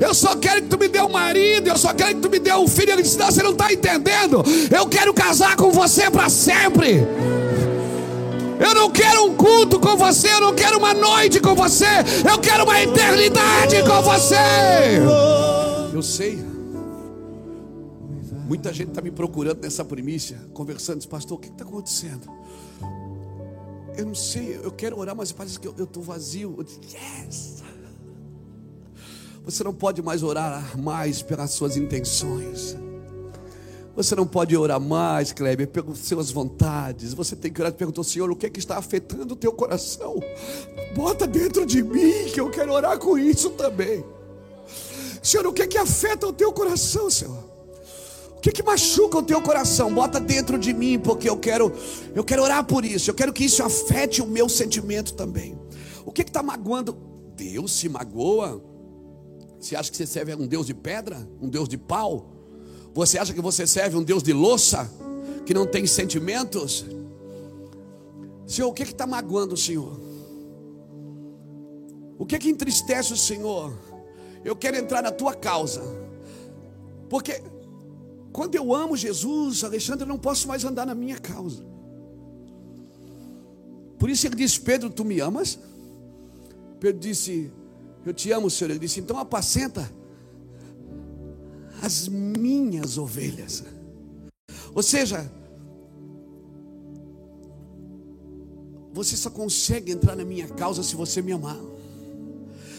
Eu 0.00 0.12
só 0.12 0.34
quero 0.34 0.62
que 0.62 0.68
tu 0.68 0.78
me 0.78 0.88
dê 0.88 1.00
um 1.00 1.08
marido, 1.08 1.68
eu 1.68 1.78
só 1.78 1.94
quero 1.94 2.16
que 2.16 2.20
tu 2.20 2.30
me 2.30 2.40
dê 2.40 2.52
um 2.52 2.66
filho. 2.66 2.92
Ele 2.92 3.02
diz: 3.02 3.16
Não, 3.16 3.26
você 3.26 3.42
não 3.42 3.52
está 3.52 3.72
entendendo. 3.72 4.44
Eu 4.76 4.86
quero 4.88 5.14
casar 5.14 5.54
com 5.54 5.70
você 5.70 6.10
para 6.10 6.28
sempre. 6.28 7.06
Eu 8.58 8.74
não 8.74 8.90
quero 8.90 9.24
um 9.24 9.34
culto 9.34 9.78
com 9.78 9.96
você, 9.96 10.32
eu 10.32 10.40
não 10.40 10.54
quero 10.54 10.78
uma 10.78 10.94
noite 10.94 11.40
com 11.40 11.54
você, 11.54 11.86
eu 12.28 12.38
quero 12.38 12.64
uma 12.64 12.80
eternidade 12.80 13.82
com 13.82 14.02
você. 14.02 15.53
Eu 15.94 16.02
sei. 16.02 16.36
Muita 18.48 18.72
gente 18.72 18.88
está 18.88 19.00
me 19.00 19.12
procurando 19.12 19.62
nessa 19.62 19.84
primícia, 19.84 20.36
conversando, 20.52 20.98
diz, 20.98 21.06
pastor, 21.06 21.38
o 21.38 21.40
que 21.40 21.46
está 21.46 21.64
acontecendo? 21.64 22.28
Eu 23.96 24.04
não 24.04 24.14
sei, 24.14 24.58
eu 24.60 24.72
quero 24.72 24.98
orar, 24.98 25.14
mas 25.14 25.30
parece 25.30 25.58
que 25.58 25.68
eu 25.68 25.72
estou 25.78 26.02
vazio. 26.02 26.56
Eu 26.58 26.64
disse, 26.64 26.80
yes! 26.82 27.62
Você 29.44 29.62
não 29.62 29.72
pode 29.72 30.02
mais 30.02 30.24
orar 30.24 30.76
mais 30.76 31.22
pelas 31.22 31.52
suas 31.52 31.76
intenções. 31.76 32.76
Você 33.94 34.16
não 34.16 34.26
pode 34.26 34.56
orar 34.56 34.80
mais, 34.80 35.32
Kleber, 35.32 35.68
pelas 35.68 35.98
suas 35.98 36.28
vontades. 36.32 37.14
Você 37.14 37.36
tem 37.36 37.52
que 37.52 37.60
orar 37.60 37.72
e 37.72 37.76
perguntar, 37.76 38.02
Senhor, 38.02 38.28
o 38.28 38.34
que 38.34 38.46
é 38.46 38.50
que 38.50 38.58
está 38.58 38.76
afetando 38.78 39.34
o 39.34 39.36
teu 39.36 39.52
coração? 39.52 40.20
Bota 40.96 41.24
dentro 41.24 41.64
de 41.64 41.84
mim 41.84 42.24
que 42.32 42.40
eu 42.40 42.50
quero 42.50 42.72
orar 42.72 42.98
com 42.98 43.16
isso 43.16 43.50
também. 43.50 44.04
Senhor, 45.24 45.44
o 45.46 45.52
que 45.52 45.62
é 45.62 45.66
que 45.66 45.78
afeta 45.78 46.26
o 46.28 46.32
teu 46.32 46.52
coração, 46.52 47.10
Senhor? 47.10 47.54
que, 48.44 48.52
que 48.52 48.62
machuca 48.62 49.16
o 49.16 49.22
teu 49.22 49.40
coração? 49.40 49.94
Bota 49.94 50.20
dentro 50.20 50.58
de 50.58 50.74
mim, 50.74 50.98
porque 50.98 51.26
eu 51.26 51.38
quero, 51.38 51.72
eu 52.14 52.22
quero 52.22 52.42
orar 52.42 52.62
por 52.62 52.84
isso. 52.84 53.08
Eu 53.08 53.14
quero 53.14 53.32
que 53.32 53.42
isso 53.42 53.62
afete 53.62 54.20
o 54.20 54.26
meu 54.26 54.50
sentimento 54.50 55.14
também. 55.14 55.58
O 56.04 56.12
que 56.12 56.20
está 56.20 56.42
magoando? 56.42 56.94
Deus 57.34 57.72
se 57.72 57.88
magoa? 57.88 58.62
Você 59.58 59.74
acha 59.74 59.90
que 59.90 59.96
você 59.96 60.06
serve 60.06 60.32
a 60.32 60.36
um 60.36 60.46
Deus 60.46 60.66
de 60.66 60.74
pedra? 60.74 61.26
Um 61.40 61.48
Deus 61.48 61.66
de 61.66 61.78
pau? 61.78 62.34
Você 62.92 63.16
acha 63.16 63.32
que 63.32 63.40
você 63.40 63.66
serve 63.66 63.96
um 63.96 64.02
Deus 64.02 64.22
de 64.22 64.34
louça? 64.34 64.92
Que 65.46 65.54
não 65.54 65.66
tem 65.66 65.86
sentimentos? 65.86 66.84
Senhor, 68.46 68.68
o 68.68 68.74
que 68.74 68.82
está 68.82 69.06
magoando 69.06 69.54
o 69.54 69.56
Senhor? 69.56 69.98
O 72.18 72.26
que 72.26 72.38
que 72.38 72.50
entristece 72.50 73.14
o 73.14 73.16
Senhor? 73.16 73.72
Eu 74.44 74.54
quero 74.54 74.76
entrar 74.76 75.02
na 75.02 75.10
tua 75.10 75.34
causa. 75.34 75.82
Porque 77.08 77.42
quando 78.32 78.54
eu 78.54 78.74
amo 78.74 78.96
Jesus, 78.96 79.64
Alexandre, 79.64 80.04
eu 80.04 80.08
não 80.08 80.18
posso 80.18 80.46
mais 80.48 80.64
andar 80.64 80.86
na 80.86 80.94
minha 80.94 81.18
causa. 81.18 81.64
Por 83.98 84.10
isso 84.10 84.26
ele 84.26 84.36
disse: 84.36 84.60
Pedro, 84.60 84.90
tu 84.90 85.04
me 85.04 85.20
amas? 85.20 85.58
Pedro 86.78 87.00
disse: 87.00 87.50
Eu 88.04 88.12
te 88.12 88.30
amo, 88.32 88.50
Senhor. 88.50 88.70
Ele 88.70 88.80
disse: 88.80 89.00
Então 89.00 89.18
apacenta 89.18 89.90
as 91.82 92.08
minhas 92.08 92.98
ovelhas. 92.98 93.64
Ou 94.74 94.82
seja, 94.82 95.30
você 98.92 99.16
só 99.16 99.30
consegue 99.30 99.92
entrar 99.92 100.16
na 100.16 100.24
minha 100.24 100.48
causa 100.48 100.82
se 100.82 100.96
você 100.96 101.22
me 101.22 101.32
amar. 101.32 101.58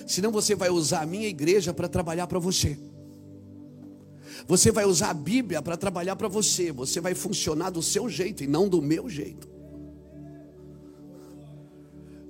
Senão 0.05 0.31
você 0.31 0.55
vai 0.55 0.69
usar 0.69 1.01
a 1.01 1.05
minha 1.05 1.27
igreja 1.27 1.73
para 1.73 1.87
trabalhar 1.87 2.27
para 2.27 2.39
você. 2.39 2.77
Você 4.47 4.71
vai 4.71 4.85
usar 4.85 5.09
a 5.09 5.13
Bíblia 5.13 5.61
para 5.61 5.75
trabalhar 5.75 6.15
para 6.15 6.27
você. 6.27 6.71
Você 6.71 7.01
vai 7.01 7.15
funcionar 7.15 7.71
do 7.71 7.81
seu 7.81 8.07
jeito 8.09 8.43
e 8.43 8.47
não 8.47 8.69
do 8.69 8.81
meu 8.81 9.09
jeito. 9.09 9.49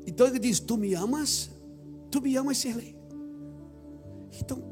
Então 0.07 0.27
ele 0.27 0.39
diz: 0.39 0.59
Tu 0.59 0.77
me 0.77 0.93
amas? 0.93 1.49
Tu 2.09 2.21
me 2.21 2.35
amas, 2.37 2.57
Sirlei? 2.57 2.95
Então, 4.39 4.63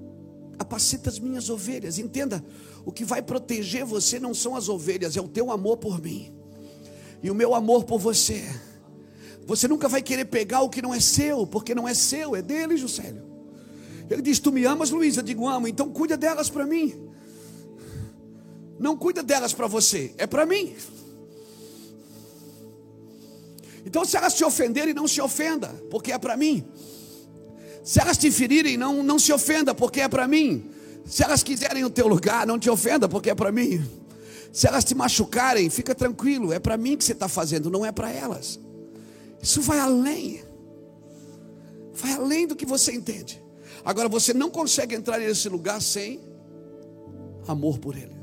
apaceta 0.58 1.10
as 1.10 1.20
minhas 1.20 1.50
ovelhas. 1.50 1.98
Entenda: 1.98 2.44
o 2.86 2.92
que 2.92 3.04
vai 3.04 3.22
proteger 3.22 3.84
você 3.86 4.20
não 4.20 4.34
são 4.34 4.56
as 4.56 4.70
ovelhas, 4.70 5.18
é 5.18 5.22
o 5.22 5.28
teu 5.28 5.52
amor 5.52 5.78
por 5.78 6.02
mim 6.02 6.34
e 7.24 7.32
o 7.32 7.36
meu 7.36 7.56
amor 7.56 7.86
por 7.86 7.98
você. 7.98 8.44
Você 9.46 9.68
nunca 9.68 9.88
vai 9.88 10.02
querer 10.02 10.26
pegar 10.26 10.62
o 10.62 10.70
que 10.70 10.82
não 10.82 10.94
é 10.94 11.00
seu, 11.00 11.46
porque 11.46 11.76
não 11.76 11.88
é 11.88 11.94
seu, 11.94 12.36
é 12.36 12.42
dele, 12.42 12.78
Juscelio. 12.78 13.24
Ele 14.10 14.22
diz: 14.22 14.40
Tu 14.40 14.52
me 14.52 14.66
amas, 14.66 14.90
Luiz? 14.90 15.18
Eu 15.18 15.24
digo: 15.24 15.48
Amo, 15.48 15.68
então 15.68 15.90
cuida 15.90 16.16
delas 16.16 16.50
para 16.50 16.66
mim. 16.66 17.10
Não 18.80 18.98
cuida 18.98 19.22
delas 19.24 19.54
para 19.54 19.68
você, 19.68 20.14
é 20.18 20.26
para 20.26 20.46
mim. 20.46 20.76
Então, 23.86 24.06
se 24.06 24.16
elas 24.16 24.34
te 24.34 24.44
ofenderem, 24.44 24.94
não 24.94 25.08
se 25.08 25.22
ofenda, 25.22 25.68
porque 25.90 26.12
é 26.12 26.18
para 26.18 26.38
mim. 26.38 26.66
Se 27.84 28.00
elas 28.00 28.18
te 28.18 28.32
ferirem, 28.32 28.78
não, 28.78 29.04
não 29.04 29.20
se 29.20 29.32
ofenda, 29.34 29.76
porque 29.76 30.00
é 30.00 30.08
para 30.08 30.28
mim. 30.28 30.72
Se 31.06 31.24
elas 31.24 31.44
quiserem 31.44 31.84
o 31.84 31.90
teu 31.90 32.08
lugar, 32.08 32.48
não 32.48 32.58
te 32.58 32.70
ofenda, 32.70 33.10
porque 33.10 33.30
é 33.30 33.36
para 33.36 33.52
mim. 33.52 33.84
Se 34.54 34.68
elas 34.68 34.86
te 34.86 34.96
machucarem, 34.96 35.70
fica 35.70 35.94
tranquilo, 35.94 36.54
é 36.54 36.60
para 36.60 36.78
mim 36.78 36.96
que 36.96 37.04
você 37.04 37.12
está 37.12 37.28
fazendo, 37.28 37.70
não 37.70 37.86
é 37.86 37.92
para 37.92 38.10
elas. 38.10 38.60
Isso 39.44 39.62
vai 39.62 39.78
além, 39.78 40.42
vai 41.92 42.14
além 42.14 42.48
do 42.48 42.56
que 42.56 42.66
você 42.66 42.94
entende. 42.94 43.44
Agora 43.84 44.08
você 44.08 44.34
não 44.34 44.50
consegue 44.50 44.96
entrar 44.96 45.20
nesse 45.20 45.50
lugar 45.50 45.82
sem 45.82 46.22
amor 47.46 47.78
por 47.78 47.98
Ele. 47.98 48.16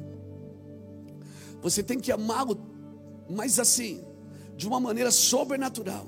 Você 1.61 1.83
tem 1.83 2.01
que 2.01 2.11
amá-lo, 2.11 2.59
mas 3.29 3.59
assim, 3.59 4.03
de 4.57 4.67
uma 4.67 4.81
maneira 4.81 5.11
sobrenatural. 5.11 6.07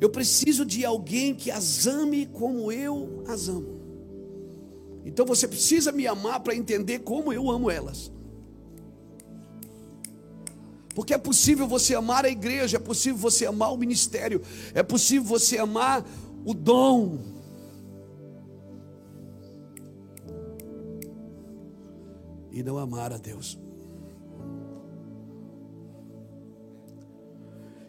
Eu 0.00 0.08
preciso 0.08 0.64
de 0.64 0.84
alguém 0.84 1.34
que 1.34 1.50
as 1.50 1.84
ame 1.84 2.26
como 2.26 2.70
eu 2.70 3.24
as 3.26 3.48
amo. 3.48 3.80
Então 5.04 5.26
você 5.26 5.48
precisa 5.48 5.90
me 5.90 6.06
amar 6.06 6.38
para 6.40 6.54
entender 6.54 7.00
como 7.00 7.32
eu 7.32 7.50
amo 7.50 7.68
elas. 7.68 8.12
Porque 10.96 11.12
é 11.12 11.18
possível 11.18 11.68
você 11.68 11.94
amar 11.94 12.24
a 12.24 12.30
igreja, 12.30 12.78
é 12.78 12.80
possível 12.80 13.18
você 13.18 13.44
amar 13.44 13.70
o 13.70 13.76
ministério, 13.76 14.40
é 14.72 14.82
possível 14.82 15.24
você 15.24 15.58
amar 15.58 16.02
o 16.42 16.54
dom. 16.54 17.18
E 22.50 22.62
não 22.62 22.78
amar 22.78 23.12
a 23.12 23.18
Deus. 23.18 23.58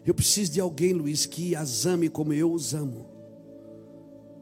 Eu 0.04 0.12
preciso 0.12 0.52
de 0.52 0.60
alguém, 0.60 0.92
Luiz, 0.92 1.24
que 1.24 1.56
as 1.56 1.86
ame 1.86 2.10
como 2.10 2.34
eu 2.34 2.52
os 2.52 2.74
amo. 2.74 3.06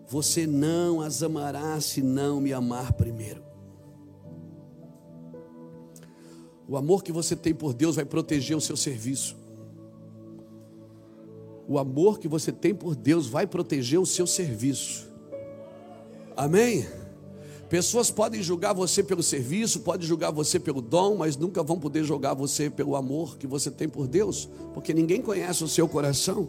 Você 0.09 0.45
não 0.45 1.01
as 1.01 1.23
amará 1.23 1.81
se 1.81 2.03
não 2.03 2.41
me 2.41 2.53
amar 2.53 2.95
primeiro. 2.95 3.45
O 6.69 6.77
amor 6.77 7.03
que 7.03 7.13
você 7.13 7.37
tem 7.37 7.55
por 7.55 7.73
Deus 7.73 7.97
vai 7.97 8.05
proteger 8.05 8.57
o 8.57 8.61
seu 8.61 8.77
serviço. 8.77 9.37
O 11.69 11.79
amor 11.79 12.19
que 12.19 12.29
você 12.29 12.53
tem 12.53 12.75
por 12.75 12.95
Deus 12.95 13.27
vai 13.27 13.47
proteger 13.47 14.01
o 14.01 14.07
seu 14.07 14.27
serviço. 14.27 15.09
Amém? 16.37 16.87
Pessoas 17.69 18.11
podem 18.11 18.43
julgar 18.43 18.73
você 18.73 19.03
pelo 19.03 19.23
serviço, 19.23 19.81
podem 19.81 20.07
julgar 20.07 20.31
você 20.31 20.61
pelo 20.61 20.81
dom, 20.81 21.17
mas 21.17 21.37
nunca 21.37 21.63
vão 21.63 21.79
poder 21.79 22.05
julgar 22.05 22.35
você 22.35 22.71
pelo 22.71 22.95
amor 22.95 23.37
que 23.37 23.47
você 23.47 23.71
tem 23.71 23.89
por 23.89 24.07
Deus, 24.07 24.49
porque 24.73 24.95
ninguém 24.95 25.21
conhece 25.21 25.65
o 25.65 25.69
seu 25.69 25.89
coração. 25.89 26.49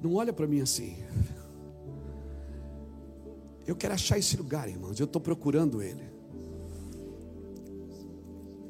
Não 0.00 0.14
olha 0.14 0.32
para 0.32 0.46
mim 0.46 0.60
assim. 0.60 0.96
Eu 3.68 3.76
quero 3.76 3.92
achar 3.92 4.18
esse 4.18 4.34
lugar, 4.34 4.66
irmãos. 4.66 4.98
Eu 4.98 5.04
estou 5.04 5.20
procurando 5.20 5.82
ele. 5.82 6.02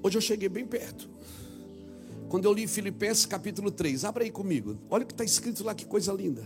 Hoje 0.02 0.18
eu 0.18 0.20
cheguei 0.20 0.48
bem 0.48 0.66
perto. 0.66 1.08
Quando 2.28 2.46
eu 2.46 2.52
li 2.52 2.66
Filipenses 2.66 3.24
capítulo 3.24 3.70
3, 3.70 4.04
abra 4.04 4.24
aí 4.24 4.30
comigo. 4.32 4.76
Olha 4.90 5.04
o 5.04 5.06
que 5.06 5.12
está 5.12 5.22
escrito 5.22 5.62
lá, 5.62 5.72
que 5.72 5.86
coisa 5.86 6.12
linda. 6.12 6.42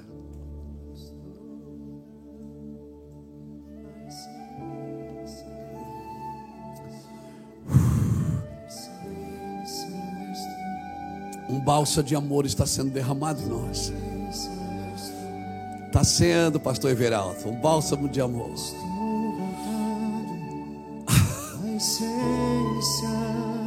Um 11.48 11.58
balsa 11.58 12.02
de 12.02 12.14
amor 12.14 12.44
está 12.44 12.66
sendo 12.66 12.90
derramado 12.90 13.40
em 13.40 13.46
nós. 13.46 13.90
Está 15.92 16.04
sendo, 16.04 16.58
pastor 16.58 16.90
Everaldo, 16.90 17.46
um 17.46 17.54
bálsamo 17.54 18.08
de 18.08 18.18
amor. 18.18 18.50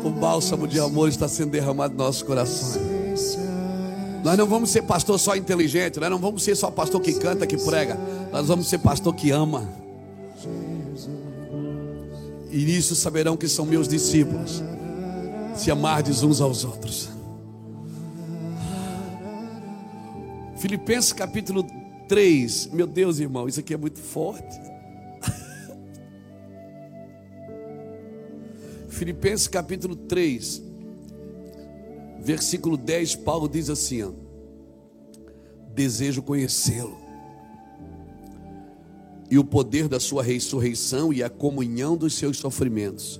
o 0.03 0.09
bálsamo 0.19 0.67
de 0.67 0.79
amor 0.79 1.07
está 1.07 1.27
sendo 1.27 1.51
derramado 1.51 1.93
nos 1.93 2.03
nossos 2.03 2.23
corações. 2.23 3.37
Nós 4.23 4.35
não 4.39 4.47
vamos 4.47 4.71
ser 4.71 4.81
pastor 4.81 5.19
só 5.19 5.35
inteligente, 5.35 5.99
nós 5.99 6.09
não 6.09 6.17
vamos 6.17 6.41
ser 6.41 6.55
só 6.55 6.71
pastor 6.71 6.99
que 6.99 7.13
canta, 7.13 7.45
que 7.45 7.57
prega. 7.57 7.95
Nós 8.31 8.47
vamos 8.47 8.67
ser 8.67 8.79
pastor 8.79 9.13
que 9.13 9.29
ama. 9.29 9.69
E 12.49 12.57
nisso 12.57 12.95
saberão 12.95 13.37
que 13.37 13.47
são 13.47 13.67
meus 13.67 13.87
discípulos, 13.87 14.63
se 15.55 15.69
amardes 15.69 16.23
uns 16.23 16.41
aos 16.41 16.65
outros. 16.65 17.07
Filipenses 20.57 21.13
capítulo 21.13 21.84
3, 22.07 22.67
meu 22.67 22.87
Deus, 22.87 23.19
irmão, 23.19 23.47
isso 23.47 23.59
aqui 23.59 23.73
é 23.73 23.77
muito 23.77 23.99
forte. 23.99 24.59
Filipenses 28.89 29.47
capítulo 29.47 29.95
3, 29.95 30.61
versículo 32.19 32.77
10, 32.77 33.15
Paulo 33.15 33.47
diz 33.47 33.69
assim: 33.69 34.03
ó, 34.03 34.11
Desejo 35.73 36.21
conhecê-lo, 36.21 36.97
e 39.29 39.37
o 39.37 39.43
poder 39.43 39.87
da 39.87 39.99
sua 39.99 40.23
ressurreição 40.23 41.11
e 41.11 41.23
a 41.23 41.29
comunhão 41.29 41.97
dos 41.97 42.13
seus 42.13 42.37
sofrimentos, 42.37 43.19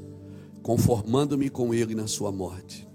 conformando-me 0.62 1.50
com 1.50 1.74
ele 1.74 1.96
na 1.96 2.08
sua 2.08 2.32
morte. 2.32 2.88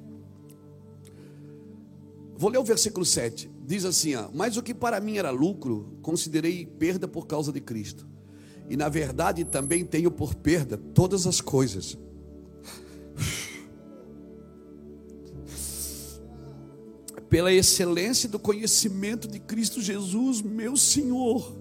Vou 2.37 2.49
ler 2.49 2.59
o 2.59 2.65
versículo 2.65 3.05
7. 3.05 3.51
Diz 3.71 3.85
assim: 3.85 4.17
ó, 4.17 4.29
Mas 4.35 4.57
o 4.57 4.65
que 4.65 4.75
para 4.75 4.99
mim 4.99 5.17
era 5.17 5.31
lucro, 5.31 5.97
considerei 6.03 6.67
perda 6.67 7.07
por 7.07 7.29
causa 7.29 7.53
de 7.53 7.61
Cristo. 7.61 8.05
E 8.69 8.77
na 8.77 8.89
verdade 8.89 9.45
também 9.45 9.85
tenho 9.85 10.11
por 10.11 10.35
perda 10.35 10.77
todas 10.77 11.25
as 11.25 11.41
coisas 11.41 11.97
pela 17.29 17.53
excelência 17.53 18.29
do 18.29 18.41
conhecimento 18.41 19.29
de 19.29 19.39
Cristo 19.39 19.81
Jesus, 19.81 20.43
meu 20.43 20.77
Senhor, 20.77 21.57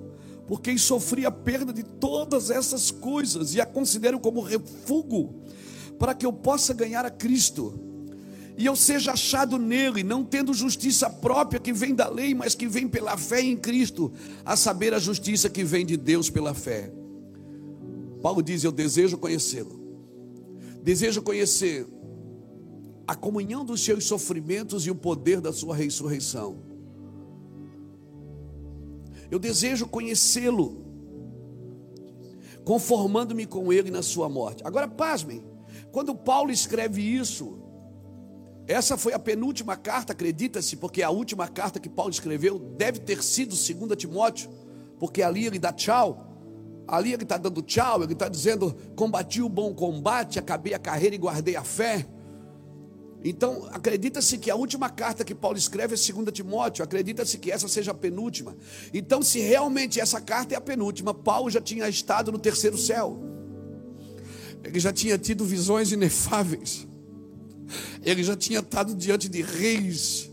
por 0.47 0.62
quem 0.62 0.80
sofri 0.80 1.28
a 1.28 1.32
perda 1.32 1.72
de 1.72 1.84
todas 1.84 2.49
essas 2.49 2.89
coisas 2.89 3.53
e 3.53 3.62
a 3.62 3.68
considero 3.68 4.20
como 4.20 4.41
refúgio, 4.41 5.43
para 5.99 6.16
que 6.16 6.26
eu 6.26 6.34
possa 6.34 6.74
ganhar 6.74 7.05
a 7.05 7.12
Cristo 7.12 7.89
e 8.60 8.66
eu 8.66 8.76
seja 8.76 9.14
achado 9.14 9.57
nele, 9.57 10.03
não 10.03 10.22
tendo 10.22 10.53
justiça 10.53 11.10
própria 11.10 11.62
que 11.62 11.72
vem 11.72 11.95
da 11.95 12.10
lei, 12.10 12.36
mas 12.36 12.53
que 12.53 12.68
vem 12.68 12.89
pela 12.89 13.16
fé 13.16 13.41
em 13.41 13.55
Cristo, 13.55 14.12
a 14.43 14.57
saber, 14.57 14.93
a 14.93 14.99
justiça 14.99 15.49
que 15.49 15.64
vem 15.64 15.86
de 15.86 15.95
Deus 15.95 16.30
pela 16.30 16.53
fé. 16.53 16.91
Paulo 18.22 18.43
diz: 18.43 18.66
Eu 18.66 18.74
desejo 18.74 19.18
conhecê-lo, 19.18 19.80
desejo 20.84 21.22
conhecer 21.22 21.88
a 23.07 23.16
comunhão 23.16 23.64
dos 23.64 23.82
seus 23.82 24.03
sofrimentos 24.03 24.86
e 24.86 24.91
o 24.91 24.95
poder 24.95 25.39
da 25.39 25.53
sua 25.53 25.74
ressurreição. 25.74 26.62
Eu 29.32 29.39
desejo 29.39 29.88
conhecê-lo, 29.88 30.84
conformando-me 32.66 33.45
com 33.45 33.72
ele 33.72 33.89
na 33.89 34.01
sua 34.03 34.28
morte. 34.28 34.62
Agora, 34.66 34.86
pasmem, 34.86 35.41
quando 35.93 36.14
Paulo 36.14 36.51
escreve 36.51 37.01
isso, 37.01 37.68
essa 38.70 38.95
foi 38.95 39.13
a 39.13 39.20
penúltima 39.20 39.76
carta, 39.76 40.13
acredita-se, 40.13 40.76
porque 40.76 41.01
a 41.01 41.09
última 41.09 41.47
carta 41.47 41.80
que 41.80 41.89
Paulo 41.89 42.11
escreveu 42.11 42.59
deve 42.59 42.99
ter 42.99 43.24
sido 43.24 43.55
2 43.55 43.97
Timóteo, 43.97 44.47
porque 44.99 45.24
ali 45.24 45.47
ele 45.47 45.57
dá 45.57 45.74
tchau. 45.74 46.28
Ali 46.88 47.11
ele 47.11 47.24
está 47.24 47.36
dando 47.36 47.63
tchau, 47.63 48.03
ele 48.03 48.13
está 48.13 48.30
dizendo: 48.30 48.78
combati 48.95 49.41
o 49.41 49.49
bom 49.49 49.74
combate, 49.74 50.38
acabei 50.38 50.76
a 50.76 50.80
carreira 50.80 51.15
e 51.15 51.17
guardei 51.17 51.55
a 51.55 51.63
fé. 51.63 52.05
Então, 53.24 53.67
acredita-se 53.72 54.38
que 54.38 54.51
a 54.51 54.55
última 54.55 54.88
carta 54.88 55.26
que 55.26 55.34
Paulo 55.34 55.57
escreve 55.57 55.95
é 55.95 56.13
2 56.13 56.32
Timóteo, 56.32 56.84
acredita-se 56.84 57.39
que 57.39 57.51
essa 57.51 57.67
seja 57.67 57.89
a 57.89 57.95
penúltima. 57.95 58.55
Então, 58.93 59.24
se 59.24 59.39
realmente 59.39 59.99
essa 59.99 60.22
carta 60.22 60.53
é 60.53 60.57
a 60.57 60.61
penúltima, 60.61 61.11
Paulo 61.11 61.49
já 61.49 61.59
tinha 61.59 61.89
estado 61.89 62.32
no 62.32 62.38
terceiro 62.38 62.78
céu, 62.78 63.20
ele 64.63 64.80
já 64.80 64.93
tinha 64.93 65.17
tido 65.17 65.43
visões 65.43 65.91
inefáveis, 65.91 66.88
ele 68.03 68.24
já 68.24 68.36
tinha 68.36 68.59
estado 68.59 68.95
diante 68.95 69.28
de 69.28 69.41
reis, 69.41 70.30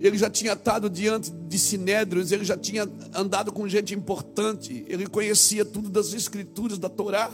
ele 0.00 0.18
já 0.18 0.28
tinha 0.28 0.52
estado 0.52 0.90
diante 0.90 1.30
de 1.30 1.58
sinédrios, 1.58 2.32
ele 2.32 2.44
já 2.44 2.56
tinha 2.56 2.88
andado 3.14 3.52
com 3.52 3.66
gente 3.68 3.94
importante, 3.94 4.84
ele 4.88 5.06
conhecia 5.06 5.64
tudo 5.64 5.88
das 5.88 6.12
escrituras, 6.12 6.78
da 6.78 6.88
Torá. 6.88 7.30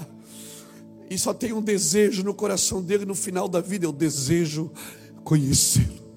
E 1.08 1.18
só 1.18 1.34
tem 1.34 1.52
um 1.52 1.60
desejo 1.60 2.22
no 2.22 2.32
coração 2.32 2.80
dele 2.80 3.04
no 3.04 3.14
final 3.14 3.48
da 3.48 3.60
vida: 3.60 3.86
eu 3.86 3.92
desejo 3.92 4.70
conhecê-lo. 5.24 6.09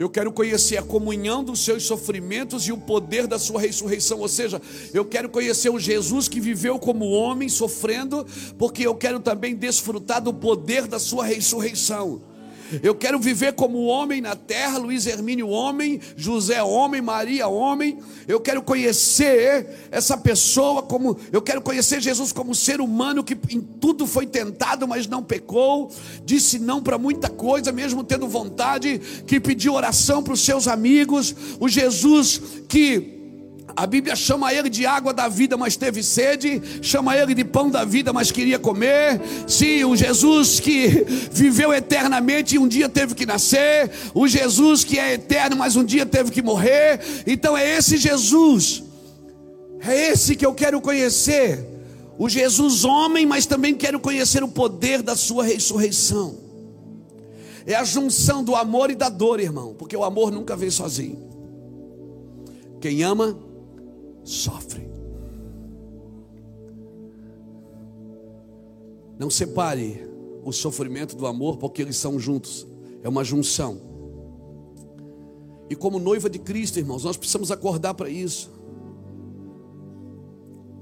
Eu 0.00 0.08
quero 0.08 0.32
conhecer 0.32 0.78
a 0.78 0.82
comunhão 0.82 1.44
dos 1.44 1.62
seus 1.62 1.82
sofrimentos 1.82 2.66
e 2.66 2.72
o 2.72 2.78
poder 2.78 3.26
da 3.26 3.38
sua 3.38 3.60
ressurreição. 3.60 4.20
Ou 4.20 4.28
seja, 4.28 4.58
eu 4.94 5.04
quero 5.04 5.28
conhecer 5.28 5.68
o 5.68 5.78
Jesus 5.78 6.26
que 6.26 6.40
viveu 6.40 6.78
como 6.78 7.10
homem 7.10 7.50
sofrendo, 7.50 8.26
porque 8.56 8.86
eu 8.86 8.94
quero 8.94 9.20
também 9.20 9.54
desfrutar 9.54 10.22
do 10.22 10.32
poder 10.32 10.86
da 10.86 10.98
sua 10.98 11.26
ressurreição. 11.26 12.22
Eu 12.82 12.94
quero 12.94 13.18
viver 13.18 13.54
como 13.54 13.84
homem 13.84 14.20
na 14.20 14.36
terra, 14.36 14.78
Luiz 14.78 15.06
Hermínio 15.06 15.48
homem, 15.48 16.00
José 16.16 16.62
homem, 16.62 17.00
Maria 17.00 17.48
homem. 17.48 17.98
Eu 18.28 18.40
quero 18.40 18.62
conhecer 18.62 19.88
essa 19.90 20.16
pessoa 20.16 20.82
como 20.82 21.16
eu 21.32 21.42
quero 21.42 21.60
conhecer 21.60 22.00
Jesus 22.00 22.32
como 22.32 22.54
ser 22.54 22.80
humano 22.80 23.24
que 23.24 23.36
em 23.50 23.60
tudo 23.60 24.06
foi 24.06 24.26
tentado, 24.26 24.86
mas 24.86 25.06
não 25.06 25.22
pecou, 25.22 25.90
disse 26.24 26.58
não 26.58 26.82
para 26.82 26.98
muita 26.98 27.28
coisa, 27.28 27.72
mesmo 27.72 28.04
tendo 28.04 28.28
vontade, 28.28 28.98
que 29.26 29.40
pediu 29.40 29.74
oração 29.74 30.22
para 30.22 30.34
os 30.34 30.40
seus 30.40 30.68
amigos, 30.68 31.34
o 31.58 31.68
Jesus 31.68 32.40
que 32.68 33.19
a 33.76 33.86
Bíblia 33.86 34.16
chama 34.16 34.52
ele 34.52 34.68
de 34.68 34.86
água 34.86 35.12
da 35.12 35.28
vida, 35.28 35.56
mas 35.56 35.76
teve 35.76 36.02
sede, 36.02 36.60
chama 36.82 37.16
ele 37.16 37.34
de 37.34 37.44
pão 37.44 37.70
da 37.70 37.84
vida, 37.84 38.12
mas 38.12 38.30
queria 38.30 38.58
comer. 38.58 39.20
Sim, 39.46 39.84
o 39.84 39.96
Jesus 39.96 40.60
que 40.60 40.88
viveu 41.30 41.72
eternamente 41.72 42.56
e 42.56 42.58
um 42.58 42.68
dia 42.68 42.88
teve 42.88 43.14
que 43.14 43.26
nascer, 43.26 43.90
o 44.14 44.26
Jesus 44.26 44.84
que 44.84 44.98
é 44.98 45.14
eterno, 45.14 45.56
mas 45.56 45.76
um 45.76 45.84
dia 45.84 46.04
teve 46.04 46.30
que 46.30 46.42
morrer. 46.42 47.00
Então 47.26 47.56
é 47.56 47.76
esse 47.76 47.96
Jesus, 47.96 48.82
é 49.80 50.10
esse 50.10 50.34
que 50.36 50.44
eu 50.44 50.54
quero 50.54 50.80
conhecer. 50.80 51.66
O 52.18 52.28
Jesus 52.28 52.84
homem, 52.84 53.24
mas 53.24 53.46
também 53.46 53.74
quero 53.74 53.98
conhecer 53.98 54.42
o 54.42 54.48
poder 54.48 55.00
da 55.00 55.16
sua 55.16 55.42
ressurreição. 55.42 56.38
É 57.66 57.74
a 57.74 57.84
junção 57.84 58.44
do 58.44 58.54
amor 58.54 58.90
e 58.90 58.94
da 58.94 59.08
dor, 59.08 59.40
irmão, 59.40 59.74
porque 59.78 59.96
o 59.96 60.04
amor 60.04 60.30
nunca 60.30 60.54
vem 60.54 60.70
sozinho. 60.70 61.18
Quem 62.80 63.02
ama, 63.02 63.38
sofre. 64.24 64.88
Não 69.18 69.28
separe 69.28 70.08
o 70.42 70.52
sofrimento 70.52 71.14
do 71.14 71.26
amor, 71.26 71.58
porque 71.58 71.82
eles 71.82 71.96
são 71.96 72.18
juntos, 72.18 72.66
é 73.02 73.08
uma 73.08 73.22
junção. 73.22 73.80
E 75.68 75.76
como 75.76 75.98
noiva 75.98 76.28
de 76.28 76.38
Cristo, 76.38 76.78
irmãos, 76.78 77.04
nós 77.04 77.16
precisamos 77.16 77.52
acordar 77.52 77.94
para 77.94 78.08
isso. 78.08 78.50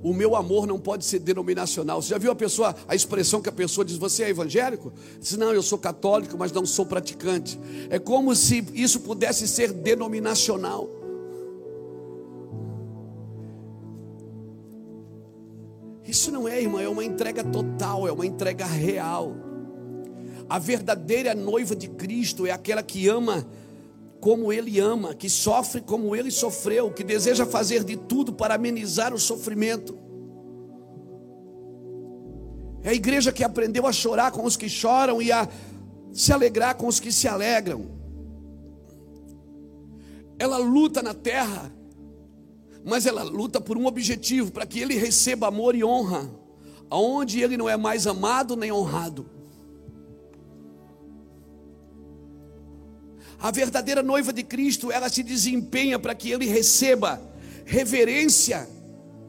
O 0.03 0.15
meu 0.15 0.37
amor 0.37 0.67
não 0.67 0.79
pode 0.79 1.05
ser 1.05 1.19
denominacional. 1.19 2.01
Você 2.01 2.11
já 2.11 2.19
viu 2.19 2.31
a 2.31 2.35
pessoa, 2.35 2.75
a 2.87 2.95
expressão 2.95 3.43
que 3.43 3.49
a 3.49 3.53
pessoa 3.53 3.85
diz: 3.85 3.97
Você 3.97 4.23
é 4.23 4.31
evangélico? 4.31 4.93
Diz: 5.21 5.37
Não, 5.37 5.53
eu 5.53 5.63
sou 5.63 5.77
católico, 5.77 6.39
mas 6.39 6.53
não 6.53 6.65
sou 6.65 6.87
praticante. 6.87 7.59
É 7.91 7.99
como 7.99 8.35
se 8.35 8.65
isso 8.73 9.01
pudesse 9.01 9.49
ser 9.49 9.73
denominacional. 9.73 10.89
Isso 16.09 16.33
não 16.33 16.49
é, 16.49 16.59
irmã, 16.59 16.81
é 16.81 16.89
uma 16.89 17.05
entrega 17.05 17.45
total, 17.45 18.09
é 18.09 18.11
uma 18.11 18.25
entrega 18.25 18.65
real. 18.65 19.37
A 20.49 20.59
verdadeira 20.59 21.35
noiva 21.35 21.77
de 21.77 21.87
Cristo 21.87 22.47
é 22.47 22.51
aquela 22.51 22.83
que 22.83 23.07
ama 23.07 23.47
como 24.19 24.51
ele 24.51 24.81
ama, 24.81 25.15
que 25.15 25.29
sofre 25.29 25.83
como 25.83 26.17
ele 26.17 26.31
sofreu, 26.31 26.91
que 26.91 27.05
deseja 27.05 27.45
fazer 27.45 27.85
de 27.85 27.95
tudo 27.95 28.33
para 28.33 28.55
amenizar 28.55 29.13
o 29.13 29.19
sofrimento. 29.19 29.99
É 32.83 32.89
a 32.89 32.95
igreja 32.95 33.31
que 33.31 33.45
aprendeu 33.45 33.87
a 33.87 33.93
chorar 33.93 34.33
com 34.33 34.47
os 34.47 34.57
que 34.57 34.67
choram 34.67 35.21
e 35.21 35.31
a 35.31 35.47
se 36.11 36.33
alegrar 36.33 36.75
com 36.77 36.87
os 36.87 36.99
que 36.99 37.13
se 37.13 37.29
alegram. 37.29 37.85
Ela 40.39 40.57
luta 40.57 41.03
na 41.03 41.13
terra 41.13 41.71
mas 42.89 43.05
ela 43.05 43.23
luta 43.23 43.61
por 43.61 43.77
um 43.77 43.85
objetivo, 43.87 44.51
para 44.51 44.65
que 44.65 44.81
ele 44.81 44.95
receba 44.95 45.49
amor 45.49 45.75
e 45.75 45.85
honra, 45.85 46.29
aonde 46.89 47.41
ele 47.41 47.57
não 47.57 47.69
é 47.69 47.77
mais 47.77 48.07
amado 48.07 48.57
nem 48.57 48.73
honrado. 48.73 49.29
A 53.39 53.51
verdadeira 53.51 54.03
noiva 54.03 54.33
de 54.33 54.43
Cristo, 54.43 54.91
ela 54.91 55.11
se 55.11 55.23
desempenha 55.23 55.99
para 55.99 56.15
que 56.15 56.31
ele 56.31 56.47
receba 56.47 57.21
reverência 57.67 58.67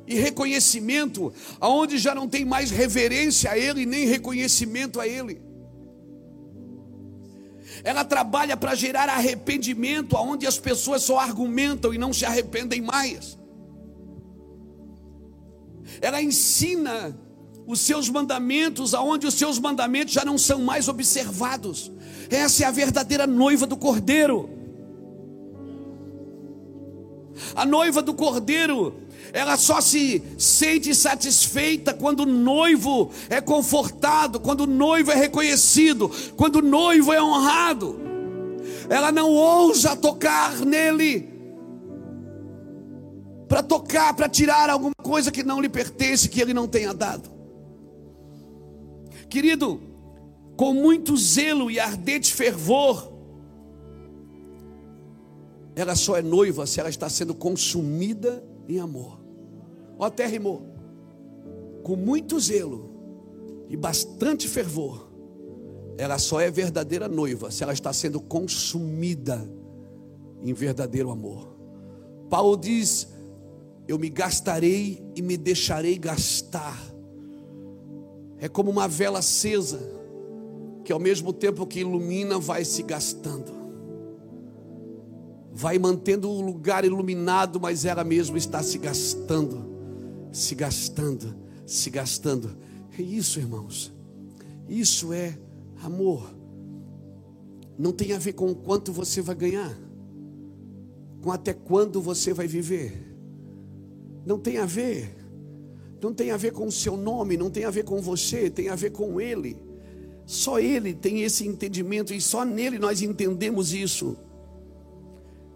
e 0.07 0.15
reconhecimento, 0.15 1.33
aonde 1.59 1.97
já 1.97 2.15
não 2.15 2.29
tem 2.29 2.45
mais 2.45 2.71
reverência 2.71 3.51
a 3.51 3.57
ele 3.57 3.85
nem 3.85 4.05
reconhecimento 4.07 5.01
a 5.01 5.07
ele. 5.07 5.41
Ela 7.83 8.05
trabalha 8.05 8.55
para 8.55 8.73
gerar 8.73 9.09
arrependimento, 9.09 10.15
aonde 10.15 10.47
as 10.47 10.57
pessoas 10.57 11.03
só 11.03 11.19
argumentam 11.19 11.93
e 11.93 11.97
não 11.97 12.13
se 12.13 12.25
arrependem 12.25 12.81
mais 12.81 13.38
ela 16.01 16.21
ensina 16.21 17.15
os 17.65 17.79
seus 17.81 18.09
mandamentos, 18.09 18.95
aonde 18.95 19.27
os 19.27 19.35
seus 19.35 19.59
mandamentos 19.59 20.13
já 20.13 20.25
não 20.25 20.37
são 20.37 20.59
mais 20.59 20.87
observados. 20.87 21.91
Essa 22.29 22.63
é 22.63 22.67
a 22.67 22.71
verdadeira 22.71 23.27
noiva 23.27 23.67
do 23.67 23.77
Cordeiro. 23.77 24.49
A 27.55 27.65
noiva 27.65 28.01
do 28.01 28.13
Cordeiro, 28.13 28.95
ela 29.31 29.55
só 29.55 29.81
se 29.81 30.23
sente 30.37 30.95
satisfeita 30.95 31.93
quando 31.93 32.21
o 32.21 32.25
noivo 32.25 33.11
é 33.29 33.39
confortado, 33.39 34.39
quando 34.39 34.61
o 34.61 34.67
noivo 34.67 35.11
é 35.11 35.15
reconhecido, 35.15 36.11
quando 36.35 36.57
o 36.57 36.63
noivo 36.63 37.13
é 37.13 37.21
honrado. 37.21 37.99
Ela 38.89 39.11
não 39.11 39.29
ousa 39.29 39.95
tocar 39.95 40.59
nele 40.65 41.28
para 43.49 43.63
tocar, 43.63 44.15
para 44.15 44.29
tirar 44.29 44.69
alguma 44.69 44.93
coisa 45.01 45.31
que 45.31 45.41
não 45.41 45.59
lhe 45.59 45.67
pertence, 45.67 46.29
que 46.29 46.39
ele 46.39 46.53
não 46.53 46.67
tenha 46.67 46.93
dado. 46.93 47.31
Querido, 49.27 49.81
com 50.55 50.71
muito 50.71 51.17
zelo 51.17 51.71
e 51.71 51.79
ardente 51.79 52.31
fervor, 52.31 53.11
ela 55.75 55.95
só 55.95 56.15
é 56.15 56.21
noiva 56.21 56.67
se 56.67 56.79
ela 56.79 56.89
está 56.89 57.09
sendo 57.09 57.33
consumida 57.33 58.43
em 58.67 58.79
amor. 58.79 59.19
Ó, 59.97 60.05
até 60.05 60.27
rimou. 60.27 60.61
Com 61.81 61.95
muito 61.95 62.39
zelo 62.39 62.91
e 63.67 63.75
bastante 63.75 64.47
fervor, 64.47 65.09
ela 65.97 66.19
só 66.19 66.39
é 66.39 66.51
verdadeira 66.51 67.07
noiva 67.07 67.49
se 67.49 67.63
ela 67.63 67.73
está 67.73 67.91
sendo 67.91 68.19
consumida 68.21 69.49
em 70.43 70.53
verdadeiro 70.53 71.09
amor. 71.09 71.57
Paulo 72.29 72.55
diz 72.55 73.07
eu 73.89 73.97
me 73.97 74.07
gastarei 74.07 75.03
e 75.15 75.21
me 75.23 75.35
deixarei 75.35 75.97
gastar. 75.97 76.79
É 78.37 78.47
como 78.47 78.69
uma 78.69 78.87
vela 78.87 79.17
acesa, 79.17 79.79
que 80.85 80.93
ao 80.93 80.99
mesmo 80.99 81.33
tempo 81.33 81.65
que 81.65 81.79
ilumina, 81.79 82.37
vai 82.37 82.63
se 82.63 82.83
gastando. 82.83 83.51
Vai 85.51 85.79
mantendo 85.79 86.29
o 86.29 86.39
lugar 86.39 86.85
iluminado, 86.85 87.59
mas 87.59 87.83
ela 87.83 88.03
mesma 88.03 88.37
está 88.37 88.61
se 88.61 88.77
gastando, 88.77 89.65
se 90.31 90.53
gastando, 90.53 91.35
se 91.65 91.89
gastando. 91.89 92.55
É 92.95 93.01
isso, 93.01 93.39
irmãos. 93.39 93.91
Isso 94.67 95.11
é 95.11 95.35
amor. 95.83 96.29
Não 97.75 97.91
tem 97.91 98.13
a 98.13 98.19
ver 98.19 98.33
com 98.33 98.51
o 98.51 98.55
quanto 98.55 98.93
você 98.93 99.19
vai 99.19 99.33
ganhar, 99.33 99.75
com 101.23 101.31
até 101.31 101.53
quando 101.55 101.99
você 101.99 102.35
vai 102.35 102.45
viver 102.45 103.08
não 104.29 104.37
tem 104.37 104.59
a 104.59 104.65
ver. 104.67 105.15
Não 105.99 106.13
tem 106.13 106.29
a 106.29 106.37
ver 106.37 106.51
com 106.51 106.67
o 106.67 106.71
seu 106.71 106.95
nome, 106.95 107.35
não 107.35 107.49
tem 107.49 107.65
a 107.65 107.71
ver 107.71 107.83
com 107.83 107.99
você, 107.99 108.47
tem 108.47 108.69
a 108.69 108.75
ver 108.75 108.91
com 108.91 109.19
Ele. 109.19 109.57
Só 110.23 110.59
Ele 110.59 110.93
tem 110.93 111.23
esse 111.23 111.47
entendimento 111.47 112.13
e 112.13 112.21
só 112.21 112.45
nele 112.45 112.77
nós 112.77 113.01
entendemos 113.01 113.73
isso. 113.73 114.15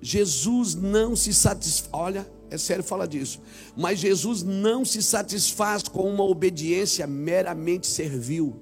Jesus 0.02 0.74
não 0.74 1.16
se 1.16 1.36
satisfaz, 1.36 1.90
olha, 1.94 2.28
é 2.50 2.58
sério 2.58 2.84
falar 2.84 3.06
disso, 3.06 3.40
mas 3.78 4.00
Jesus 4.00 4.42
não 4.42 4.84
se 4.84 5.04
satisfaz 5.04 5.84
com 5.84 6.12
uma 6.12 6.24
obediência 6.24 7.06
meramente 7.06 7.86
servil. 7.86 8.56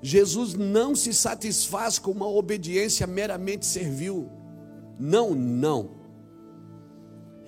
Jesus 0.00 0.54
não 0.54 0.94
se 0.94 1.12
satisfaz 1.12 1.98
com 1.98 2.12
uma 2.12 2.28
obediência 2.28 3.08
meramente 3.08 3.66
servil. 3.66 4.30
Não, 5.00 5.34
não. 5.34 5.97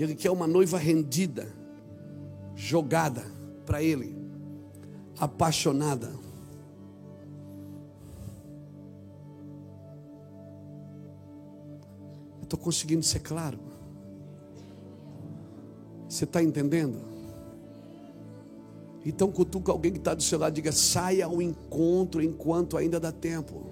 Ele 0.03 0.15
quer 0.15 0.31
uma 0.31 0.47
noiva 0.47 0.79
rendida, 0.79 1.47
jogada 2.57 3.23
para 3.67 3.83
Ele, 3.83 4.17
apaixonada. 5.19 6.11
Estou 12.43 12.59
conseguindo 12.59 13.05
ser 13.05 13.21
claro. 13.21 13.59
Você 16.09 16.25
está 16.25 16.43
entendendo? 16.43 16.99
Então 19.05 19.31
cutuca 19.31 19.71
alguém 19.71 19.93
que 19.93 19.99
está 19.99 20.15
do 20.15 20.23
seu 20.23 20.39
lado 20.39 20.55
diga: 20.55 20.73
saia 20.73 21.27
ao 21.27 21.43
encontro 21.43 22.23
enquanto 22.23 22.79
ainda 22.79 22.99
dá 22.99 23.13
tempo. 23.13 23.67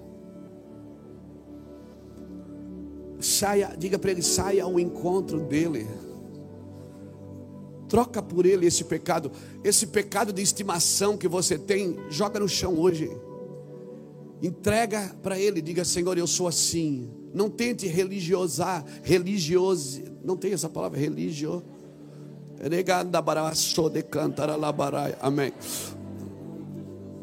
Saia, 3.19 3.75
diga 3.75 3.97
para 3.97 4.11
ele: 4.11 4.21
saia 4.21 4.63
ao 4.63 4.79
encontro 4.79 5.39
dele. 5.47 5.87
Troca 7.89 8.21
por 8.21 8.45
ele 8.45 8.67
esse 8.67 8.83
pecado, 8.83 9.31
esse 9.63 9.87
pecado 9.87 10.31
de 10.31 10.41
estimação 10.41 11.17
que 11.17 11.27
você 11.27 11.57
tem, 11.57 11.97
joga 12.09 12.39
no 12.39 12.47
chão 12.47 12.79
hoje. 12.79 13.09
Entrega 14.41 15.13
para 15.21 15.37
Ele, 15.37 15.61
diga: 15.61 15.83
Senhor, 15.83 16.17
eu 16.17 16.27
sou 16.27 16.47
assim. 16.47 17.09
Não 17.33 17.49
tente 17.49 17.87
religiosar, 17.87 18.85
religioso, 19.03 20.01
não 20.23 20.37
tem 20.37 20.53
essa 20.53 20.69
palavra, 20.69 20.99
religio. 20.99 21.63
Amém. 25.21 25.51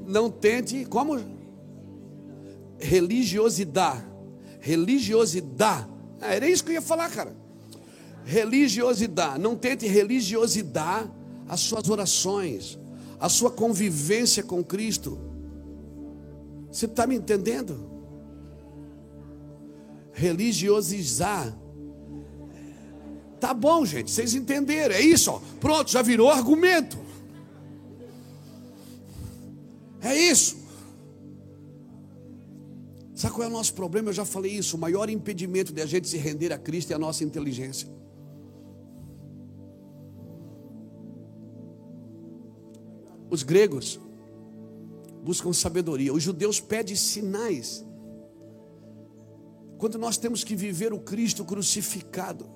Não 0.07 0.31
tente, 0.31 0.85
como? 0.85 1.19
Religiosidade. 2.79 4.05
Religiosidade. 4.61 5.89
Ah, 6.21 6.35
era 6.35 6.49
isso 6.49 6.65
que 6.65 6.71
eu 6.71 6.75
ia 6.75 6.83
falar, 6.83 7.11
cara. 7.11 7.46
Religiosidade. 8.27 9.41
Não 9.41 9.55
tente 9.55 9.87
religiosidade 9.87 11.09
as 11.49 11.61
suas 11.61 11.89
orações, 11.89 12.77
a 13.21 13.29
sua 13.29 13.53
convivência 13.53 14.43
com 14.43 14.65
Cristo. 14.65 15.17
Você 16.69 16.87
está 16.87 17.07
me 17.07 17.15
entendendo? 17.15 17.89
Religiosizar. 20.13 21.57
Tá 23.39 23.55
bom, 23.55 23.87
gente, 23.87 24.11
vocês 24.11 24.35
entenderam. 24.35 24.97
É 24.97 25.01
isso, 25.01 25.31
ó. 25.31 25.41
Pronto, 25.61 25.89
já 25.89 26.03
virou 26.03 26.29
argumento. 26.29 26.99
É 30.03 30.17
isso. 30.17 30.57
Sabe 33.15 33.35
qual 33.35 33.47
é 33.47 33.51
o 33.51 33.53
nosso 33.53 33.73
problema? 33.73 34.09
Eu 34.09 34.13
já 34.13 34.25
falei 34.25 34.51
isso. 34.51 34.77
O 34.77 34.81
maior 34.81 35.09
impedimento 35.09 35.73
de 35.73 35.81
a 35.81 35.87
gente 35.87 36.09
se 36.09 36.17
render 36.17 36.53
a 36.53 36.59
Cristo 36.59 36.91
é 36.91 36.95
a 36.97 36.99
nossa 36.99 37.23
inteligência. 37.23 37.89
Os 43.37 43.43
gregos 43.43 44.01
buscam 45.23 45.53
sabedoria. 45.53 46.11
Os 46.11 46.23
judeus 46.23 46.59
pedem 46.59 46.97
sinais. 46.97 47.85
Quando 49.77 49.99
nós 49.99 50.17
temos 50.17 50.43
que 50.43 50.57
viver 50.57 50.95
o 50.95 51.01
Cristo 51.01 51.45
crucificado 51.45 52.49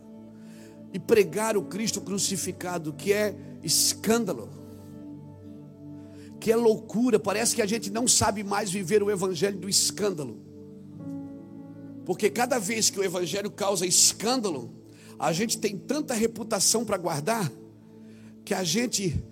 e 0.90 0.98
pregar 0.98 1.54
o 1.54 1.64
Cristo 1.64 2.00
crucificado, 2.00 2.94
que 2.94 3.12
é 3.12 3.36
escândalo, 3.62 4.48
que 6.40 6.50
é 6.50 6.56
loucura, 6.56 7.18
parece 7.18 7.54
que 7.54 7.60
a 7.60 7.66
gente 7.66 7.90
não 7.90 8.08
sabe 8.08 8.42
mais 8.42 8.70
viver 8.70 9.02
o 9.02 9.10
evangelho 9.10 9.58
do 9.58 9.68
escândalo. 9.68 10.40
Porque 12.06 12.30
cada 12.30 12.58
vez 12.58 12.88
que 12.88 12.98
o 12.98 13.04
evangelho 13.04 13.50
causa 13.50 13.84
escândalo, 13.84 14.72
a 15.18 15.30
gente 15.30 15.58
tem 15.58 15.76
tanta 15.76 16.14
reputação 16.14 16.86
para 16.86 16.96
guardar 16.96 17.52
que 18.46 18.54
a 18.54 18.64
gente 18.64 19.22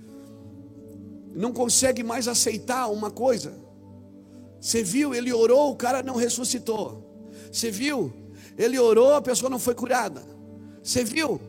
não 1.39 1.53
consegue 1.53 2.03
mais 2.03 2.27
aceitar 2.27 2.89
uma 2.89 3.13
coisa. 3.13 3.55
Você 4.61 4.83
viu, 4.83 5.15
ele 5.15 5.33
orou, 5.33 5.71
o 5.71 5.77
cara 5.77 6.03
não 6.03 6.17
ressuscitou. 6.17 7.31
Você 7.51 7.71
viu, 7.71 8.13
ele 8.57 8.77
orou, 8.77 9.15
a 9.15 9.23
pessoa 9.23 9.49
não 9.49 9.61
foi 9.61 9.75
curada. 9.75 10.27
Você 10.83 11.05
viu? 11.05 11.41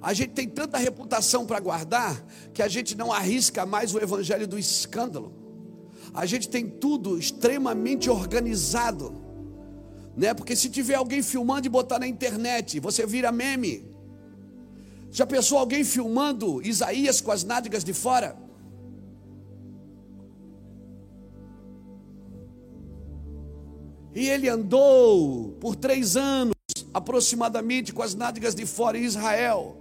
A 0.00 0.12
gente 0.12 0.30
tem 0.30 0.48
tanta 0.48 0.78
reputação 0.78 1.44
para 1.44 1.58
guardar 1.58 2.24
que 2.52 2.62
a 2.62 2.68
gente 2.68 2.96
não 2.96 3.12
arrisca 3.12 3.66
mais 3.66 3.92
o 3.92 3.98
evangelho 3.98 4.46
do 4.46 4.56
escândalo. 4.56 5.32
A 6.12 6.24
gente 6.24 6.48
tem 6.48 6.68
tudo 6.68 7.18
extremamente 7.18 8.08
organizado, 8.08 9.12
né? 10.16 10.32
Porque 10.34 10.54
se 10.54 10.68
tiver 10.68 10.94
alguém 10.94 11.20
filmando 11.20 11.66
e 11.66 11.70
botar 11.70 11.98
na 11.98 12.06
internet, 12.06 12.78
você 12.78 13.04
vira 13.04 13.32
meme. 13.32 13.92
Já 15.10 15.26
pensou 15.26 15.58
alguém 15.58 15.82
filmando 15.82 16.62
Isaías 16.64 17.20
com 17.20 17.32
as 17.32 17.42
nádegas 17.42 17.82
de 17.82 17.92
fora? 17.92 18.43
E 24.14 24.28
ele 24.28 24.48
andou 24.48 25.52
por 25.60 25.74
três 25.74 26.16
anos, 26.16 26.54
aproximadamente, 26.92 27.92
com 27.92 28.02
as 28.02 28.14
nádegas 28.14 28.54
de 28.54 28.64
fora 28.64 28.96
em 28.96 29.02
Israel. 29.02 29.76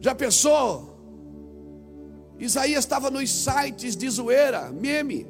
Já 0.00 0.14
pensou? 0.14 0.94
Isaías 2.38 2.84
estava 2.84 3.10
nos 3.10 3.30
sites 3.30 3.96
de 3.96 4.08
zoeira, 4.08 4.70
meme. 4.70 5.26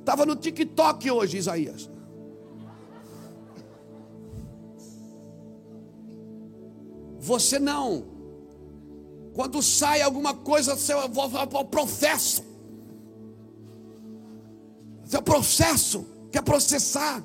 Estava 0.00 0.26
no 0.26 0.34
TikTok 0.34 1.10
hoje, 1.10 1.36
Isaías. 1.36 1.88
Você 7.20 7.60
não. 7.60 8.04
Quando 9.32 9.62
sai 9.62 10.02
alguma 10.02 10.34
coisa, 10.34 10.74
você 10.74 10.92
vai 10.94 11.46
para 11.46 11.60
o 11.60 11.64
processo. 11.64 12.51
Isso 15.12 15.18
é 15.18 15.20
processo, 15.20 16.06
quer 16.30 16.42
processar. 16.42 17.22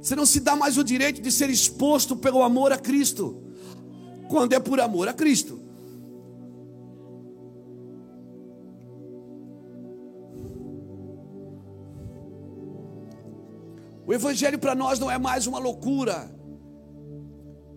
Você 0.00 0.14
não 0.14 0.24
se 0.24 0.38
dá 0.38 0.54
mais 0.54 0.78
o 0.78 0.84
direito 0.84 1.20
de 1.20 1.28
ser 1.28 1.50
exposto 1.50 2.14
pelo 2.14 2.44
amor 2.44 2.70
a 2.70 2.78
Cristo, 2.78 3.42
quando 4.28 4.52
é 4.52 4.60
por 4.60 4.78
amor 4.78 5.08
a 5.08 5.12
Cristo. 5.12 5.58
O 14.06 14.14
Evangelho 14.14 14.60
para 14.60 14.76
nós 14.76 15.00
não 15.00 15.10
é 15.10 15.18
mais 15.18 15.48
uma 15.48 15.58
loucura. 15.58 16.30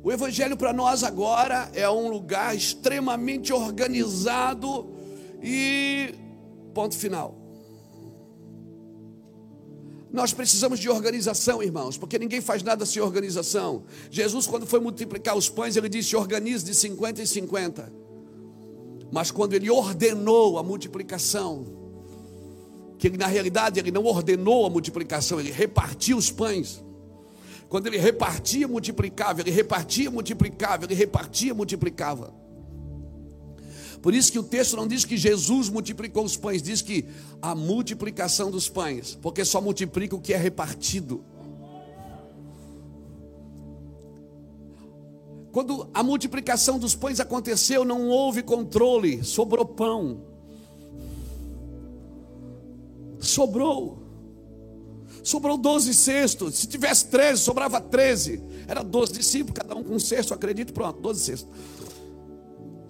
O 0.04 0.12
Evangelho 0.12 0.56
para 0.56 0.72
nós 0.72 1.04
agora 1.04 1.72
é 1.74 1.90
um 1.90 2.08
lugar 2.08 2.56
extremamente 2.56 3.52
organizado 3.52 4.94
e 5.42 6.14
ponto 6.72 6.96
final. 6.96 7.43
Nós 10.14 10.32
precisamos 10.32 10.80
de 10.80 10.88
organização, 10.88 11.64
irmãos, 11.64 11.98
porque 11.98 12.20
ninguém 12.20 12.40
faz 12.40 12.62
nada 12.62 12.86
sem 12.86 13.02
organização. 13.02 13.84
Jesus, 14.12 14.46
quando 14.46 14.68
foi 14.68 14.80
multiplicar 14.80 15.36
os 15.36 15.50
pães, 15.50 15.76
ele 15.76 15.90
disse: 15.90 16.16
organize 16.16 16.64
de 16.64 16.76
50 16.76 17.24
em 17.24 17.26
50. 17.26 17.92
Mas 19.12 19.32
quando 19.32 19.54
ele 19.54 19.72
ordenou 19.72 20.60
a 20.60 20.64
multiplicação, 20.64 21.66
que 23.00 23.08
ele, 23.08 23.18
na 23.18 23.26
realidade 23.26 23.80
ele 23.80 23.90
não 23.90 24.06
ordenou 24.06 24.68
a 24.68 24.70
multiplicação, 24.70 25.40
ele 25.40 25.52
repartiu 25.52 26.16
os 26.16 26.30
pães. 26.30 26.84
Quando 27.68 27.88
ele 27.88 27.98
repartia, 27.98 28.68
multiplicava, 28.68 29.42
ele 29.42 29.50
repartia, 29.50 30.12
multiplicava, 30.12 30.86
ele 30.86 30.94
repartia, 30.94 31.56
multiplicava. 31.56 32.43
Por 34.04 34.14
isso 34.14 34.34
que 34.34 34.38
o 34.38 34.44
texto 34.44 34.76
não 34.76 34.86
diz 34.86 35.06
que 35.06 35.16
Jesus 35.16 35.70
multiplicou 35.70 36.26
os 36.26 36.36
pães, 36.36 36.62
diz 36.62 36.82
que 36.82 37.06
a 37.42 37.56
multiplicação 37.56 38.52
dos 38.52 38.68
pães, 38.68 39.18
porque 39.22 39.46
só 39.46 39.62
multiplica 39.62 40.14
o 40.14 40.20
que 40.20 40.34
é 40.34 40.38
repartido. 40.38 41.24
Quando 45.54 45.88
a 45.94 46.04
multiplicação 46.04 46.78
dos 46.78 46.94
pães 46.94 47.22
aconteceu, 47.22 47.86
não 47.86 48.10
houve 48.10 48.44
controle, 48.44 49.24
sobrou 49.24 49.64
pão. 49.64 50.22
Sobrou. 53.22 54.04
Sobrou 55.24 55.58
12 55.58 55.94
cestos. 55.94 56.56
Se 56.56 56.68
tivesse 56.68 57.06
13, 57.06 57.42
sobrava 57.42 57.80
13. 57.80 58.44
Era 58.68 58.84
12 58.84 59.14
discípulos, 59.14 59.58
cada 59.58 59.74
um 59.78 59.84
com 59.84 59.94
um 59.96 60.00
cesto, 60.00 60.34
acredito, 60.34 60.74
pronto, 60.74 61.00
12 61.00 61.20
cestos. 61.22 61.48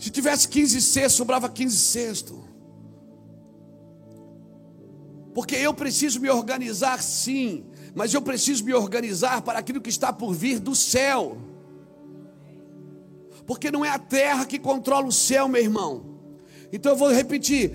Se 0.03 0.09
tivesse 0.09 0.49
15 0.49 0.81
cestos, 0.81 1.13
sobrava 1.13 1.47
15 1.47 1.77
cestos. 1.77 2.37
Porque 5.33 5.55
eu 5.55 5.73
preciso 5.73 6.19
me 6.19 6.29
organizar 6.29 7.01
sim, 7.01 7.63
mas 7.95 8.13
eu 8.13 8.21
preciso 8.21 8.65
me 8.65 8.73
organizar 8.73 9.41
para 9.43 9.59
aquilo 9.59 9.79
que 9.79 9.89
está 9.89 10.11
por 10.11 10.33
vir 10.33 10.59
do 10.59 10.75
céu. 10.75 11.37
Porque 13.47 13.71
não 13.71 13.85
é 13.85 13.91
a 13.91 13.97
terra 13.97 14.45
que 14.45 14.59
controla 14.59 15.07
o 15.07 15.11
céu, 15.11 15.47
meu 15.47 15.61
irmão. 15.61 16.03
Então 16.73 16.91
eu 16.91 16.97
vou 16.97 17.09
repetir. 17.09 17.71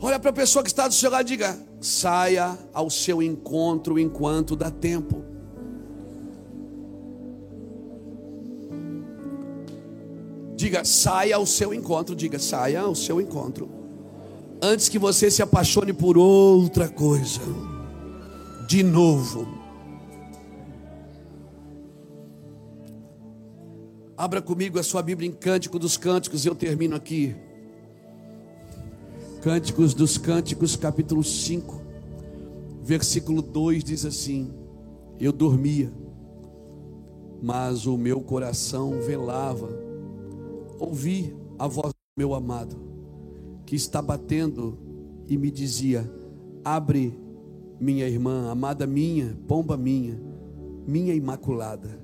Olha 0.00 0.18
para 0.18 0.30
a 0.30 0.34
pessoa 0.34 0.64
que 0.64 0.70
está 0.70 0.88
do 0.88 0.94
seu 0.94 1.12
lado 1.12 1.28
e 1.28 1.30
diga: 1.30 1.56
saia 1.80 2.58
ao 2.74 2.90
seu 2.90 3.22
encontro 3.22 4.00
enquanto 4.00 4.56
dá 4.56 4.68
tempo. 4.68 5.27
Diga, 10.58 10.84
saia 10.84 11.36
ao 11.36 11.46
seu 11.46 11.72
encontro. 11.72 12.16
Diga, 12.16 12.36
saia 12.36 12.80
ao 12.80 12.92
seu 12.92 13.20
encontro. 13.20 13.70
Antes 14.60 14.88
que 14.88 14.98
você 14.98 15.30
se 15.30 15.40
apaixone 15.40 15.92
por 15.92 16.18
outra 16.18 16.88
coisa. 16.88 17.40
De 18.66 18.82
novo. 18.82 19.46
Abra 24.16 24.42
comigo 24.42 24.80
a 24.80 24.82
sua 24.82 25.00
Bíblia 25.00 25.28
em 25.28 25.32
Cântico 25.32 25.78
dos 25.78 25.96
Cânticos 25.96 26.44
eu 26.44 26.56
termino 26.56 26.96
aqui. 26.96 27.36
Cânticos 29.40 29.94
dos 29.94 30.18
Cânticos, 30.18 30.74
capítulo 30.74 31.22
5, 31.22 31.80
versículo 32.82 33.40
2 33.42 33.84
diz 33.84 34.04
assim: 34.04 34.52
Eu 35.20 35.30
dormia, 35.30 35.92
mas 37.40 37.86
o 37.86 37.96
meu 37.96 38.20
coração 38.20 39.00
velava 39.00 39.87
ouvi 40.78 41.34
a 41.58 41.66
voz 41.66 41.92
do 41.92 42.18
meu 42.18 42.34
amado, 42.34 42.76
que 43.66 43.76
está 43.76 44.00
batendo 44.00 44.78
e 45.26 45.36
me 45.36 45.50
dizia: 45.50 46.10
Abre, 46.64 47.18
minha 47.80 48.06
irmã, 48.08 48.50
amada 48.50 48.86
minha, 48.86 49.36
pomba 49.46 49.76
minha, 49.76 50.20
minha 50.86 51.14
imaculada. 51.14 52.02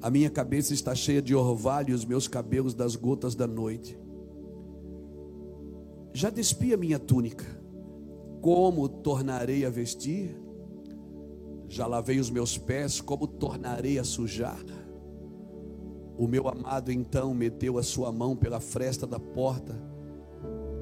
A 0.00 0.10
minha 0.10 0.30
cabeça 0.30 0.72
está 0.72 0.94
cheia 0.94 1.20
de 1.20 1.34
orvalho 1.34 1.90
e 1.90 1.94
os 1.94 2.04
meus 2.04 2.28
cabelos 2.28 2.72
das 2.72 2.94
gotas 2.94 3.34
da 3.34 3.46
noite. 3.46 3.98
Já 6.12 6.30
despi 6.30 6.72
a 6.72 6.76
minha 6.76 6.98
túnica, 6.98 7.44
como 8.40 8.88
tornarei 8.88 9.64
a 9.64 9.70
vestir? 9.70 10.36
Já 11.68 11.86
lavei 11.86 12.18
os 12.18 12.30
meus 12.30 12.56
pés, 12.56 13.00
como 13.00 13.26
tornarei 13.26 13.98
a 13.98 14.04
sujar? 14.04 14.58
O 16.18 16.26
meu 16.26 16.48
amado 16.48 16.90
então 16.90 17.32
meteu 17.32 17.78
a 17.78 17.82
sua 17.82 18.10
mão 18.10 18.34
pela 18.34 18.58
fresta 18.58 19.06
da 19.06 19.20
porta, 19.20 19.80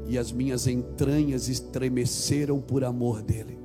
e 0.09 0.17
as 0.17 0.33
minhas 0.33 0.67
entranhas 0.67 1.47
estremeceram 1.49 2.59
por 2.59 2.83
amor 2.83 3.21
dele. 3.21 3.59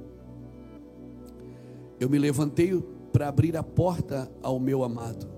Eu 1.97 2.09
me 2.09 2.19
levantei 2.19 2.77
para 3.13 3.29
abrir 3.29 3.55
a 3.55 3.63
porta 3.63 4.29
ao 4.43 4.59
meu 4.59 4.83
amado, 4.83 5.29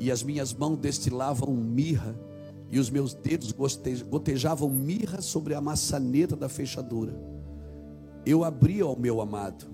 e 0.00 0.10
as 0.10 0.24
minhas 0.24 0.52
mãos 0.52 0.78
destilavam 0.78 1.54
mirra, 1.54 2.18
e 2.68 2.80
os 2.80 2.90
meus 2.90 3.14
dedos 3.14 3.54
gotejavam 4.10 4.68
mirra 4.68 5.22
sobre 5.22 5.54
a 5.54 5.60
maçaneta 5.60 6.34
da 6.34 6.48
fechadura. 6.48 7.14
Eu 8.26 8.42
abri 8.42 8.80
ao 8.80 8.98
meu 8.98 9.20
amado, 9.20 9.66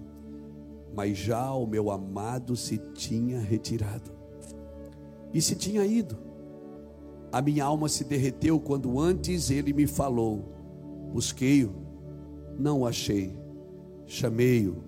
mas 0.95 1.17
já 1.17 1.51
o 1.55 1.67
meu 1.67 1.91
amado 1.91 2.55
se 2.57 2.77
tinha 2.93 3.41
retirado 3.41 4.20
e 5.33 5.41
se 5.41 5.55
tinha 5.55 5.85
ido. 5.85 6.17
A 7.33 7.41
minha 7.41 7.65
alma 7.65 7.89
se 7.89 8.05
derreteu 8.05 8.59
quando 8.59 8.99
antes 8.99 9.51
ele 9.51 9.73
me 9.73 9.87
falou. 9.87 10.53
Busquei-o, 11.13 11.73
não 12.59 12.81
o 12.81 12.87
achei. 12.87 13.39
Chamei-o, 14.07 14.83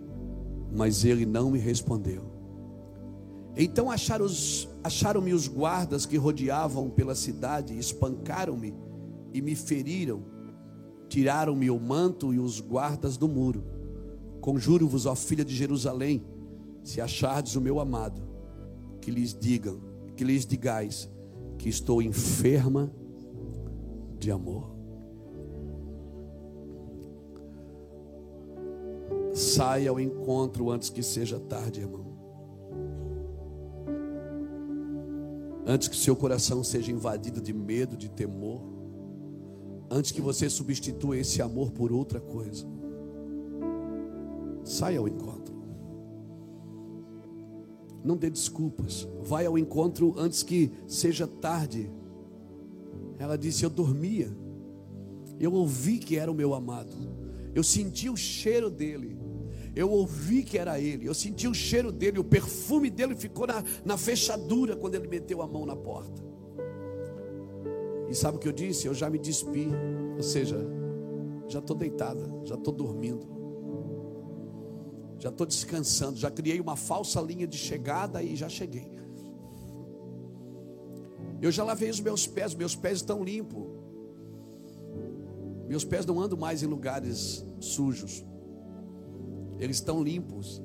mas 0.72 1.04
ele 1.04 1.24
não 1.24 1.50
me 1.50 1.58
respondeu. 1.58 2.22
Então 3.56 3.90
acharam-me 3.90 4.32
acharam 4.82 5.20
os 5.20 5.46
guardas 5.46 6.06
que 6.06 6.16
rodeavam 6.16 6.90
pela 6.90 7.14
cidade, 7.14 7.78
espancaram-me 7.78 8.74
e 9.32 9.40
me 9.40 9.54
feriram. 9.54 10.24
Tiraram-me 11.08 11.70
o 11.70 11.78
manto 11.78 12.32
e 12.34 12.40
os 12.40 12.58
guardas 12.58 13.16
do 13.16 13.28
muro. 13.28 13.62
Conjuro-vos, 14.40 15.06
ó 15.06 15.14
filha 15.14 15.44
de 15.44 15.54
Jerusalém, 15.54 16.24
se 16.82 17.00
achardes 17.00 17.54
o 17.54 17.60
meu 17.60 17.78
amado, 17.78 18.20
que 19.00 19.10
lhes 19.10 19.32
digam 19.38 19.91
que 20.16 20.24
lhes 20.24 20.46
digais 20.46 21.08
que 21.58 21.68
estou 21.68 22.02
enferma 22.02 22.92
de 24.18 24.30
amor. 24.30 24.72
Saia 29.32 29.90
ao 29.90 29.98
encontro 29.98 30.70
antes 30.70 30.90
que 30.90 31.02
seja 31.02 31.40
tarde, 31.40 31.80
irmão. 31.80 32.12
Antes 35.66 35.88
que 35.88 35.96
seu 35.96 36.14
coração 36.14 36.62
seja 36.62 36.90
invadido 36.90 37.40
de 37.40 37.52
medo, 37.52 37.96
de 37.96 38.10
temor. 38.10 38.60
Antes 39.90 40.10
que 40.10 40.20
você 40.20 40.50
substitua 40.50 41.16
esse 41.16 41.40
amor 41.40 41.70
por 41.70 41.92
outra 41.92 42.20
coisa. 42.20 42.66
Saia 44.64 44.98
ao 44.98 45.08
encontro. 45.08 45.51
Não 48.04 48.16
dê 48.16 48.28
desculpas. 48.28 49.08
Vai 49.22 49.46
ao 49.46 49.56
encontro 49.56 50.14
antes 50.16 50.42
que 50.42 50.70
seja 50.86 51.26
tarde. 51.26 51.90
Ela 53.18 53.36
disse: 53.36 53.64
Eu 53.64 53.70
dormia. 53.70 54.30
Eu 55.38 55.52
ouvi 55.52 55.98
que 55.98 56.16
era 56.16 56.30
o 56.30 56.34
meu 56.34 56.54
amado. 56.54 56.96
Eu 57.54 57.62
senti 57.62 58.08
o 58.08 58.16
cheiro 58.16 58.70
dele. 58.70 59.16
Eu 59.74 59.90
ouvi 59.90 60.42
que 60.42 60.58
era 60.58 60.80
ele. 60.80 61.06
Eu 61.06 61.14
senti 61.14 61.46
o 61.46 61.54
cheiro 61.54 61.90
dele. 61.90 62.18
O 62.18 62.24
perfume 62.24 62.90
dele 62.90 63.14
ficou 63.14 63.46
na, 63.46 63.64
na 63.84 63.96
fechadura 63.96 64.76
quando 64.76 64.94
ele 64.94 65.08
meteu 65.08 65.40
a 65.40 65.46
mão 65.46 65.64
na 65.64 65.76
porta. 65.76 66.22
E 68.08 68.14
sabe 68.14 68.36
o 68.36 68.40
que 68.40 68.48
eu 68.48 68.52
disse? 68.52 68.86
Eu 68.86 68.94
já 68.94 69.08
me 69.08 69.18
despi. 69.18 69.68
Ou 70.16 70.22
seja, 70.22 70.58
já 71.48 71.60
estou 71.60 71.76
deitada, 71.76 72.30
já 72.44 72.54
estou 72.54 72.72
dormindo 72.72 73.41
já 75.22 75.28
estou 75.28 75.46
descansando, 75.46 76.18
já 76.18 76.32
criei 76.32 76.58
uma 76.58 76.74
falsa 76.74 77.20
linha 77.20 77.46
de 77.46 77.56
chegada 77.56 78.20
e 78.20 78.34
já 78.34 78.48
cheguei. 78.48 78.90
Eu 81.40 81.52
já 81.52 81.62
lavei 81.62 81.88
os 81.90 82.00
meus 82.00 82.26
pés, 82.26 82.56
meus 82.56 82.74
pés 82.74 82.96
estão 82.96 83.22
limpos. 83.22 83.64
Meus 85.68 85.84
pés 85.84 86.04
não 86.04 86.20
andam 86.20 86.36
mais 86.36 86.64
em 86.64 86.66
lugares 86.66 87.46
sujos, 87.60 88.24
eles 89.60 89.76
estão 89.76 90.02
limpos. 90.02 90.60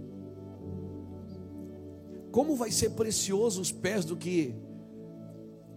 Como 2.32 2.56
vai 2.56 2.72
ser 2.72 2.90
precioso 2.90 3.62
os 3.62 3.72
pés 3.72 4.06
do 4.06 4.18
que 4.18 4.56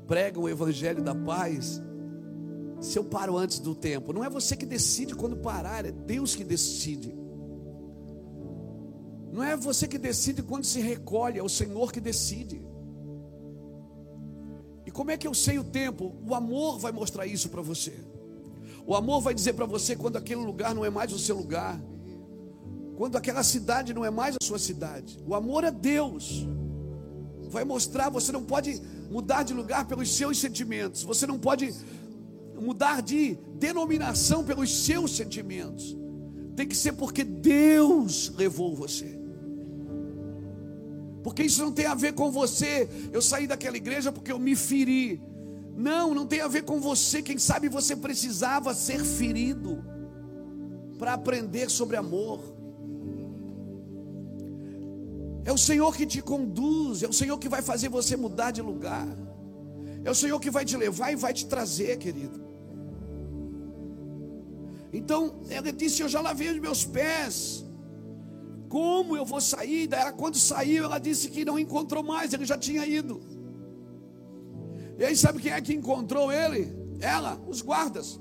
pregam 0.07 0.45
o 0.45 0.49
evangelho 0.49 1.03
da 1.03 1.15
paz, 1.15 1.83
se 2.81 2.99
eu 2.99 3.05
paro 3.05 3.37
antes 3.37 3.59
do 3.59 3.75
tempo? 3.75 4.15
Não 4.15 4.25
é 4.25 4.31
você 4.31 4.57
que 4.57 4.65
decide 4.65 5.15
quando 5.15 5.37
parar, 5.37 5.85
é 5.85 5.93
Deus 5.93 6.35
que 6.35 6.43
decide. 6.43 7.20
Não 9.33 9.43
é 9.43 9.57
você 9.57 9.87
que 9.87 9.99
decide 9.99 10.43
quando 10.43 10.65
se 10.65 10.81
recolhe, 10.81 11.39
é 11.39 11.43
o 11.43 11.49
Senhor 11.49 11.93
que 11.93 12.01
decide. 12.01 12.61
E 14.85 14.91
como 14.91 15.13
é 15.13 15.17
que 15.17 15.27
eu 15.27 15.35
sei 15.35 15.59
o 15.59 15.65
tempo? 15.65 16.17
O 16.27 16.35
amor 16.35 16.79
vai 16.79 16.91
mostrar 16.91 17.27
isso 17.27 17.49
para 17.49 17.63
você. 17.63 17.93
O 18.85 18.95
amor 18.95 19.21
vai 19.21 19.33
dizer 19.33 19.53
para 19.53 19.67
você 19.67 19.95
quando 19.95 20.17
aquele 20.17 20.41
lugar 20.41 20.75
não 20.75 20.85
é 20.85 20.91
mais 20.91 21.13
o 21.13 21.19
seu 21.19 21.37
lugar. 21.37 21.81
Quando 22.97 23.17
aquela 23.17 23.45
cidade 23.45 23.95
não 23.95 24.05
é 24.05 24.11
mais 24.11 24.35
a 24.35 24.45
sua 24.45 24.59
cidade. 24.59 25.23
O 25.25 25.35
amor 25.35 25.63
é 25.63 25.71
Deus. 25.71 26.45
Vai 27.51 27.65
mostrar, 27.65 28.11
você 28.11 28.33
não 28.33 28.43
pode 28.43 28.83
mudar 29.09 29.45
de 29.45 29.55
lugar 29.55 29.87
pelos 29.87 30.11
seus 30.17 30.39
sentimentos. 30.39 31.05
Você 31.05 31.25
não 31.25 31.39
pode 31.39 31.73
mudar 32.61 33.01
de 33.01 33.39
denominação 33.61 34.45
pelos 34.45 34.85
seus 34.85 35.15
sentimentos. 35.15 35.97
Tem 36.57 36.67
que 36.67 36.77
ser 36.77 36.95
porque 36.95 37.23
Deus 37.23 38.33
levou 38.37 38.75
você. 38.75 39.20
Porque 41.23 41.43
isso 41.43 41.63
não 41.63 41.73
tem 41.73 41.87
a 41.87 41.95
ver 41.95 42.15
com 42.15 42.31
você. 42.31 42.89
Eu 43.13 43.21
saí 43.21 43.47
daquela 43.47 43.77
igreja 43.77 44.11
porque 44.11 44.33
eu 44.33 44.39
me 44.39 44.57
feri. 44.57 45.21
Não, 45.77 46.15
não 46.15 46.27
tem 46.27 46.41
a 46.41 46.49
ver 46.49 46.63
com 46.63 46.81
você. 46.81 47.23
Quem 47.23 47.39
sabe 47.39 47.69
você 47.69 47.95
precisava 47.95 48.75
ser 48.75 49.05
ferido 49.05 49.85
para 50.99 51.15
aprender 51.15 51.71
sobre 51.71 51.97
amor. 51.97 52.41
É 55.45 55.53
o 55.53 55.59
Senhor 55.59 55.97
que 55.97 56.07
te 56.07 56.21
conduz, 56.21 57.03
é 57.03 57.09
o 57.09 57.13
Senhor 57.13 57.39
que 57.39 57.49
vai 57.49 57.63
fazer 57.63 57.89
você 57.89 58.17
mudar 58.17 58.51
de 58.51 58.61
lugar. 58.61 59.09
É 60.05 60.11
o 60.11 60.15
Senhor 60.15 60.39
que 60.39 60.51
vai 60.51 60.65
te 60.65 60.77
levar 60.77 61.13
e 61.13 61.17
vai 61.17 61.33
te 61.33 61.47
trazer, 61.47 61.97
querido. 61.99 62.41
Então, 64.93 65.41
ela 65.49 65.73
disse: 65.73 66.03
Eu 66.03 66.09
já 66.09 66.21
lavei 66.21 66.51
os 66.51 66.59
meus 66.59 66.85
pés. 66.85 67.65
Como 68.71 69.17
eu 69.17 69.25
vou 69.25 69.41
sair? 69.41 69.89
Daí, 69.89 70.13
quando 70.13 70.37
saiu, 70.37 70.85
ela 70.85 71.01
disse 71.01 71.29
que 71.29 71.45
não 71.45 71.59
encontrou 71.59 72.05
mais, 72.05 72.33
ele 72.33 72.47
já 72.47 72.57
tinha 72.57 72.87
ido. 72.87 73.21
E 74.97 75.05
aí, 75.05 75.17
sabe 75.17 75.41
quem 75.43 75.51
é 75.51 75.61
que 75.61 75.75
encontrou 75.75 76.31
ele? 76.31 76.73
Ela, 77.01 77.37
os 77.49 77.61
guardas. 77.63 78.21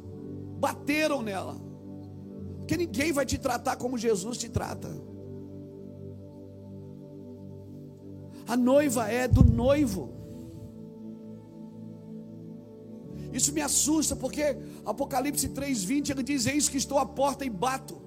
Bateram 0.59 1.21
nela. 1.21 1.55
Porque 2.57 2.75
ninguém 2.75 3.11
vai 3.11 3.27
te 3.27 3.37
tratar 3.37 3.75
como 3.75 3.95
Jesus 3.95 4.39
te 4.39 4.49
trata. 4.49 4.89
A 8.47 8.57
noiva 8.57 9.07
é 9.07 9.27
do 9.27 9.43
noivo. 9.43 10.11
Isso 13.31 13.53
me 13.53 13.61
assusta, 13.61 14.15
porque 14.15 14.57
Apocalipse 14.83 15.47
3,20 15.49 16.09
ele 16.09 16.23
diz: 16.23 16.47
Eis 16.47 16.67
que 16.67 16.77
estou 16.77 16.97
à 16.97 17.05
porta 17.05 17.45
e 17.45 17.51
bato. 17.51 17.98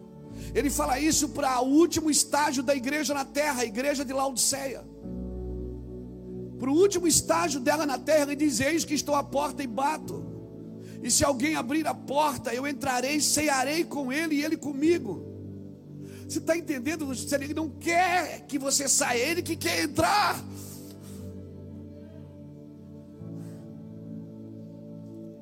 Ele 0.55 0.71
fala 0.71 0.99
isso 0.99 1.31
para 1.31 1.61
o 1.61 1.69
último 1.69 2.11
estágio 2.11 2.63
da 2.63 2.75
igreja 2.75 3.15
na 3.15 3.25
terra, 3.25 3.63
a 3.63 3.65
igreja 3.65 4.05
de 4.05 4.13
Laodiceia. 4.13 4.85
Para 6.59 6.71
o 6.71 6.75
último 6.75 7.09
estágio 7.09 7.59
dela 7.59 7.85
na 7.85 7.99
terra, 7.99 8.23
ele 8.23 8.37
diz: 8.37 8.61
Eis 8.61 8.85
que 8.85 8.95
estou 8.95 9.15
à 9.15 9.23
porta 9.23 9.63
e 9.63 9.67
bato. 9.67 10.25
E 11.03 11.11
se 11.11 11.25
alguém 11.25 11.57
abrir 11.57 11.87
a 11.87 11.95
porta, 11.95 12.55
eu 12.55 12.67
entrarei, 12.67 13.21
cearei 13.21 13.83
com 13.85 14.13
ele 14.13 14.37
e 14.37 14.45
ele 14.45 14.57
comigo. 14.57 15.27
Você 16.29 16.39
está 16.39 16.57
entendendo? 16.57 17.11
Ele 17.41 17.53
não 17.53 17.69
quer 17.69 18.47
que 18.47 18.59
você 18.59 18.89
saia, 18.89 19.19
ele 19.19 19.43
que 19.43 19.57
quer 19.57 19.83
entrar. 19.83 20.41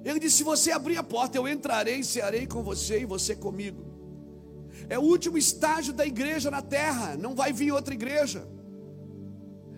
Ele 0.04 0.18
disse: 0.18 0.38
Se 0.38 0.42
você 0.44 0.72
abrir 0.72 0.96
a 0.96 1.02
porta, 1.02 1.36
eu 1.36 1.46
entrarei, 1.46 2.02
cearei 2.02 2.46
com 2.46 2.62
você 2.62 3.00
e 3.00 3.04
você 3.04 3.36
comigo. 3.36 3.89
É 4.90 4.98
o 4.98 5.02
último 5.02 5.38
estágio 5.38 5.94
da 5.94 6.04
igreja 6.04 6.50
na 6.50 6.60
terra. 6.60 7.16
Não 7.16 7.32
vai 7.32 7.52
vir 7.52 7.70
outra 7.70 7.94
igreja. 7.94 8.46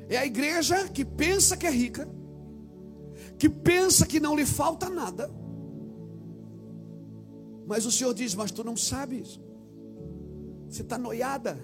É 0.09 0.17
a 0.17 0.25
igreja 0.25 0.89
que 0.89 1.05
pensa 1.05 1.55
que 1.55 1.67
é 1.67 1.71
rica, 1.71 2.09
que 3.39 3.49
pensa 3.49 4.07
que 4.07 4.19
não 4.19 4.35
lhe 4.35 4.47
falta 4.47 4.89
nada, 4.89 5.31
Mas 7.67 7.87
o 7.87 7.93
Senhor 7.93 8.13
diz: 8.13 8.35
Mas 8.35 8.51
tu 8.51 8.65
não 8.65 8.77
sabes, 8.77 9.41
você 10.69 10.83
está 10.83 10.99
noiada, 10.99 11.59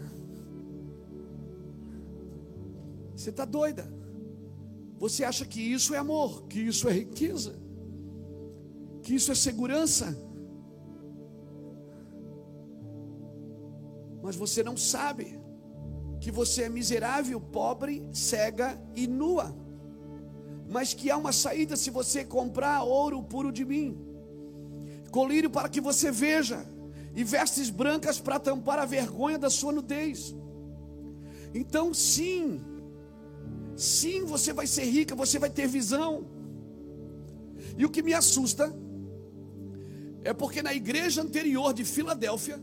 você 3.16 3.30
está 3.30 3.44
doida. 3.44 3.90
Você 4.98 5.24
acha 5.24 5.44
que 5.44 5.60
isso 5.60 5.94
é 5.94 5.98
amor, 5.98 6.44
que 6.48 6.60
isso 6.60 6.88
é 6.88 6.92
riqueza, 6.92 7.54
que 9.02 9.14
isso 9.14 9.30
é 9.30 9.34
segurança. 9.34 10.27
Mas 14.28 14.36
você 14.36 14.62
não 14.62 14.76
sabe 14.76 15.40
que 16.20 16.30
você 16.30 16.64
é 16.64 16.68
miserável, 16.68 17.40
pobre, 17.40 18.06
cega 18.12 18.78
e 18.94 19.06
nua. 19.06 19.56
Mas 20.68 20.92
que 20.92 21.10
há 21.10 21.16
uma 21.16 21.32
saída 21.32 21.78
se 21.78 21.88
você 21.88 22.26
comprar 22.26 22.82
ouro 22.82 23.22
puro 23.22 23.50
de 23.50 23.64
mim, 23.64 23.96
colírio 25.10 25.48
para 25.48 25.66
que 25.70 25.80
você 25.80 26.10
veja, 26.10 26.62
e 27.14 27.24
vestes 27.24 27.70
brancas 27.70 28.20
para 28.20 28.38
tampar 28.38 28.78
a 28.78 28.84
vergonha 28.84 29.38
da 29.38 29.48
sua 29.48 29.72
nudez. 29.72 30.36
Então, 31.54 31.94
sim, 31.94 32.60
sim, 33.74 34.26
você 34.26 34.52
vai 34.52 34.66
ser 34.66 34.84
rica, 34.84 35.14
você 35.14 35.38
vai 35.38 35.48
ter 35.48 35.66
visão. 35.66 36.26
E 37.78 37.82
o 37.82 37.88
que 37.88 38.02
me 38.02 38.12
assusta 38.12 38.76
é 40.22 40.34
porque 40.34 40.60
na 40.60 40.74
igreja 40.74 41.22
anterior 41.22 41.72
de 41.72 41.82
Filadélfia, 41.82 42.60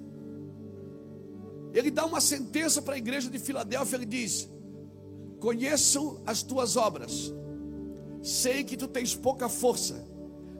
ele 1.75 1.91
dá 1.91 2.05
uma 2.05 2.21
sentença 2.21 2.81
para 2.81 2.95
a 2.95 2.97
igreja 2.97 3.29
de 3.29 3.37
Filadélfia, 3.37 3.97
ele 3.97 4.05
diz: 4.05 4.49
Conheço 5.41 6.21
as 6.25 6.41
tuas 6.41 6.77
obras, 6.77 7.33
sei 8.23 8.63
que 8.63 8.77
tu 8.77 8.87
tens 8.87 9.13
pouca 9.13 9.49
força, 9.49 10.07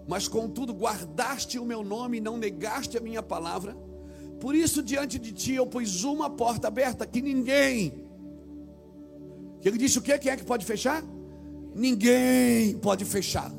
mas 0.05 0.28
contudo 0.28 0.74
guardaste 0.74 1.57
o 1.57 1.63
meu 1.63 1.84
nome 1.84 2.18
e 2.18 2.22
não 2.22 2.38
negaste 2.38 2.97
a 2.97 3.01
minha 3.01 3.24
palavra. 3.24 3.78
Por 4.41 4.53
isso, 4.53 4.84
diante 4.84 5.18
de 5.18 5.32
ti 5.32 5.53
eu 5.53 5.66
pus 5.66 6.03
uma 6.03 6.30
porta 6.30 6.68
aberta 6.68 7.07
que 7.07 7.22
ninguém. 7.22 8.05
Ele 9.63 9.78
disse 9.78 9.97
o 9.97 10.01
que? 10.01 10.20
Quem 10.20 10.34
é 10.34 10.36
que 10.36 10.43
pode 10.43 10.66
fechar? 10.66 11.01
Ninguém 11.74 12.78
pode 12.78 13.05
fechar. 13.05 13.51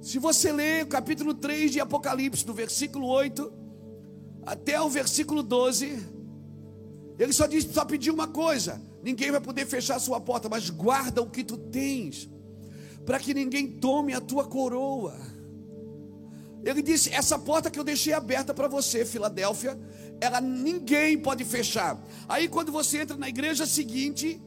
Se 0.00 0.18
você 0.18 0.52
ler 0.52 0.84
o 0.84 0.88
capítulo 0.88 1.34
3 1.34 1.72
de 1.72 1.80
Apocalipse, 1.80 2.46
do 2.46 2.54
versículo 2.54 3.06
8 3.08 3.59
até 4.44 4.80
o 4.80 4.88
versículo 4.88 5.42
12, 5.42 5.98
ele 7.18 7.32
só 7.32 7.46
diz, 7.46 7.64
só 7.64 7.84
pediu 7.84 8.14
uma 8.14 8.28
coisa: 8.28 8.80
ninguém 9.02 9.30
vai 9.30 9.40
poder 9.40 9.66
fechar 9.66 9.96
a 9.96 10.00
sua 10.00 10.20
porta, 10.20 10.48
mas 10.48 10.70
guarda 10.70 11.20
o 11.20 11.30
que 11.30 11.44
tu 11.44 11.56
tens, 11.56 12.28
para 13.04 13.18
que 13.18 13.34
ninguém 13.34 13.66
tome 13.78 14.14
a 14.14 14.20
tua 14.20 14.44
coroa. 14.44 15.14
Ele 16.64 16.82
disse: 16.82 17.12
essa 17.12 17.38
porta 17.38 17.70
que 17.70 17.78
eu 17.78 17.84
deixei 17.84 18.12
aberta 18.12 18.54
para 18.54 18.68
você, 18.68 19.04
Filadélfia, 19.04 19.78
ela 20.20 20.40
ninguém 20.40 21.18
pode 21.18 21.44
fechar. 21.44 22.02
Aí 22.28 22.48
quando 22.48 22.72
você 22.72 23.02
entra 23.02 23.16
na 23.16 23.28
igreja 23.28 23.66
seguinte, 23.66 24.40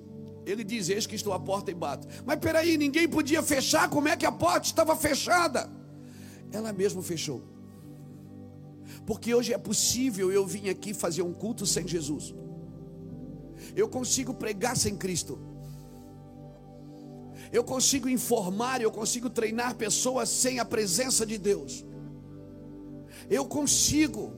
ele 0.46 0.64
diz: 0.64 0.90
Eis 0.90 1.06
que 1.06 1.16
estou 1.16 1.34
à 1.34 1.40
porta 1.40 1.72
e 1.72 1.74
bato. 1.74 2.08
Mas 2.26 2.40
peraí, 2.40 2.78
ninguém 2.78 3.08
podia 3.08 3.42
fechar, 3.42 3.90
como 3.90 4.08
é 4.08 4.18
que 4.18 4.26
a 4.26 4.32
porta 4.32 4.68
estava 4.68 4.96
fechada? 4.96 5.70
Ela 6.52 6.72
mesma 6.74 7.02
fechou. 7.02 7.53
Porque 9.06 9.34
hoje 9.34 9.54
é 9.54 9.58
possível 9.58 10.32
eu 10.32 10.46
vir 10.46 10.70
aqui 10.70 10.94
fazer 10.94 11.22
um 11.22 11.34
culto 11.34 11.66
sem 11.66 11.88
Jesus. 11.88 12.34
Eu 13.76 13.90
consigo 13.90 14.34
pregar 14.34 14.78
sem 14.78 14.96
Cristo. 14.96 15.40
Eu 17.52 17.64
consigo 17.64 18.10
informar, 18.10 18.82
eu 18.82 18.92
consigo 18.92 19.30
treinar 19.30 19.76
pessoas 19.76 20.30
sem 20.30 20.60
a 20.60 20.66
presença 20.66 21.26
de 21.26 21.38
Deus. 21.38 21.86
Eu 23.30 23.46
consigo. 23.46 24.34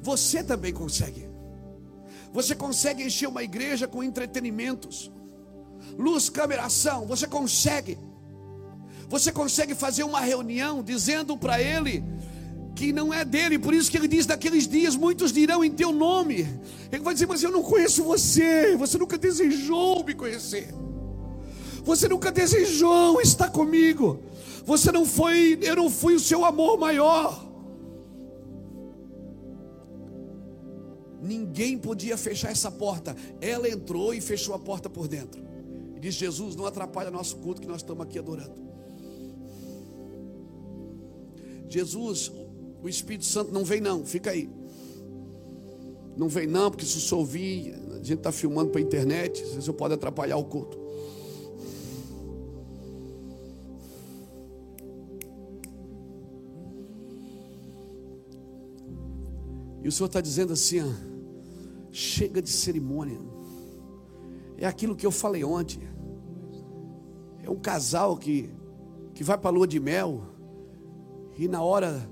Você 0.00 0.42
também 0.42 0.72
consegue. 0.72 1.28
Você 2.32 2.54
consegue 2.54 3.04
encher 3.04 3.28
uma 3.28 3.42
igreja 3.42 3.86
com 3.86 4.02
entretenimentos, 4.02 5.12
luz, 5.98 6.30
câmera, 6.30 6.64
ação. 6.64 7.06
Você 7.06 7.26
consegue. 7.26 7.98
Você 9.08 9.30
consegue 9.30 9.74
fazer 9.74 10.04
uma 10.04 10.20
reunião 10.20 10.82
dizendo 10.82 11.36
para 11.36 11.60
ele 11.60 12.02
que 12.74 12.92
não 12.92 13.12
é 13.12 13.24
dele, 13.24 13.58
por 13.58 13.74
isso 13.74 13.90
que 13.90 13.96
ele 13.96 14.08
diz: 14.08 14.26
naqueles 14.26 14.66
dias 14.66 14.96
muitos 14.96 15.32
dirão 15.32 15.64
em 15.64 15.70
teu 15.70 15.92
nome. 15.92 16.48
Ele 16.90 17.02
vai 17.02 17.14
dizer: 17.14 17.26
Mas 17.26 17.42
eu 17.42 17.50
não 17.50 17.62
conheço 17.62 18.02
você, 18.02 18.76
você 18.76 18.98
nunca 18.98 19.18
desejou 19.18 20.04
me 20.04 20.14
conhecer, 20.14 20.74
você 21.84 22.08
nunca 22.08 22.30
desejou 22.30 23.20
estar 23.20 23.50
comigo, 23.50 24.20
você 24.64 24.90
não 24.90 25.04
foi, 25.04 25.58
eu 25.62 25.76
não 25.76 25.90
fui 25.90 26.14
o 26.14 26.20
seu 26.20 26.44
amor 26.44 26.78
maior. 26.78 27.50
Ninguém 31.20 31.78
podia 31.78 32.16
fechar 32.16 32.50
essa 32.50 32.70
porta, 32.70 33.14
ela 33.40 33.68
entrou 33.68 34.12
e 34.12 34.20
fechou 34.20 34.54
a 34.54 34.58
porta 34.58 34.90
por 34.90 35.06
dentro. 35.06 35.40
E 35.94 36.00
diz: 36.00 36.14
Jesus, 36.14 36.56
não 36.56 36.66
atrapalha 36.66 37.10
nosso 37.10 37.36
culto 37.36 37.60
que 37.60 37.68
nós 37.68 37.76
estamos 37.76 38.04
aqui 38.04 38.18
adorando. 38.18 38.72
Jesus, 41.68 42.30
o 42.82 42.88
Espírito 42.88 43.24
Santo 43.24 43.52
não 43.52 43.64
vem 43.64 43.80
não, 43.80 44.04
fica 44.04 44.30
aí. 44.30 44.50
Não 46.16 46.28
vem 46.28 46.46
não, 46.46 46.70
porque 46.70 46.84
se 46.84 46.98
o 46.98 47.00
senhor 47.00 47.20
ouvir, 47.20 47.74
a 47.92 47.96
gente 47.98 48.14
está 48.14 48.32
filmando 48.32 48.70
para 48.70 48.80
a 48.80 48.82
internet, 48.82 49.42
você 49.54 49.72
pode 49.72 49.94
atrapalhar 49.94 50.36
o 50.36 50.44
culto. 50.44 50.82
E 59.82 59.88
o 59.88 59.92
Senhor 59.92 60.06
está 60.06 60.20
dizendo 60.20 60.52
assim: 60.52 60.80
ó, 60.80 60.92
chega 61.90 62.42
de 62.42 62.50
cerimônia. 62.50 63.18
É 64.56 64.66
aquilo 64.66 64.94
que 64.94 65.04
eu 65.04 65.10
falei 65.10 65.42
ontem. 65.42 65.80
É 67.42 67.50
um 67.50 67.56
casal 67.56 68.16
que, 68.16 68.50
que 69.14 69.24
vai 69.24 69.36
para 69.36 69.50
a 69.50 69.52
lua 69.52 69.66
de 69.66 69.80
mel 69.80 70.22
e 71.36 71.48
na 71.48 71.62
hora 71.62 72.08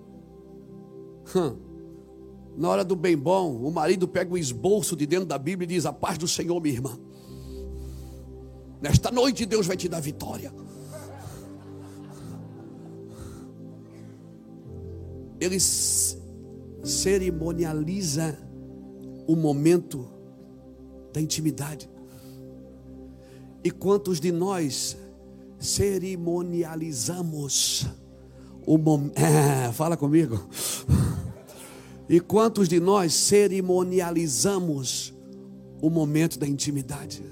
na 2.57 2.69
hora 2.69 2.85
do 2.85 2.97
bem 2.97 3.17
bom, 3.17 3.57
o 3.57 3.71
marido 3.71 4.07
pega 4.07 4.33
o 4.33 4.39
esboço 4.39 4.97
de 4.97 5.07
dentro 5.07 5.27
da 5.27 5.39
Bíblia 5.39 5.65
e 5.65 5.69
diz: 5.69 5.87
A 5.87 5.93
paz 5.93 6.19
do 6.19 6.29
Senhor, 6.29 6.61
minha 6.61 6.75
irmã. 6.75 6.99
Nesta 8.81 9.11
noite 9.11 9.45
Deus 9.45 9.67
vai 9.67 9.77
te 9.77 9.89
dar 9.89 10.01
vitória. 10.01 10.53
Ele 15.39 15.59
cerimonializa 16.83 18.39
o 19.27 19.37
momento 19.37 20.09
da 21.13 21.21
intimidade. 21.21 21.91
E 23.63 23.71
quantos 23.71 24.19
de 24.21 24.33
nós 24.33 24.97
cerimonializamos 25.59 27.87
o 28.67 28.79
momento. 28.79 29.19
É, 29.19 29.73
fala 29.77 29.97
comigo. 29.97 30.39
E 32.09 32.21
quantos 32.21 32.69
de 32.69 32.79
nós 32.81 33.15
cerimonializamos 33.15 35.15
o 35.81 35.89
momento 35.89 36.39
da 36.39 36.47
intimidade? 36.47 37.25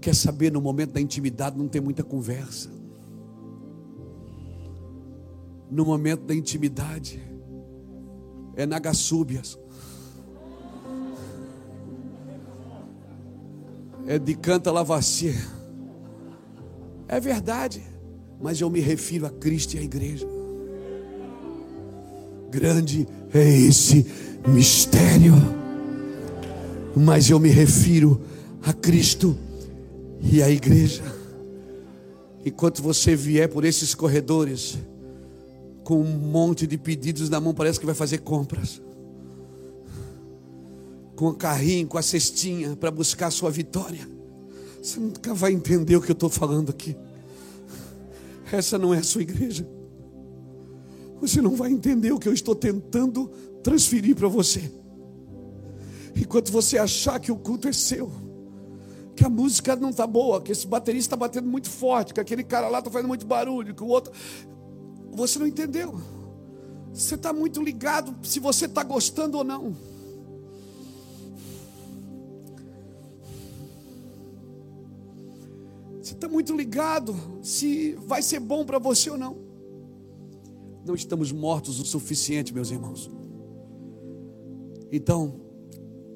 Quer 0.00 0.14
saber, 0.14 0.52
no 0.52 0.60
momento 0.60 0.92
da 0.92 1.00
intimidade 1.00 1.58
não 1.58 1.66
tem 1.66 1.80
muita 1.80 2.04
conversa. 2.04 2.70
No 5.70 5.84
momento 5.84 6.24
da 6.24 6.34
intimidade, 6.34 7.22
é 8.54 8.66
nagasúbias. 8.66 9.58
É 14.06 14.18
de 14.18 14.34
canta 14.34 14.72
lavacia. 14.72 15.34
É 17.06 17.20
verdade, 17.20 17.82
mas 18.40 18.60
eu 18.60 18.70
me 18.70 18.80
refiro 18.80 19.26
a 19.26 19.30
Cristo 19.30 19.74
e 19.74 19.78
à 19.78 19.82
igreja. 19.82 20.26
Grande 22.50 23.06
é 23.32 23.46
esse 23.46 24.06
mistério. 24.46 25.34
Mas 26.96 27.28
eu 27.28 27.38
me 27.38 27.48
refiro 27.48 28.20
a 28.62 28.72
Cristo 28.72 29.36
e 30.20 30.42
à 30.42 30.50
igreja. 30.50 31.02
Enquanto 32.44 32.82
você 32.82 33.14
vier 33.14 33.48
por 33.48 33.64
esses 33.64 33.94
corredores, 33.94 34.78
com 35.84 36.00
um 36.00 36.18
monte 36.18 36.66
de 36.66 36.78
pedidos 36.78 37.28
na 37.28 37.40
mão, 37.40 37.52
parece 37.52 37.78
que 37.78 37.86
vai 37.86 37.94
fazer 37.94 38.18
compras. 38.18 38.80
Com 41.16 41.28
o 41.28 41.34
carrinho, 41.34 41.86
com 41.86 41.98
a 41.98 42.02
cestinha, 42.02 42.76
para 42.76 42.90
buscar 42.90 43.26
a 43.26 43.30
sua 43.30 43.50
vitória. 43.50 44.08
Você 44.82 45.00
nunca 45.00 45.34
vai 45.34 45.52
entender 45.52 45.96
o 45.96 46.00
que 46.00 46.10
eu 46.10 46.14
estou 46.14 46.30
falando 46.30 46.70
aqui. 46.70 46.96
Essa 48.52 48.78
não 48.78 48.94
é 48.94 48.98
a 48.98 49.02
sua 49.02 49.22
igreja 49.22 49.68
você 51.20 51.42
não 51.42 51.54
vai 51.54 51.70
entender 51.70 52.12
o 52.12 52.18
que 52.18 52.28
eu 52.28 52.32
estou 52.32 52.54
tentando 52.54 53.28
transferir 53.62 54.14
para 54.14 54.28
você. 54.28 54.70
Enquanto 56.16 56.50
você 56.50 56.78
achar 56.78 57.18
que 57.20 57.30
o 57.30 57.36
culto 57.36 57.68
é 57.68 57.72
seu, 57.72 58.10
que 59.14 59.24
a 59.24 59.28
música 59.28 59.74
não 59.76 59.90
está 59.90 60.06
boa, 60.06 60.40
que 60.40 60.52
esse 60.52 60.66
baterista 60.66 61.08
está 61.08 61.16
batendo 61.16 61.48
muito 61.48 61.68
forte, 61.68 62.14
que 62.14 62.20
aquele 62.20 62.44
cara 62.44 62.68
lá 62.68 62.78
está 62.78 62.90
fazendo 62.90 63.08
muito 63.08 63.26
barulho, 63.26 63.74
que 63.74 63.82
o 63.82 63.88
outro. 63.88 64.12
Você 65.12 65.38
não 65.38 65.46
entendeu. 65.46 66.00
Você 66.92 67.16
está 67.16 67.32
muito 67.32 67.62
ligado 67.62 68.14
se 68.22 68.40
você 68.40 68.66
está 68.66 68.82
gostando 68.82 69.38
ou 69.38 69.44
não. 69.44 69.74
Você 76.08 76.14
está 76.14 76.26
muito 76.26 76.56
ligado 76.56 77.14
se 77.42 77.92
vai 78.06 78.22
ser 78.22 78.40
bom 78.40 78.64
para 78.64 78.78
você 78.78 79.10
ou 79.10 79.18
não. 79.18 79.36
Não 80.86 80.94
estamos 80.94 81.30
mortos 81.30 81.78
o 81.80 81.84
suficiente, 81.84 82.54
meus 82.54 82.70
irmãos. 82.70 83.10
Então, 84.90 85.38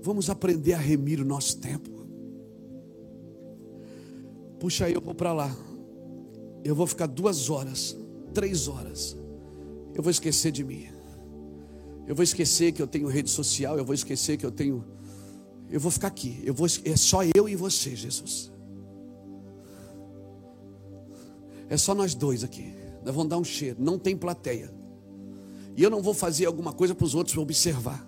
vamos 0.01 0.31
aprender 0.31 0.73
a 0.73 0.79
remir 0.79 1.21
o 1.21 1.27
nosso 1.27 1.59
tempo. 1.59 1.91
Puxa 4.59 4.89
eu 4.89 4.99
vou 4.99 5.15
para 5.15 5.35
lá. 5.35 5.55
Eu 6.65 6.75
vou 6.75 6.87
ficar 6.87 7.07
duas 7.07 7.51
horas, 7.51 7.95
três 8.33 8.69
horas. 8.69 9.15
Eu 9.95 10.03
vou 10.03 10.11
esquecer 10.11 10.51
de 10.51 10.65
mim. 10.65 10.87
Eu 12.07 12.15
vou 12.15 12.23
esquecer 12.23 12.73
que 12.73 12.81
eu 12.81 12.87
tenho 12.87 13.09
rede 13.09 13.29
social. 13.29 13.77
Eu 13.77 13.85
vou 13.85 13.95
esquecer 13.95 14.39
que 14.39 14.47
eu 14.47 14.51
tenho. 14.51 14.83
Eu 15.69 15.79
vou 15.79 15.91
ficar 15.91 16.09
aqui. 16.09 16.41
Eu 16.45 16.55
vou. 16.55 16.67
É 16.83 16.97
só 16.97 17.19
eu 17.35 17.47
e 17.47 17.55
você, 17.55 17.95
Jesus. 17.95 18.52
É 21.73 21.77
só 21.79 21.95
nós 21.95 22.15
dois 22.15 22.45
aqui. 22.45 22.71
Nós 23.03 23.15
vamos 23.15 23.31
dar 23.31 23.39
um 23.39 23.45
cheiro. 23.45 23.79
Não 23.81 23.99
tem 23.99 24.15
plateia. 24.15 24.71
E 25.75 25.83
eu 25.83 25.89
não 25.89 26.03
vou 26.03 26.13
fazer 26.13 26.45
alguma 26.45 26.71
coisa 26.71 26.95
para 26.95 27.07
os 27.07 27.15
outros 27.15 27.35
observar. 27.39 28.07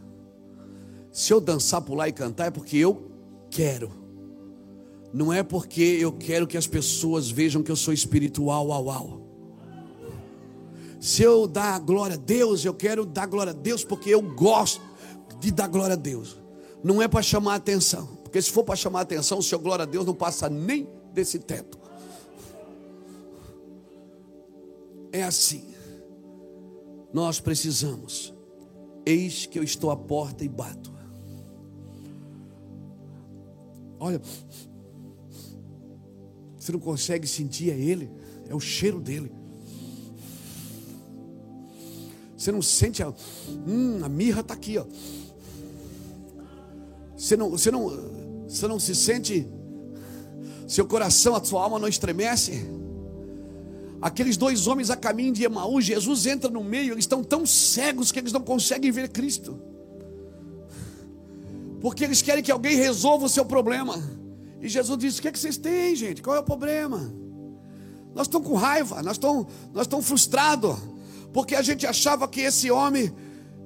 Se 1.10 1.32
eu 1.32 1.40
dançar, 1.40 1.80
pular 1.80 2.06
e 2.06 2.12
cantar, 2.12 2.48
é 2.48 2.50
porque 2.50 2.76
eu 2.76 3.10
quero. 3.50 3.90
Não 5.14 5.32
é 5.32 5.42
porque 5.42 5.80
eu 5.80 6.12
quero 6.12 6.46
que 6.46 6.58
as 6.58 6.66
pessoas 6.66 7.30
vejam 7.30 7.62
que 7.62 7.70
eu 7.70 7.76
sou 7.76 7.94
espiritual, 7.94 8.66
uau, 8.66 8.84
uau. 8.84 9.20
Se 11.00 11.22
eu 11.22 11.46
dar 11.46 11.80
glória 11.80 12.16
a 12.16 12.18
Deus, 12.18 12.66
eu 12.66 12.74
quero 12.74 13.06
dar 13.06 13.24
glória 13.24 13.52
a 13.52 13.56
Deus 13.56 13.82
porque 13.82 14.10
eu 14.10 14.20
gosto 14.20 14.82
de 15.40 15.50
dar 15.50 15.68
glória 15.68 15.94
a 15.94 15.98
Deus. 15.98 16.38
Não 16.82 17.00
é 17.00 17.08
para 17.08 17.22
chamar 17.22 17.54
atenção. 17.54 18.08
Porque 18.24 18.42
se 18.42 18.50
for 18.50 18.62
para 18.62 18.76
chamar 18.76 19.00
atenção, 19.00 19.38
o 19.38 19.42
seu 19.42 19.58
glória 19.58 19.84
a 19.84 19.86
Deus 19.86 20.04
não 20.04 20.14
passa 20.14 20.50
nem 20.50 20.86
desse 21.14 21.38
teto. 21.38 21.83
É 25.14 25.22
assim. 25.22 25.62
Nós 27.12 27.38
precisamos. 27.38 28.34
Eis 29.06 29.46
que 29.46 29.56
eu 29.56 29.62
estou 29.62 29.92
à 29.92 29.96
porta 29.96 30.44
e 30.44 30.48
bato. 30.48 30.92
Olha, 34.00 34.20
você 36.58 36.72
não 36.72 36.80
consegue 36.80 37.28
sentir 37.28 37.70
é 37.70 37.78
Ele, 37.78 38.10
é 38.48 38.54
o 38.56 38.58
cheiro 38.58 39.00
dele. 39.00 39.30
Você 42.36 42.50
não 42.50 42.60
sente 42.60 43.00
a, 43.00 43.14
hum, 43.68 44.00
a 44.02 44.08
mirra 44.08 44.40
está 44.40 44.54
aqui, 44.54 44.78
ó. 44.78 44.84
Você 47.16 47.36
não, 47.36 47.50
você 47.50 47.70
não, 47.70 47.88
você 48.48 48.66
não 48.66 48.80
se 48.80 48.96
sente, 48.96 49.46
seu 50.66 50.88
coração, 50.88 51.36
a 51.36 51.44
sua 51.44 51.62
alma 51.62 51.78
não 51.78 51.86
estremece. 51.86 52.73
Aqueles 54.04 54.36
dois 54.36 54.66
homens 54.66 54.90
a 54.90 54.96
caminho 54.96 55.32
de 55.32 55.44
Emaús, 55.44 55.84
Jesus 55.84 56.26
entra 56.26 56.50
no 56.50 56.62
meio, 56.62 56.92
eles 56.92 57.04
estão 57.04 57.24
tão 57.24 57.46
cegos 57.46 58.12
que 58.12 58.18
eles 58.18 58.32
não 58.32 58.42
conseguem 58.42 58.92
ver 58.92 59.08
Cristo 59.08 59.58
porque 61.84 62.02
eles 62.02 62.22
querem 62.22 62.42
que 62.42 62.50
alguém 62.50 62.76
resolva 62.76 63.26
o 63.26 63.28
seu 63.28 63.44
problema. 63.44 64.02
E 64.58 64.70
Jesus 64.70 64.98
disse: 64.98 65.18
O 65.18 65.22
que, 65.22 65.28
é 65.28 65.30
que 65.30 65.38
vocês 65.38 65.58
têm, 65.58 65.94
gente? 65.94 66.22
Qual 66.22 66.34
é 66.34 66.40
o 66.40 66.42
problema? 66.42 67.12
Nós 68.14 68.26
estamos 68.26 68.48
com 68.48 68.54
raiva, 68.54 69.02
nós 69.02 69.16
estamos, 69.16 69.46
nós 69.70 69.82
estamos 69.82 70.06
frustrados, 70.06 70.78
porque 71.30 71.54
a 71.54 71.60
gente 71.60 71.86
achava 71.86 72.26
que 72.26 72.40
esse 72.40 72.70
homem 72.70 73.12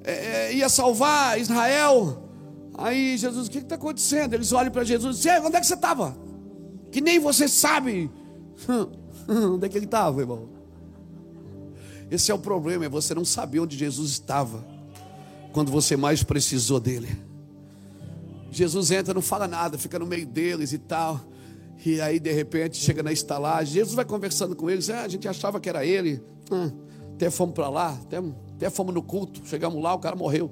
é, 0.03 0.47
é 0.49 0.53
ia 0.53 0.67
salvar 0.67 1.39
Israel. 1.39 2.29
Aí 2.77 3.17
Jesus, 3.17 3.47
o 3.47 3.49
que 3.49 3.59
está 3.59 3.75
acontecendo? 3.75 4.33
Eles 4.33 4.51
olham 4.51 4.69
para 4.69 4.83
Jesus 4.83 5.15
e 5.15 5.19
dizem: 5.21 5.39
Onde 5.39 5.55
é 5.55 5.61
que 5.61 5.67
você 5.67 5.75
estava? 5.75 6.17
Que 6.91 6.99
nem 6.99 7.19
você 7.19 7.47
sabe. 7.47 8.11
onde 9.27 9.65
é 9.65 9.69
que 9.69 9.77
ele 9.77 9.85
estava, 9.85 10.21
irmão? 10.21 10.49
Esse 12.09 12.31
é 12.31 12.33
o 12.33 12.39
problema, 12.39 12.85
é 12.85 12.89
você 12.89 13.13
não 13.13 13.23
saber 13.23 13.59
onde 13.59 13.77
Jesus 13.77 14.11
estava 14.11 14.65
quando 15.51 15.71
você 15.71 15.95
mais 15.95 16.23
precisou 16.23 16.79
dele. 16.79 17.09
Jesus 18.51 18.91
entra, 18.91 19.13
não 19.13 19.21
fala 19.21 19.47
nada, 19.47 19.77
fica 19.77 19.99
no 19.99 20.05
meio 20.05 20.25
deles 20.25 20.73
e 20.73 20.77
tal. 20.77 21.21
E 21.85 22.01
aí, 22.01 22.19
de 22.19 22.31
repente, 22.31 22.77
chega 22.77 23.01
na 23.01 23.11
estalagem. 23.11 23.75
Jesus 23.75 23.95
vai 23.95 24.03
conversando 24.03 24.55
com 24.55 24.69
eles. 24.69 24.89
Ah, 24.89 25.03
a 25.03 25.07
gente 25.07 25.27
achava 25.27 25.59
que 25.59 25.69
era 25.69 25.85
ele. 25.85 26.21
Ah, 26.51 26.71
até 27.13 27.29
fomos 27.29 27.53
para 27.53 27.69
lá, 27.69 27.91
até, 27.91 28.17
até 28.17 28.69
fomos 28.69 28.93
no 28.93 29.01
culto. 29.01 29.41
Chegamos 29.45 29.81
lá, 29.81 29.93
o 29.93 29.99
cara 29.99 30.15
morreu. 30.15 30.51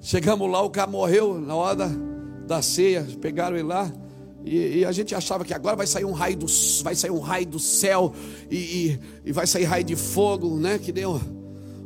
Chegamos 0.00 0.50
lá, 0.50 0.60
o 0.62 0.70
cara 0.70 0.90
morreu 0.90 1.40
na 1.40 1.54
hora 1.54 1.88
da 2.46 2.60
ceia. 2.60 3.06
Pegaram 3.20 3.56
ele 3.56 3.66
lá. 3.66 3.90
E, 4.44 4.78
e, 4.78 4.84
a 4.84 4.92
gente 4.92 5.14
achava 5.14 5.44
que 5.44 5.52
agora 5.52 5.76
vai 5.76 5.86
sair 5.86 6.04
um 6.04 6.12
raio 6.12 6.36
do, 6.36 6.46
vai 6.82 6.94
sair 6.94 7.10
um 7.10 7.20
raio 7.20 7.46
do 7.46 7.58
céu. 7.58 8.12
E, 8.50 8.56
e, 8.56 9.00
e 9.26 9.32
vai 9.32 9.46
sair 9.46 9.64
raio 9.64 9.84
de 9.84 9.96
fogo, 9.96 10.56
né? 10.56 10.78
Que 10.78 10.92
deu 10.92 11.20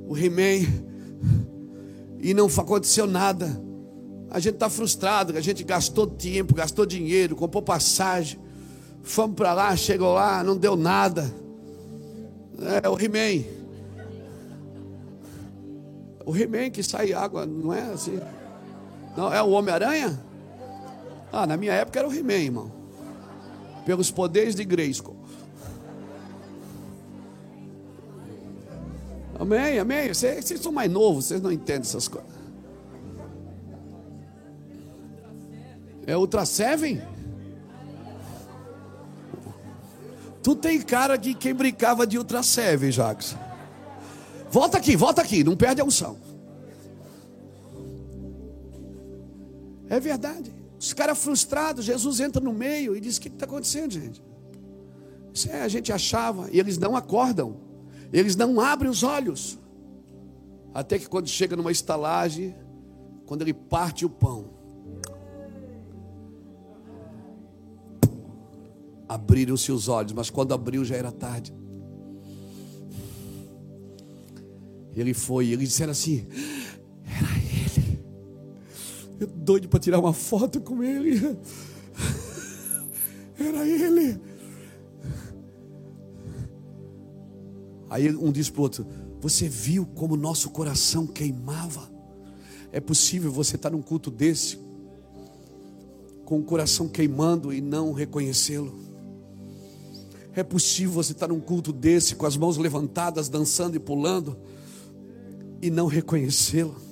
o 0.07 0.17
He-Man 0.17 0.67
e 2.25 2.33
não 2.33 2.47
aconteceu 2.47 3.07
nada. 3.07 3.61
A 4.31 4.41
gente 4.41 4.55
está 4.55 4.71
frustrado, 4.71 5.37
a 5.37 5.41
gente 5.41 5.63
gastou 5.63 6.07
tempo, 6.07 6.55
gastou 6.55 6.87
dinheiro, 6.87 7.37
comprou 7.37 7.63
passagem, 7.63 8.41
fomos 9.03 9.37
para 9.37 9.53
lá, 9.53 9.77
chegou 9.77 10.15
lá, 10.15 10.43
não 10.43 10.57
deu 10.57 10.75
nada. 10.75 11.31
É 12.83 12.89
o 12.89 12.99
He-Man. 12.99 13.45
O 16.25 16.35
He-Man 16.35 16.71
que 16.71 16.83
sai 16.83 17.13
água, 17.13 17.45
não 17.45 17.73
é 17.73 17.83
assim? 17.93 18.19
Não, 19.15 19.33
é 19.33 19.43
o 19.43 19.51
Homem-Aranha? 19.51 20.19
Ah, 21.37 21.49
na 21.49 21.57
minha 21.57 21.73
época 21.73 21.99
era 21.99 22.07
o 22.07 22.15
He-Man, 22.15 22.35
irmão. 22.35 22.73
Pelos 23.85 24.09
poderes 24.09 24.55
de 24.55 24.65
Grayskull. 24.65 25.17
Amém, 29.37 29.81
amém. 29.81 30.15
Vocês, 30.15 30.45
vocês 30.45 30.61
são 30.61 30.71
mais 30.71 30.89
novos, 30.89 31.25
vocês 31.25 31.43
não 31.43 31.51
entendem 31.51 31.83
essas 31.83 32.07
coisas. 32.07 32.31
É 36.07 36.17
Ultra 36.17 36.45
Seven? 36.45 37.03
Tu 40.41 40.55
tem 40.55 40.81
cara 40.81 41.17
de 41.17 41.35
quem 41.35 41.53
brincava 41.53 42.07
de 42.07 42.17
Ultra 42.17 42.45
Seven, 42.45 42.93
Jacques. 42.93 43.35
Volta 44.53 44.79
aqui, 44.79 44.95
volta 44.95 45.21
aqui, 45.21 45.43
não 45.43 45.57
perde 45.57 45.81
a 45.81 45.85
unção. 45.85 46.17
É 49.89 49.99
verdade. 49.99 50.64
Os 50.85 50.93
caras 50.93 51.17
frustrados, 51.17 51.87
Jesus 51.87 52.21
entra 52.21 52.43
no 52.43 52.53
meio 52.53 52.95
e 52.95 53.01
diz: 53.01 53.17
O 53.17 53.21
que 53.23 53.29
está 53.29 53.47
acontecendo, 53.47 53.93
gente? 53.93 54.23
Isso 55.33 55.49
é, 55.51 55.63
a 55.63 55.69
gente 55.69 55.91
achava, 55.91 56.51
e 56.53 56.61
eles 56.61 56.77
não 56.77 56.95
acordam. 56.95 57.57
Eles 58.13 58.37
não 58.37 58.61
abrem 58.61 58.91
os 58.91 59.03
olhos. 59.03 59.59
Até 60.75 60.99
que 60.99 61.09
quando 61.09 61.27
chega 61.27 61.57
numa 61.57 61.73
estalagem, 61.73 62.55
quando 63.25 63.41
ele 63.41 63.55
parte 63.55 64.05
o 64.05 64.11
pão, 64.11 64.51
abriram-se 69.09 69.73
os 69.73 69.89
olhos, 69.89 70.13
mas 70.13 70.29
quando 70.29 70.53
abriu 70.53 70.85
já 70.85 70.97
era 70.97 71.11
tarde. 71.11 71.55
Ele 74.95 75.15
foi, 75.15 75.49
eles 75.49 75.71
disseram 75.71 75.93
assim: 75.93 76.27
ele. 76.31 76.64
Eu 79.25 79.31
doido 79.35 79.69
para 79.69 79.81
tirar 79.81 79.99
uma 79.99 80.13
foto 80.13 80.61
com 80.61 80.83
ele. 80.83 81.19
Era 83.39 83.67
ele. 83.67 84.21
Aí 87.89 88.15
um 88.15 88.31
diz 88.31 88.51
para 88.51 88.61
o 88.61 88.63
outro: 88.63 88.87
Você 89.23 89.49
viu 89.49 89.87
como 89.87 90.15
nosso 90.15 90.51
coração 90.51 91.07
queimava? 91.07 91.91
É 92.71 92.81
possível 92.81 93.33
você 93.33 93.57
estar 93.57 93.71
num 93.71 93.81
culto 93.81 94.11
desse, 94.11 94.59
com 96.27 96.41
o 96.41 96.45
coração 96.45 96.87
queimando 96.87 97.51
e 97.51 97.63
não 97.63 97.93
reconhecê-lo? 97.93 98.75
É 100.35 100.43
possível 100.43 100.93
você 100.93 101.13
estar 101.13 101.29
num 101.29 101.41
culto 101.41 101.73
desse, 101.73 102.15
com 102.15 102.27
as 102.27 102.37
mãos 102.37 102.59
levantadas, 102.59 103.31
dançando 103.31 103.77
e 103.77 103.79
pulando, 103.79 104.37
e 105.63 105.71
não 105.71 105.87
reconhecê-lo? 105.87 106.84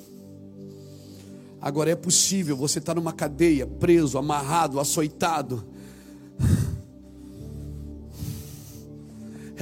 Agora 1.62 1.90
é 1.90 1.94
possível 1.94 2.56
você 2.56 2.80
estar 2.80 2.94
numa 2.94 3.12
cadeia, 3.12 3.66
preso, 3.66 4.18
amarrado, 4.18 4.78
açoitado, 4.78 5.64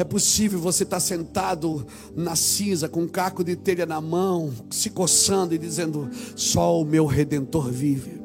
É 0.01 0.05
possível 0.05 0.59
você 0.59 0.82
estar 0.82 0.98
sentado 0.98 1.86
na 2.16 2.35
cinza 2.35 2.89
com 2.89 3.02
um 3.02 3.06
caco 3.06 3.44
de 3.44 3.55
telha 3.55 3.85
na 3.85 4.01
mão, 4.01 4.51
se 4.70 4.89
coçando 4.89 5.55
e 5.55 5.59
dizendo: 5.59 6.09
Só 6.35 6.81
o 6.81 6.86
meu 6.86 7.05
redentor 7.05 7.70
vive. 7.70 8.18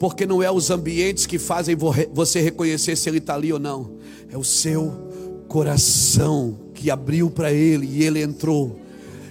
Porque 0.00 0.24
não 0.24 0.42
é 0.42 0.50
os 0.50 0.70
ambientes 0.70 1.26
que 1.26 1.38
fazem 1.38 1.76
você 2.10 2.40
reconhecer 2.40 2.96
se 2.96 3.06
ele 3.06 3.18
está 3.18 3.34
ali 3.34 3.52
ou 3.52 3.58
não. 3.58 3.98
É 4.30 4.38
o 4.38 4.42
seu 4.42 5.10
coração 5.46 6.58
que 6.72 6.90
abriu 6.90 7.30
para 7.30 7.52
ele 7.52 7.86
e 7.86 8.02
ele 8.02 8.22
entrou. 8.22 8.80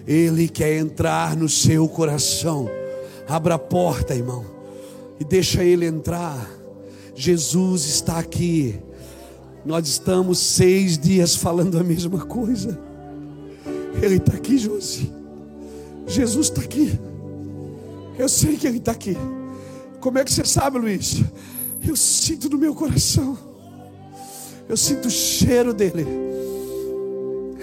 Ele 0.05 0.47
quer 0.47 0.77
entrar 0.77 1.35
no 1.35 1.49
seu 1.49 1.87
coração. 1.87 2.69
Abra 3.27 3.55
a 3.55 3.59
porta, 3.59 4.13
irmão, 4.13 4.45
e 5.19 5.23
deixa 5.23 5.63
ele 5.63 5.85
entrar. 5.85 6.49
Jesus 7.15 7.85
está 7.85 8.19
aqui. 8.19 8.79
Nós 9.65 9.87
estamos 9.87 10.39
seis 10.39 10.97
dias 10.97 11.35
falando 11.35 11.77
a 11.77 11.83
mesma 11.83 12.25
coisa. 12.25 12.79
Ele 14.01 14.15
está 14.15 14.33
aqui, 14.33 14.57
Josi. 14.57 15.11
Jesus 16.05 16.47
está 16.47 16.61
aqui. 16.61 16.99
Eu 18.17 18.27
sei 18.27 18.57
que 18.57 18.67
Ele 18.67 18.77
está 18.77 18.91
aqui. 18.91 19.15
Como 19.99 20.19
é 20.19 20.23
que 20.23 20.31
você 20.31 20.43
sabe, 20.43 20.77
Luiz? 20.77 21.23
Eu 21.85 21.95
sinto 21.95 22.49
no 22.49 22.57
meu 22.57 22.75
coração. 22.75 23.37
Eu 24.67 24.77
sinto 24.77 25.07
o 25.07 25.11
cheiro 25.11 25.73
dele. 25.73 26.05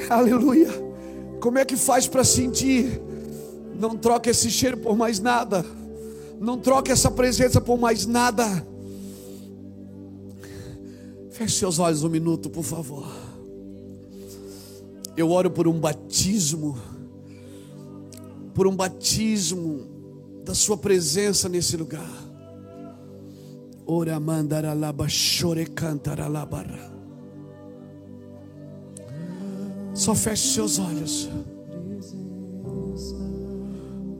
Aleluia. 0.08 0.68
Como 1.40 1.58
é 1.58 1.64
que 1.64 1.76
faz 1.76 2.06
para 2.06 2.24
sentir? 2.24 3.00
Não 3.80 3.96
troque 3.96 4.28
esse 4.28 4.50
cheiro 4.50 4.76
por 4.76 4.94
mais 4.94 5.18
nada. 5.18 5.64
Não 6.38 6.58
troque 6.58 6.92
essa 6.92 7.10
presença 7.10 7.62
por 7.62 7.78
mais 7.78 8.04
nada. 8.04 8.44
Feche 11.30 11.56
seus 11.58 11.78
olhos 11.78 12.04
um 12.04 12.10
minuto, 12.10 12.50
por 12.50 12.62
favor. 12.62 13.08
Eu 15.16 15.30
oro 15.30 15.50
por 15.50 15.66
um 15.66 15.80
batismo, 15.80 16.78
por 18.52 18.66
um 18.66 18.76
batismo 18.76 19.88
da 20.44 20.54
Sua 20.54 20.76
presença 20.76 21.48
nesse 21.48 21.74
lugar. 21.76 22.10
Ora 23.86 24.20
mandaralaba 24.20 25.08
chore 25.08 25.64
cantaralabara. 25.64 26.90
Só 29.94 30.14
feche 30.14 30.52
seus 30.52 30.78
olhos. 30.78 31.28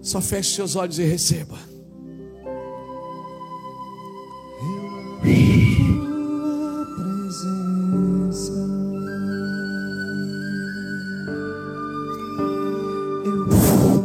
Só 0.03 0.21
feche 0.21 0.55
seus 0.55 0.77
olhos 0.77 0.99
e 0.99 1.05
receba. 1.05 1.59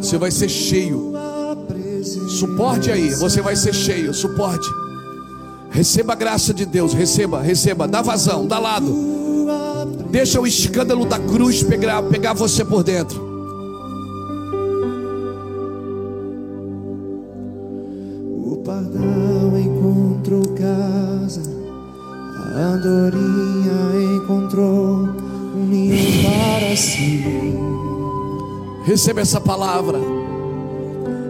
Você 0.02 0.18
vai 0.18 0.32
ser 0.32 0.50
cheio. 0.50 1.14
Suporte 2.30 2.92
aí, 2.92 3.16
você 3.16 3.42
vai 3.42 3.56
ser 3.56 3.74
cheio. 3.74 4.14
Suporte. 4.14 4.70
Receba 5.72 6.14
a 6.14 6.16
graça 6.16 6.54
de 6.54 6.66
Deus. 6.66 6.94
Receba, 6.94 7.42
receba. 7.42 7.88
Dá 7.88 8.02
vazão, 8.02 8.46
dá 8.46 8.60
lado. 8.60 8.94
Deixa 10.12 10.40
o 10.40 10.48
escândalo 10.48 11.06
da 11.06 11.20
cruz 11.20 11.64
pegar, 11.64 12.04
pegar 12.04 12.34
você 12.34 12.64
por 12.64 12.84
dentro. 12.84 13.35
Receba 28.96 29.20
essa 29.20 29.42
palavra. 29.42 30.00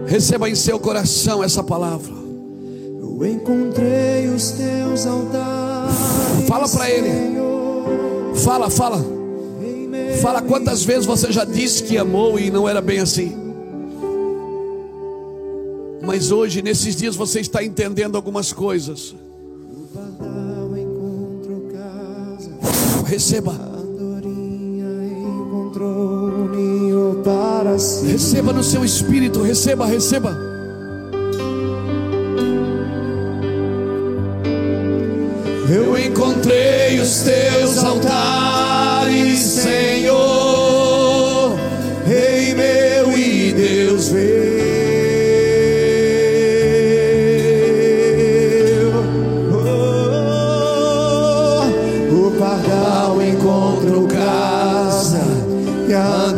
Receba 0.06 0.48
em 0.48 0.54
seu 0.54 0.78
coração 0.78 1.42
essa 1.42 1.64
palavra. 1.64 2.14
Eu 2.14 3.26
encontrei 3.26 4.28
os 4.28 4.52
teus 4.52 5.04
altares. 5.04 5.96
Fala 6.46 6.68
para 6.68 6.88
ele. 6.88 7.10
Fala, 8.36 8.70
fala. 8.70 9.04
Fala 10.22 10.42
quantas 10.42 10.84
vezes 10.84 11.06
você 11.06 11.32
já 11.32 11.44
disse 11.44 11.82
que 11.82 11.98
amou 11.98 12.38
e 12.38 12.52
não 12.52 12.68
era 12.68 12.80
bem 12.80 13.00
assim. 13.00 13.36
Mas 16.02 16.30
hoje, 16.30 16.62
nesses 16.62 16.94
dias, 16.94 17.16
você 17.16 17.40
está 17.40 17.64
entendendo 17.64 18.14
algumas 18.14 18.52
coisas. 18.52 19.12
Receba. 23.04 23.76
Receba 28.06 28.52
no 28.52 28.62
seu 28.62 28.84
espírito, 28.84 29.42
receba, 29.42 29.86
receba. 29.86 30.36
Eu 35.68 35.98
encontrei 35.98 37.00
os 37.00 37.20
teus 37.20 37.82
altares, 37.82 39.40
Senhor, 39.40 40.16
Rei 42.06 42.54
meu 42.54 43.18
e 43.18 43.52
Deus 43.52 44.10
meu. 44.10 44.26
Oh, 49.52 50.66
o 52.14 52.30
pardal 52.38 53.20
encontrou 53.20 54.06
casa 54.06 55.20
e 55.88 55.94
a 55.94 56.35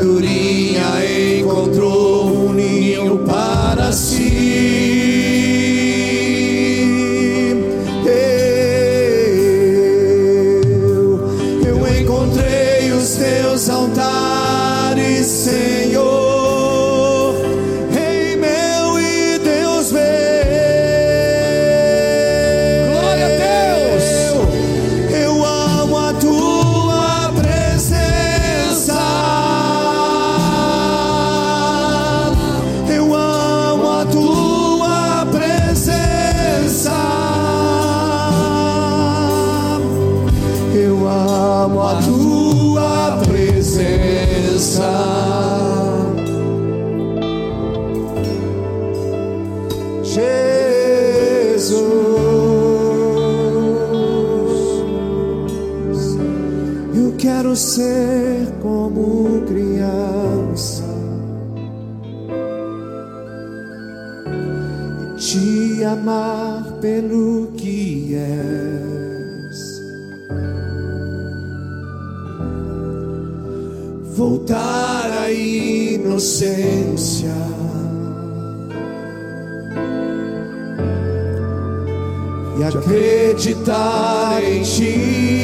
acreditar 82.88 84.42
em 84.42 84.62
ti. 84.62 85.34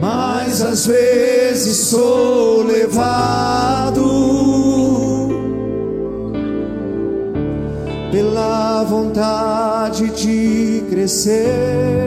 Mas 0.00 0.60
às 0.60 0.86
vezes 0.86 1.76
sou 1.88 2.64
levado 2.64 4.02
pela 8.10 8.82
vontade 8.84 10.10
de 10.10 10.82
crescer 10.90 12.05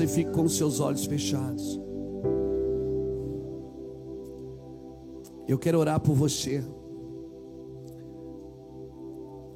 e 0.00 0.08
fique 0.08 0.30
com 0.30 0.48
seus 0.48 0.80
olhos 0.80 1.04
fechados. 1.04 1.80
Eu 5.46 5.58
quero 5.58 5.78
orar 5.78 6.00
por 6.00 6.14
você. 6.14 6.62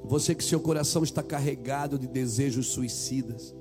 Você 0.03 0.35
que 0.35 0.43
seu 0.43 0.59
coração 0.59 1.03
está 1.03 1.23
carregado 1.23 1.97
de 1.97 2.07
desejos 2.07 2.67
suicidas. 2.67 3.55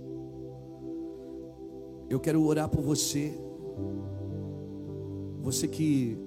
Eu 2.11 2.20
quero 2.20 2.44
orar 2.44 2.69
por 2.69 2.82
você. 2.82 3.32
Você 5.40 5.69
que 5.69 6.19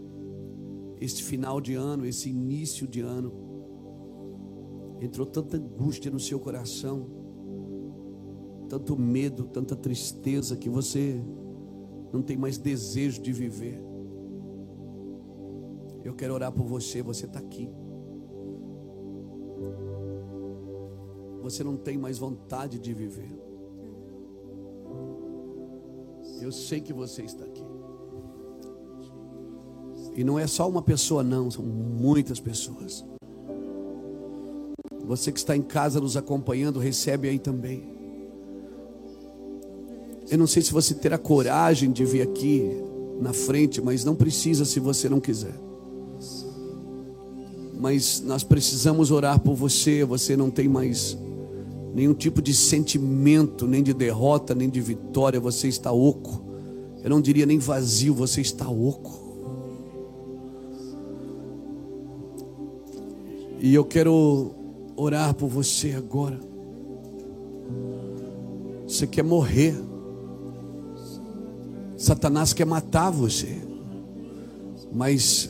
este 1.00 1.24
final 1.24 1.62
de 1.62 1.76
ano, 1.76 2.06
esse 2.06 2.30
início 2.30 2.88
de 2.88 3.02
ano, 3.02 3.34
entrou 5.02 5.26
tanta 5.26 5.58
angústia 5.58 6.10
no 6.10 6.20
seu 6.20 6.40
coração, 6.40 7.16
tanto 8.68 8.98
medo, 8.98 9.45
tanta 9.45 9.76
tristeza 9.76 10.56
que 10.56 10.69
você 10.69 11.22
não 12.11 12.22
tem 12.22 12.38
mais 12.38 12.57
desejo 12.57 13.22
de 13.22 13.31
viver. 13.31 13.81
Eu 16.03 16.14
quero 16.14 16.34
orar 16.34 16.52
por 16.52 16.65
você, 16.65 17.02
você 17.02 17.26
está 17.26 17.39
aqui. 17.39 17.69
Você 21.41 21.64
não 21.64 21.77
tem 21.77 21.98
mais 21.98 22.18
vontade 22.18 22.80
de 22.80 22.94
viver. 22.94 23.35
Eu 26.41 26.52
sei 26.52 26.80
que 26.80 26.94
você 26.94 27.23
está 27.23 27.44
aqui. 27.45 27.64
E 30.15 30.23
não 30.23 30.39
é 30.39 30.48
só 30.48 30.68
uma 30.68 30.81
pessoa, 30.81 31.23
não, 31.23 31.49
são 31.52 31.64
muitas 31.64 32.39
pessoas. 32.39 33.06
Você 35.06 35.31
que 35.31 35.39
está 35.39 35.56
em 35.56 35.61
casa 35.61 36.02
nos 36.02 36.18
acompanhando, 36.18 36.80
recebe 36.80 37.30
aí 37.30 37.39
também. 37.39 37.97
Eu 40.30 40.38
não 40.38 40.48
sei 40.48 40.62
se 40.62 40.72
você 40.72 40.94
terá 40.94 41.18
coragem 41.18 41.91
de 41.91 42.04
vir 42.04 42.22
aqui 42.22 42.70
na 43.22 43.34
frente, 43.34 43.82
mas 43.82 44.04
não 44.04 44.16
precisa 44.16 44.66
se 44.66 44.80
você 44.80 45.08
não 45.08 45.20
quiser. 45.20 45.56
Mas 47.80 48.22
nós 48.22 48.44
precisamos 48.44 49.12
orar 49.12 49.40
por 49.40 49.56
você. 49.56 50.04
Você 50.04 50.36
não 50.36 50.49
tem 50.49 50.68
mais 50.68 51.18
nenhum 51.94 52.14
tipo 52.14 52.41
de 52.41 52.54
sentimento, 52.54 53.66
nem 53.68 53.82
de 53.82 53.94
derrota, 53.94 54.54
nem 54.54 54.70
de 54.70 54.82
vitória. 54.82 55.40
Você 55.40 55.68
está 55.68 55.91
oco. 55.91 56.44
Eu 57.04 57.10
não 57.10 57.22
diria 57.22 57.45
nem 57.45 57.60
vazio, 57.60 58.14
você 58.14 58.41
está 58.41 58.70
oco. 58.70 59.26
E 63.60 63.74
eu 63.74 63.86
quero 63.86 64.52
orar 64.95 65.34
por 65.34 65.48
você 65.48 65.94
agora. 65.94 66.40
Você 68.88 69.08
quer 69.08 69.24
morrer. 69.24 69.76
Satanás 71.98 72.53
quer 72.53 72.65
matar 72.65 73.10
você. 73.10 73.57
Mas 74.94 75.49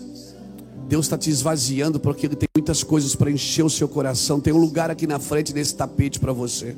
Deus 0.88 1.06
está 1.06 1.18
te 1.18 1.30
esvaziando 1.30 1.99
porque 1.99 2.26
Ele 2.26 2.36
tem 2.36 2.48
muitas 2.56 2.84
coisas 2.84 3.15
para 3.15 3.30
encher 3.30 3.64
o 3.64 3.69
seu 3.69 3.88
coração. 3.88 4.40
Tem 4.40 4.53
um 4.53 4.57
lugar 4.57 4.90
aqui 4.90 5.06
na 5.06 5.19
frente 5.19 5.53
desse 5.53 5.76
tapete 5.76 6.19
para 6.19 6.32
você. 6.32 6.76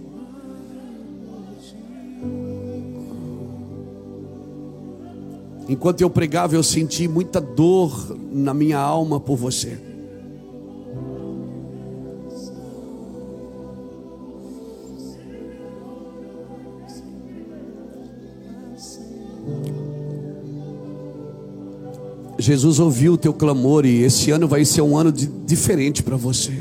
Enquanto 5.68 6.02
eu 6.02 6.10
pregava, 6.10 6.56
eu 6.56 6.64
senti 6.64 7.08
muita 7.08 7.40
dor 7.40 8.18
na 8.32 8.56
minha 8.56 8.80
alma 8.80 9.20
por 9.20 9.38
você. 9.38 9.89
Jesus 22.40 22.80
ouviu 22.80 23.14
o 23.14 23.18
teu 23.18 23.34
clamor 23.34 23.86
e 23.86 24.02
esse 24.02 24.32
ano 24.32 24.48
vai 24.48 24.64
ser 24.64 24.82
um 24.82 24.98
ano 24.98 25.12
de, 25.12 25.28
diferente 25.28 26.02
para 26.02 26.16
você. 26.16 26.54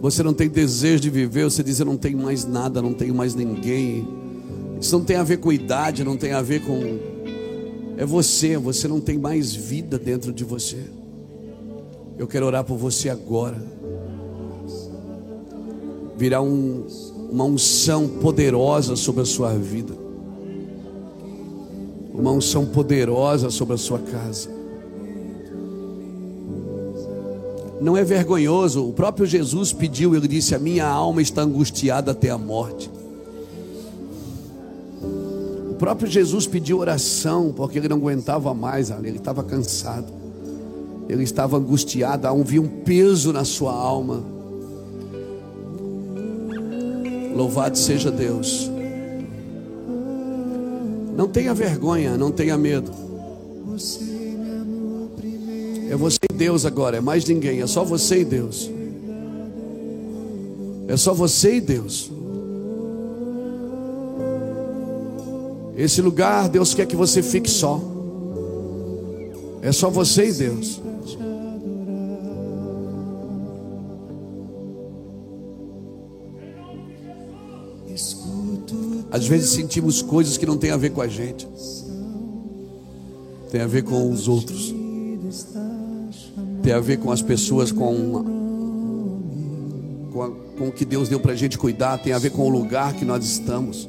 Você 0.00 0.22
não 0.22 0.32
tem 0.32 0.48
desejo 0.48 1.00
de 1.00 1.10
viver, 1.10 1.44
você 1.44 1.62
diz: 1.64 1.80
Eu 1.80 1.86
não 1.86 1.96
tenho 1.96 2.18
mais 2.18 2.44
nada, 2.44 2.80
não 2.80 2.94
tenho 2.94 3.14
mais 3.14 3.34
ninguém. 3.34 4.06
Isso 4.80 4.96
não 4.96 5.04
tem 5.04 5.16
a 5.16 5.22
ver 5.24 5.38
com 5.38 5.52
idade, 5.52 6.04
não 6.04 6.16
tem 6.16 6.32
a 6.32 6.42
ver 6.42 6.64
com. 6.64 6.98
É 7.96 8.06
você, 8.06 8.56
você 8.56 8.86
não 8.86 9.00
tem 9.00 9.18
mais 9.18 9.52
vida 9.52 9.98
dentro 9.98 10.32
de 10.32 10.44
você. 10.44 10.78
Eu 12.16 12.28
quero 12.28 12.46
orar 12.46 12.62
por 12.62 12.76
você 12.76 13.08
agora. 13.08 13.60
Virá 16.16 16.40
um, 16.40 16.86
uma 17.32 17.44
unção 17.44 18.06
poderosa 18.06 18.94
sobre 18.94 19.22
a 19.22 19.24
sua 19.24 19.54
vida, 19.54 19.94
uma 22.12 22.30
unção 22.30 22.66
poderosa 22.66 23.48
sobre 23.48 23.74
a 23.74 23.78
sua 23.78 23.98
casa. 23.98 24.50
Não 27.80 27.96
é 27.96 28.04
vergonhoso, 28.04 28.86
o 28.86 28.92
próprio 28.92 29.24
Jesus 29.24 29.72
pediu, 29.72 30.14
ele 30.14 30.28
disse: 30.28 30.54
A 30.54 30.58
minha 30.58 30.86
alma 30.86 31.22
está 31.22 31.40
angustiada 31.40 32.12
até 32.12 32.28
a 32.28 32.36
morte. 32.36 32.90
O 35.70 35.74
próprio 35.78 36.10
Jesus 36.10 36.46
pediu 36.46 36.80
oração, 36.80 37.50
porque 37.56 37.78
ele 37.78 37.88
não 37.88 37.96
aguentava 37.96 38.52
mais 38.52 38.90
ele 38.90 39.16
estava 39.16 39.42
cansado, 39.42 40.12
ele 41.08 41.22
estava 41.22 41.56
angustiado, 41.56 42.28
havia 42.28 42.60
um 42.60 42.68
peso 42.68 43.32
na 43.32 43.44
sua 43.44 43.72
alma. 43.72 44.41
Louvado 47.34 47.76
seja 47.76 48.10
Deus. 48.10 48.70
Não 51.16 51.28
tenha 51.28 51.52
vergonha, 51.52 52.16
não 52.16 52.30
tenha 52.30 52.56
medo. 52.56 52.90
É 55.90 55.96
você 55.96 56.18
e 56.30 56.34
Deus 56.34 56.64
agora, 56.64 56.96
é 56.96 57.00
mais 57.00 57.24
ninguém, 57.24 57.60
é 57.60 57.66
só 57.66 57.84
você 57.84 58.20
e 58.20 58.24
Deus. 58.24 58.70
É 60.88 60.96
só 60.96 61.12
você 61.12 61.56
e 61.56 61.60
Deus. 61.60 62.10
Esse 65.76 66.00
lugar, 66.00 66.48
Deus 66.48 66.74
quer 66.74 66.86
que 66.86 66.96
você 66.96 67.22
fique 67.22 67.50
só. 67.50 67.80
É 69.62 69.72
só 69.72 69.88
você 69.90 70.28
e 70.28 70.32
Deus. 70.32 70.80
Às 79.12 79.28
vezes 79.28 79.50
sentimos 79.50 80.00
coisas 80.00 80.38
que 80.38 80.46
não 80.46 80.56
tem 80.56 80.70
a 80.70 80.76
ver 80.78 80.90
com 80.90 81.02
a 81.02 81.06
gente, 81.06 81.46
tem 83.50 83.60
a 83.60 83.66
ver 83.66 83.82
com 83.82 84.10
os 84.10 84.26
outros, 84.26 84.74
tem 86.62 86.72
a 86.72 86.80
ver 86.80 86.98
com 86.98 87.12
as 87.12 87.20
pessoas, 87.20 87.70
com, 87.70 88.24
com, 90.10 90.22
a, 90.22 90.30
com 90.56 90.68
o 90.68 90.72
que 90.72 90.86
Deus 90.86 91.10
deu 91.10 91.20
para 91.20 91.32
a 91.32 91.36
gente 91.36 91.58
cuidar, 91.58 91.98
tem 91.98 92.14
a 92.14 92.18
ver 92.18 92.30
com 92.30 92.46
o 92.46 92.48
lugar 92.48 92.94
que 92.94 93.04
nós 93.04 93.22
estamos. 93.22 93.86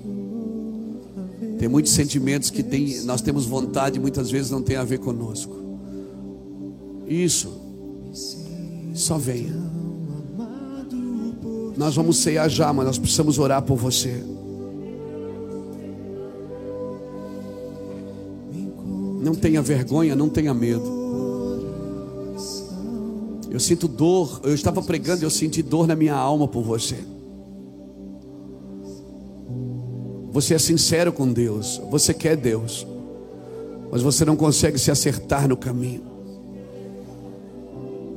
Tem 1.57 1.69
muitos 1.69 1.93
sentimentos 1.93 2.49
que 2.49 2.61
tem, 2.61 2.99
nós 3.03 3.21
temos 3.21 3.45
vontade, 3.45 3.97
muitas 4.01 4.29
vezes 4.29 4.51
não 4.51 4.61
tem 4.61 4.75
a 4.75 4.83
ver 4.83 4.99
conosco. 4.99 5.55
Isso, 7.07 7.61
só 8.93 9.17
venha. 9.17 9.55
Nós 11.77 11.95
vamos 11.95 12.17
ceiar 12.17 12.49
já, 12.49 12.73
mas 12.73 12.85
nós 12.85 12.97
precisamos 12.97 13.39
orar 13.39 13.61
por 13.61 13.77
você. 13.77 14.32
Não 19.23 19.33
tenha 19.33 19.61
vergonha, 19.61 20.17
não 20.17 20.27
tenha 20.27 20.53
medo. 20.53 20.83
Eu 23.49 23.59
sinto 23.59 23.87
dor. 23.87 24.41
Eu 24.43 24.53
estava 24.53 24.81
pregando 24.81 25.23
e 25.23 25.25
eu 25.25 25.29
senti 25.29 25.61
dor 25.61 25.87
na 25.87 25.95
minha 25.95 26.13
alma 26.13 26.45
por 26.45 26.61
você. 26.61 26.97
Você 30.29 30.55
é 30.55 30.59
sincero 30.59 31.13
com 31.13 31.31
Deus. 31.31 31.81
Você 31.89 32.13
quer 32.13 32.35
Deus. 32.35 32.85
Mas 33.89 34.01
você 34.01 34.25
não 34.25 34.35
consegue 34.35 34.77
se 34.77 34.91
acertar 34.91 35.47
no 35.47 35.55
caminho. 35.55 36.01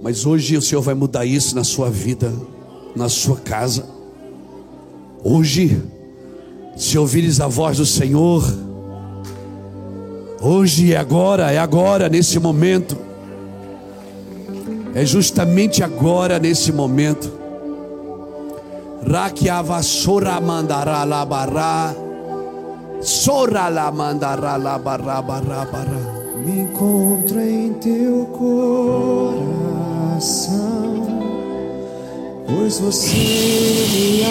Mas 0.02 0.26
hoje 0.26 0.56
o 0.56 0.62
Senhor 0.62 0.82
vai 0.82 0.94
mudar 0.94 1.24
isso 1.24 1.54
na 1.54 1.62
sua 1.62 1.88
vida, 1.88 2.32
na 2.96 3.08
sua 3.08 3.36
casa. 3.36 3.86
Hoje, 5.22 5.80
se 6.76 6.98
ouvires 6.98 7.40
a 7.40 7.46
voz 7.46 7.76
do 7.76 7.86
Senhor, 7.86 8.42
Hoje 10.48 10.94
é 10.94 10.96
agora, 10.96 11.50
é 11.50 11.58
agora, 11.58 12.08
nesse 12.08 12.38
momento. 12.38 12.96
É 14.94 15.04
justamente 15.04 15.82
agora, 15.82 16.38
nesse 16.38 16.70
momento. 16.70 17.32
Rakiava 19.10 19.82
sora 19.82 20.40
mandará 20.40 21.02
labará. 21.02 21.92
Sora 23.00 23.68
la 23.68 23.90
mandará 23.90 24.54
labará 24.54 25.20
bará 25.20 25.64
bará. 25.64 25.98
Me 26.44 26.60
encontro 26.60 27.40
em 27.40 27.72
teu 27.72 28.26
coração, 28.26 29.42
pois 32.46 32.78
você 32.78 33.16
me 33.90 34.22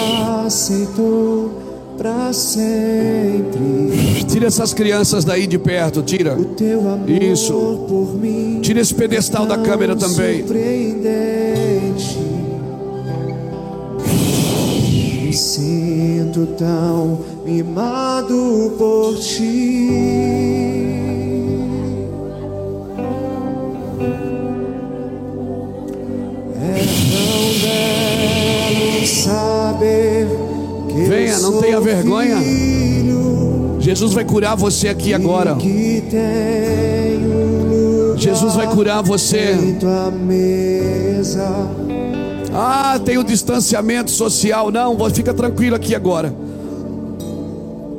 aceitou 0.46 1.65
para 1.96 2.32
sempre. 2.32 4.24
Tira 4.28 4.46
essas 4.46 4.74
crianças 4.74 5.24
daí 5.24 5.46
de 5.46 5.58
perto, 5.58 6.02
tira. 6.02 6.34
O 6.38 6.44
teu 6.44 6.80
amor 6.80 7.08
Isso. 7.10 7.86
por 7.88 8.14
mim. 8.14 8.60
Tira 8.60 8.80
esse 8.80 8.94
pedestal 8.94 9.46
da 9.46 9.58
câmera 9.58 9.96
também. 9.96 10.40
Surpreendente. 10.40 12.18
Me 15.22 15.32
sinto 15.32 16.46
tão 16.58 17.20
mimado 17.44 18.74
por 18.78 19.16
ti. 19.18 19.88
É 26.58 26.78
tão 27.10 27.40
belo 27.62 29.06
saber 29.06 30.45
Venha, 31.04 31.38
não 31.38 31.60
tenha 31.60 31.80
vergonha. 31.80 32.36
Jesus 33.78 34.12
vai 34.12 34.24
curar 34.24 34.56
você 34.56 34.88
aqui 34.88 35.12
agora. 35.12 35.56
Jesus 38.16 38.54
vai 38.54 38.66
curar 38.74 39.02
você. 39.02 39.54
Ah, 42.52 42.98
tem 43.04 43.18
o 43.18 43.24
distanciamento 43.24 44.10
social. 44.10 44.70
Não, 44.70 44.96
fica 45.10 45.34
tranquilo 45.34 45.76
aqui 45.76 45.94
agora. 45.94 46.34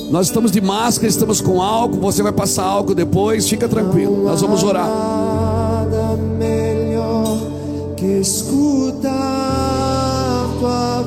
Nós 0.10 0.28
estamos 0.28 0.52
de 0.52 0.62
máscara, 0.62 1.08
estamos 1.08 1.42
com 1.42 1.62
álcool. 1.62 2.00
Você 2.00 2.24
vai 2.24 2.32
passar 2.32 2.64
álcool 2.64 2.96
depois. 2.96 3.48
Fica 3.48 3.68
tranquilo. 3.68 4.24
Nós 4.24 4.42
vamos 4.42 4.64
orar. 4.64 4.88
Nada 4.88 6.18
melhor 6.38 7.38
que 7.96 8.06
escutar 8.06 9.57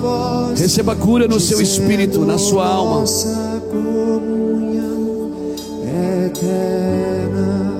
voz. 0.00 0.60
Receba 0.60 0.96
cura 0.96 1.28
no 1.28 1.38
seu 1.38 1.60
espírito, 1.60 2.24
na 2.24 2.38
sua 2.38 2.66
alma. 2.66 3.00
Nossa 3.00 3.62
comunhão 3.70 5.32
eterna. 6.26 7.70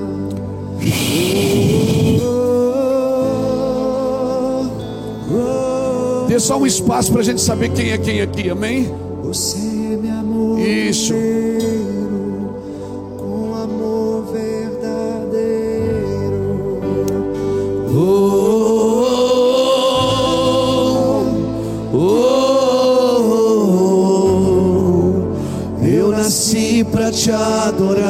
Dê 6.29 6.39
só 6.39 6.57
um 6.59 6.67
espaço 6.67 7.11
para 7.11 7.23
a 7.23 7.25
gente 7.25 7.41
saber 7.41 7.71
quem 7.71 7.91
é 7.91 7.99
quem 7.99 8.21
aqui. 8.21 8.49
Amém? 8.51 8.89
Você 9.25 9.59
me 9.59 10.09
amou 10.09 10.59
Isso. 10.61 11.15
com 13.19 13.55
amor 13.55 14.33
verdadeiro. 14.33 15.21
Oh, 17.93 18.40
para 27.11 27.19
te 27.19 27.31
adorar. 27.33 28.07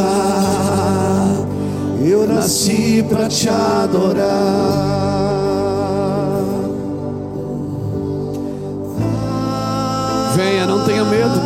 Eu 2.05 2.27
nasci 2.27 3.03
para 3.09 3.29
te 3.29 3.49
adorar. 3.49 4.27
Venha, 10.37 10.67
não 10.67 10.85
tenha 10.85 11.05
medo, 11.05 11.41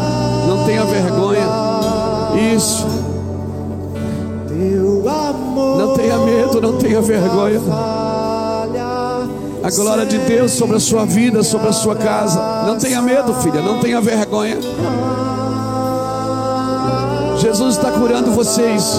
não 0.49 0.65
tenha 0.65 0.85
vergonha. 0.85 1.47
Isso, 2.55 2.87
Teu 4.49 5.09
amor 5.09 5.79
não 5.79 5.95
tenha 5.95 6.19
medo, 6.19 6.61
não 6.61 6.77
tenha 6.79 7.01
vergonha. 7.01 7.61
A 9.63 9.71
glória 9.71 10.05
de 10.05 10.19
Deus 10.19 10.53
sobre 10.53 10.77
a 10.77 10.81
sua 10.81 11.07
vida, 11.07 11.43
sobre 11.43 11.69
a 11.69 11.73
sua 11.73 11.95
casa. 11.95 12.65
Não 12.67 12.77
tenha 12.77 13.01
medo, 13.01 13.33
filha, 13.35 13.63
não 13.63 13.81
tenha 13.81 14.01
vergonha. 14.01 14.59
Jesus 17.45 17.77
está 17.77 17.91
curando 17.93 18.31
vocês. 18.31 18.95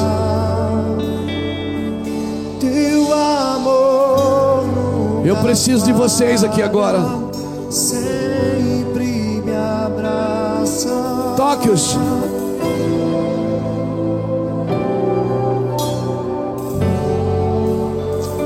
Teu 2.59 3.11
amor 3.11 4.65
Eu 5.25 5.35
preciso 5.37 5.83
de 5.83 5.91
vocês 5.91 6.43
aqui 6.43 6.61
agora. 6.61 6.99
sempre 7.71 9.41
me 9.43 9.55
abraça. 9.55 10.91
Toque-os. 11.35 11.97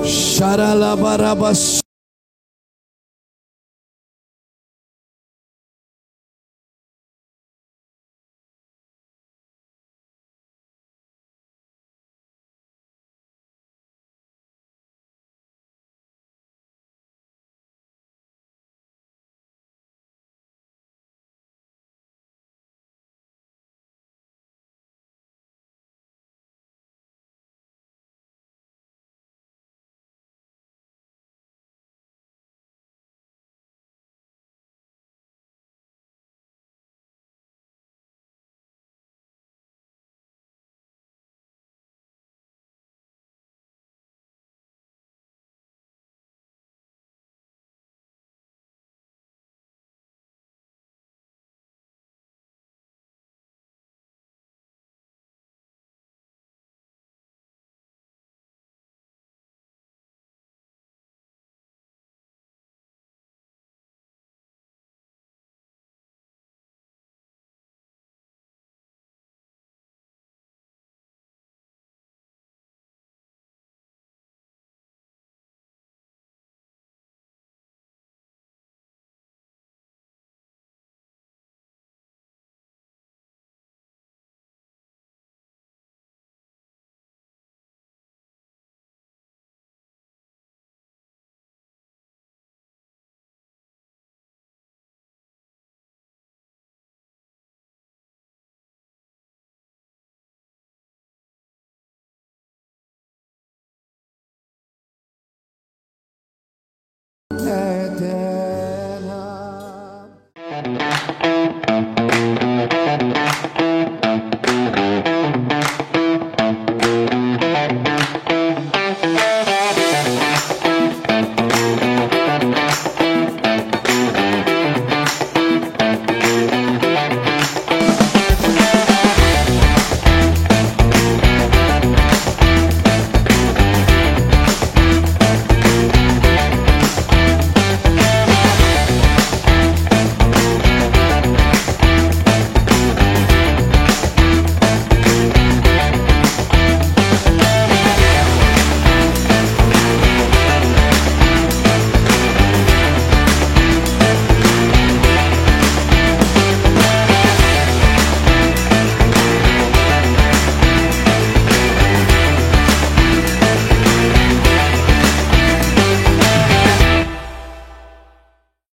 Xaralabarabas. 0.06 1.89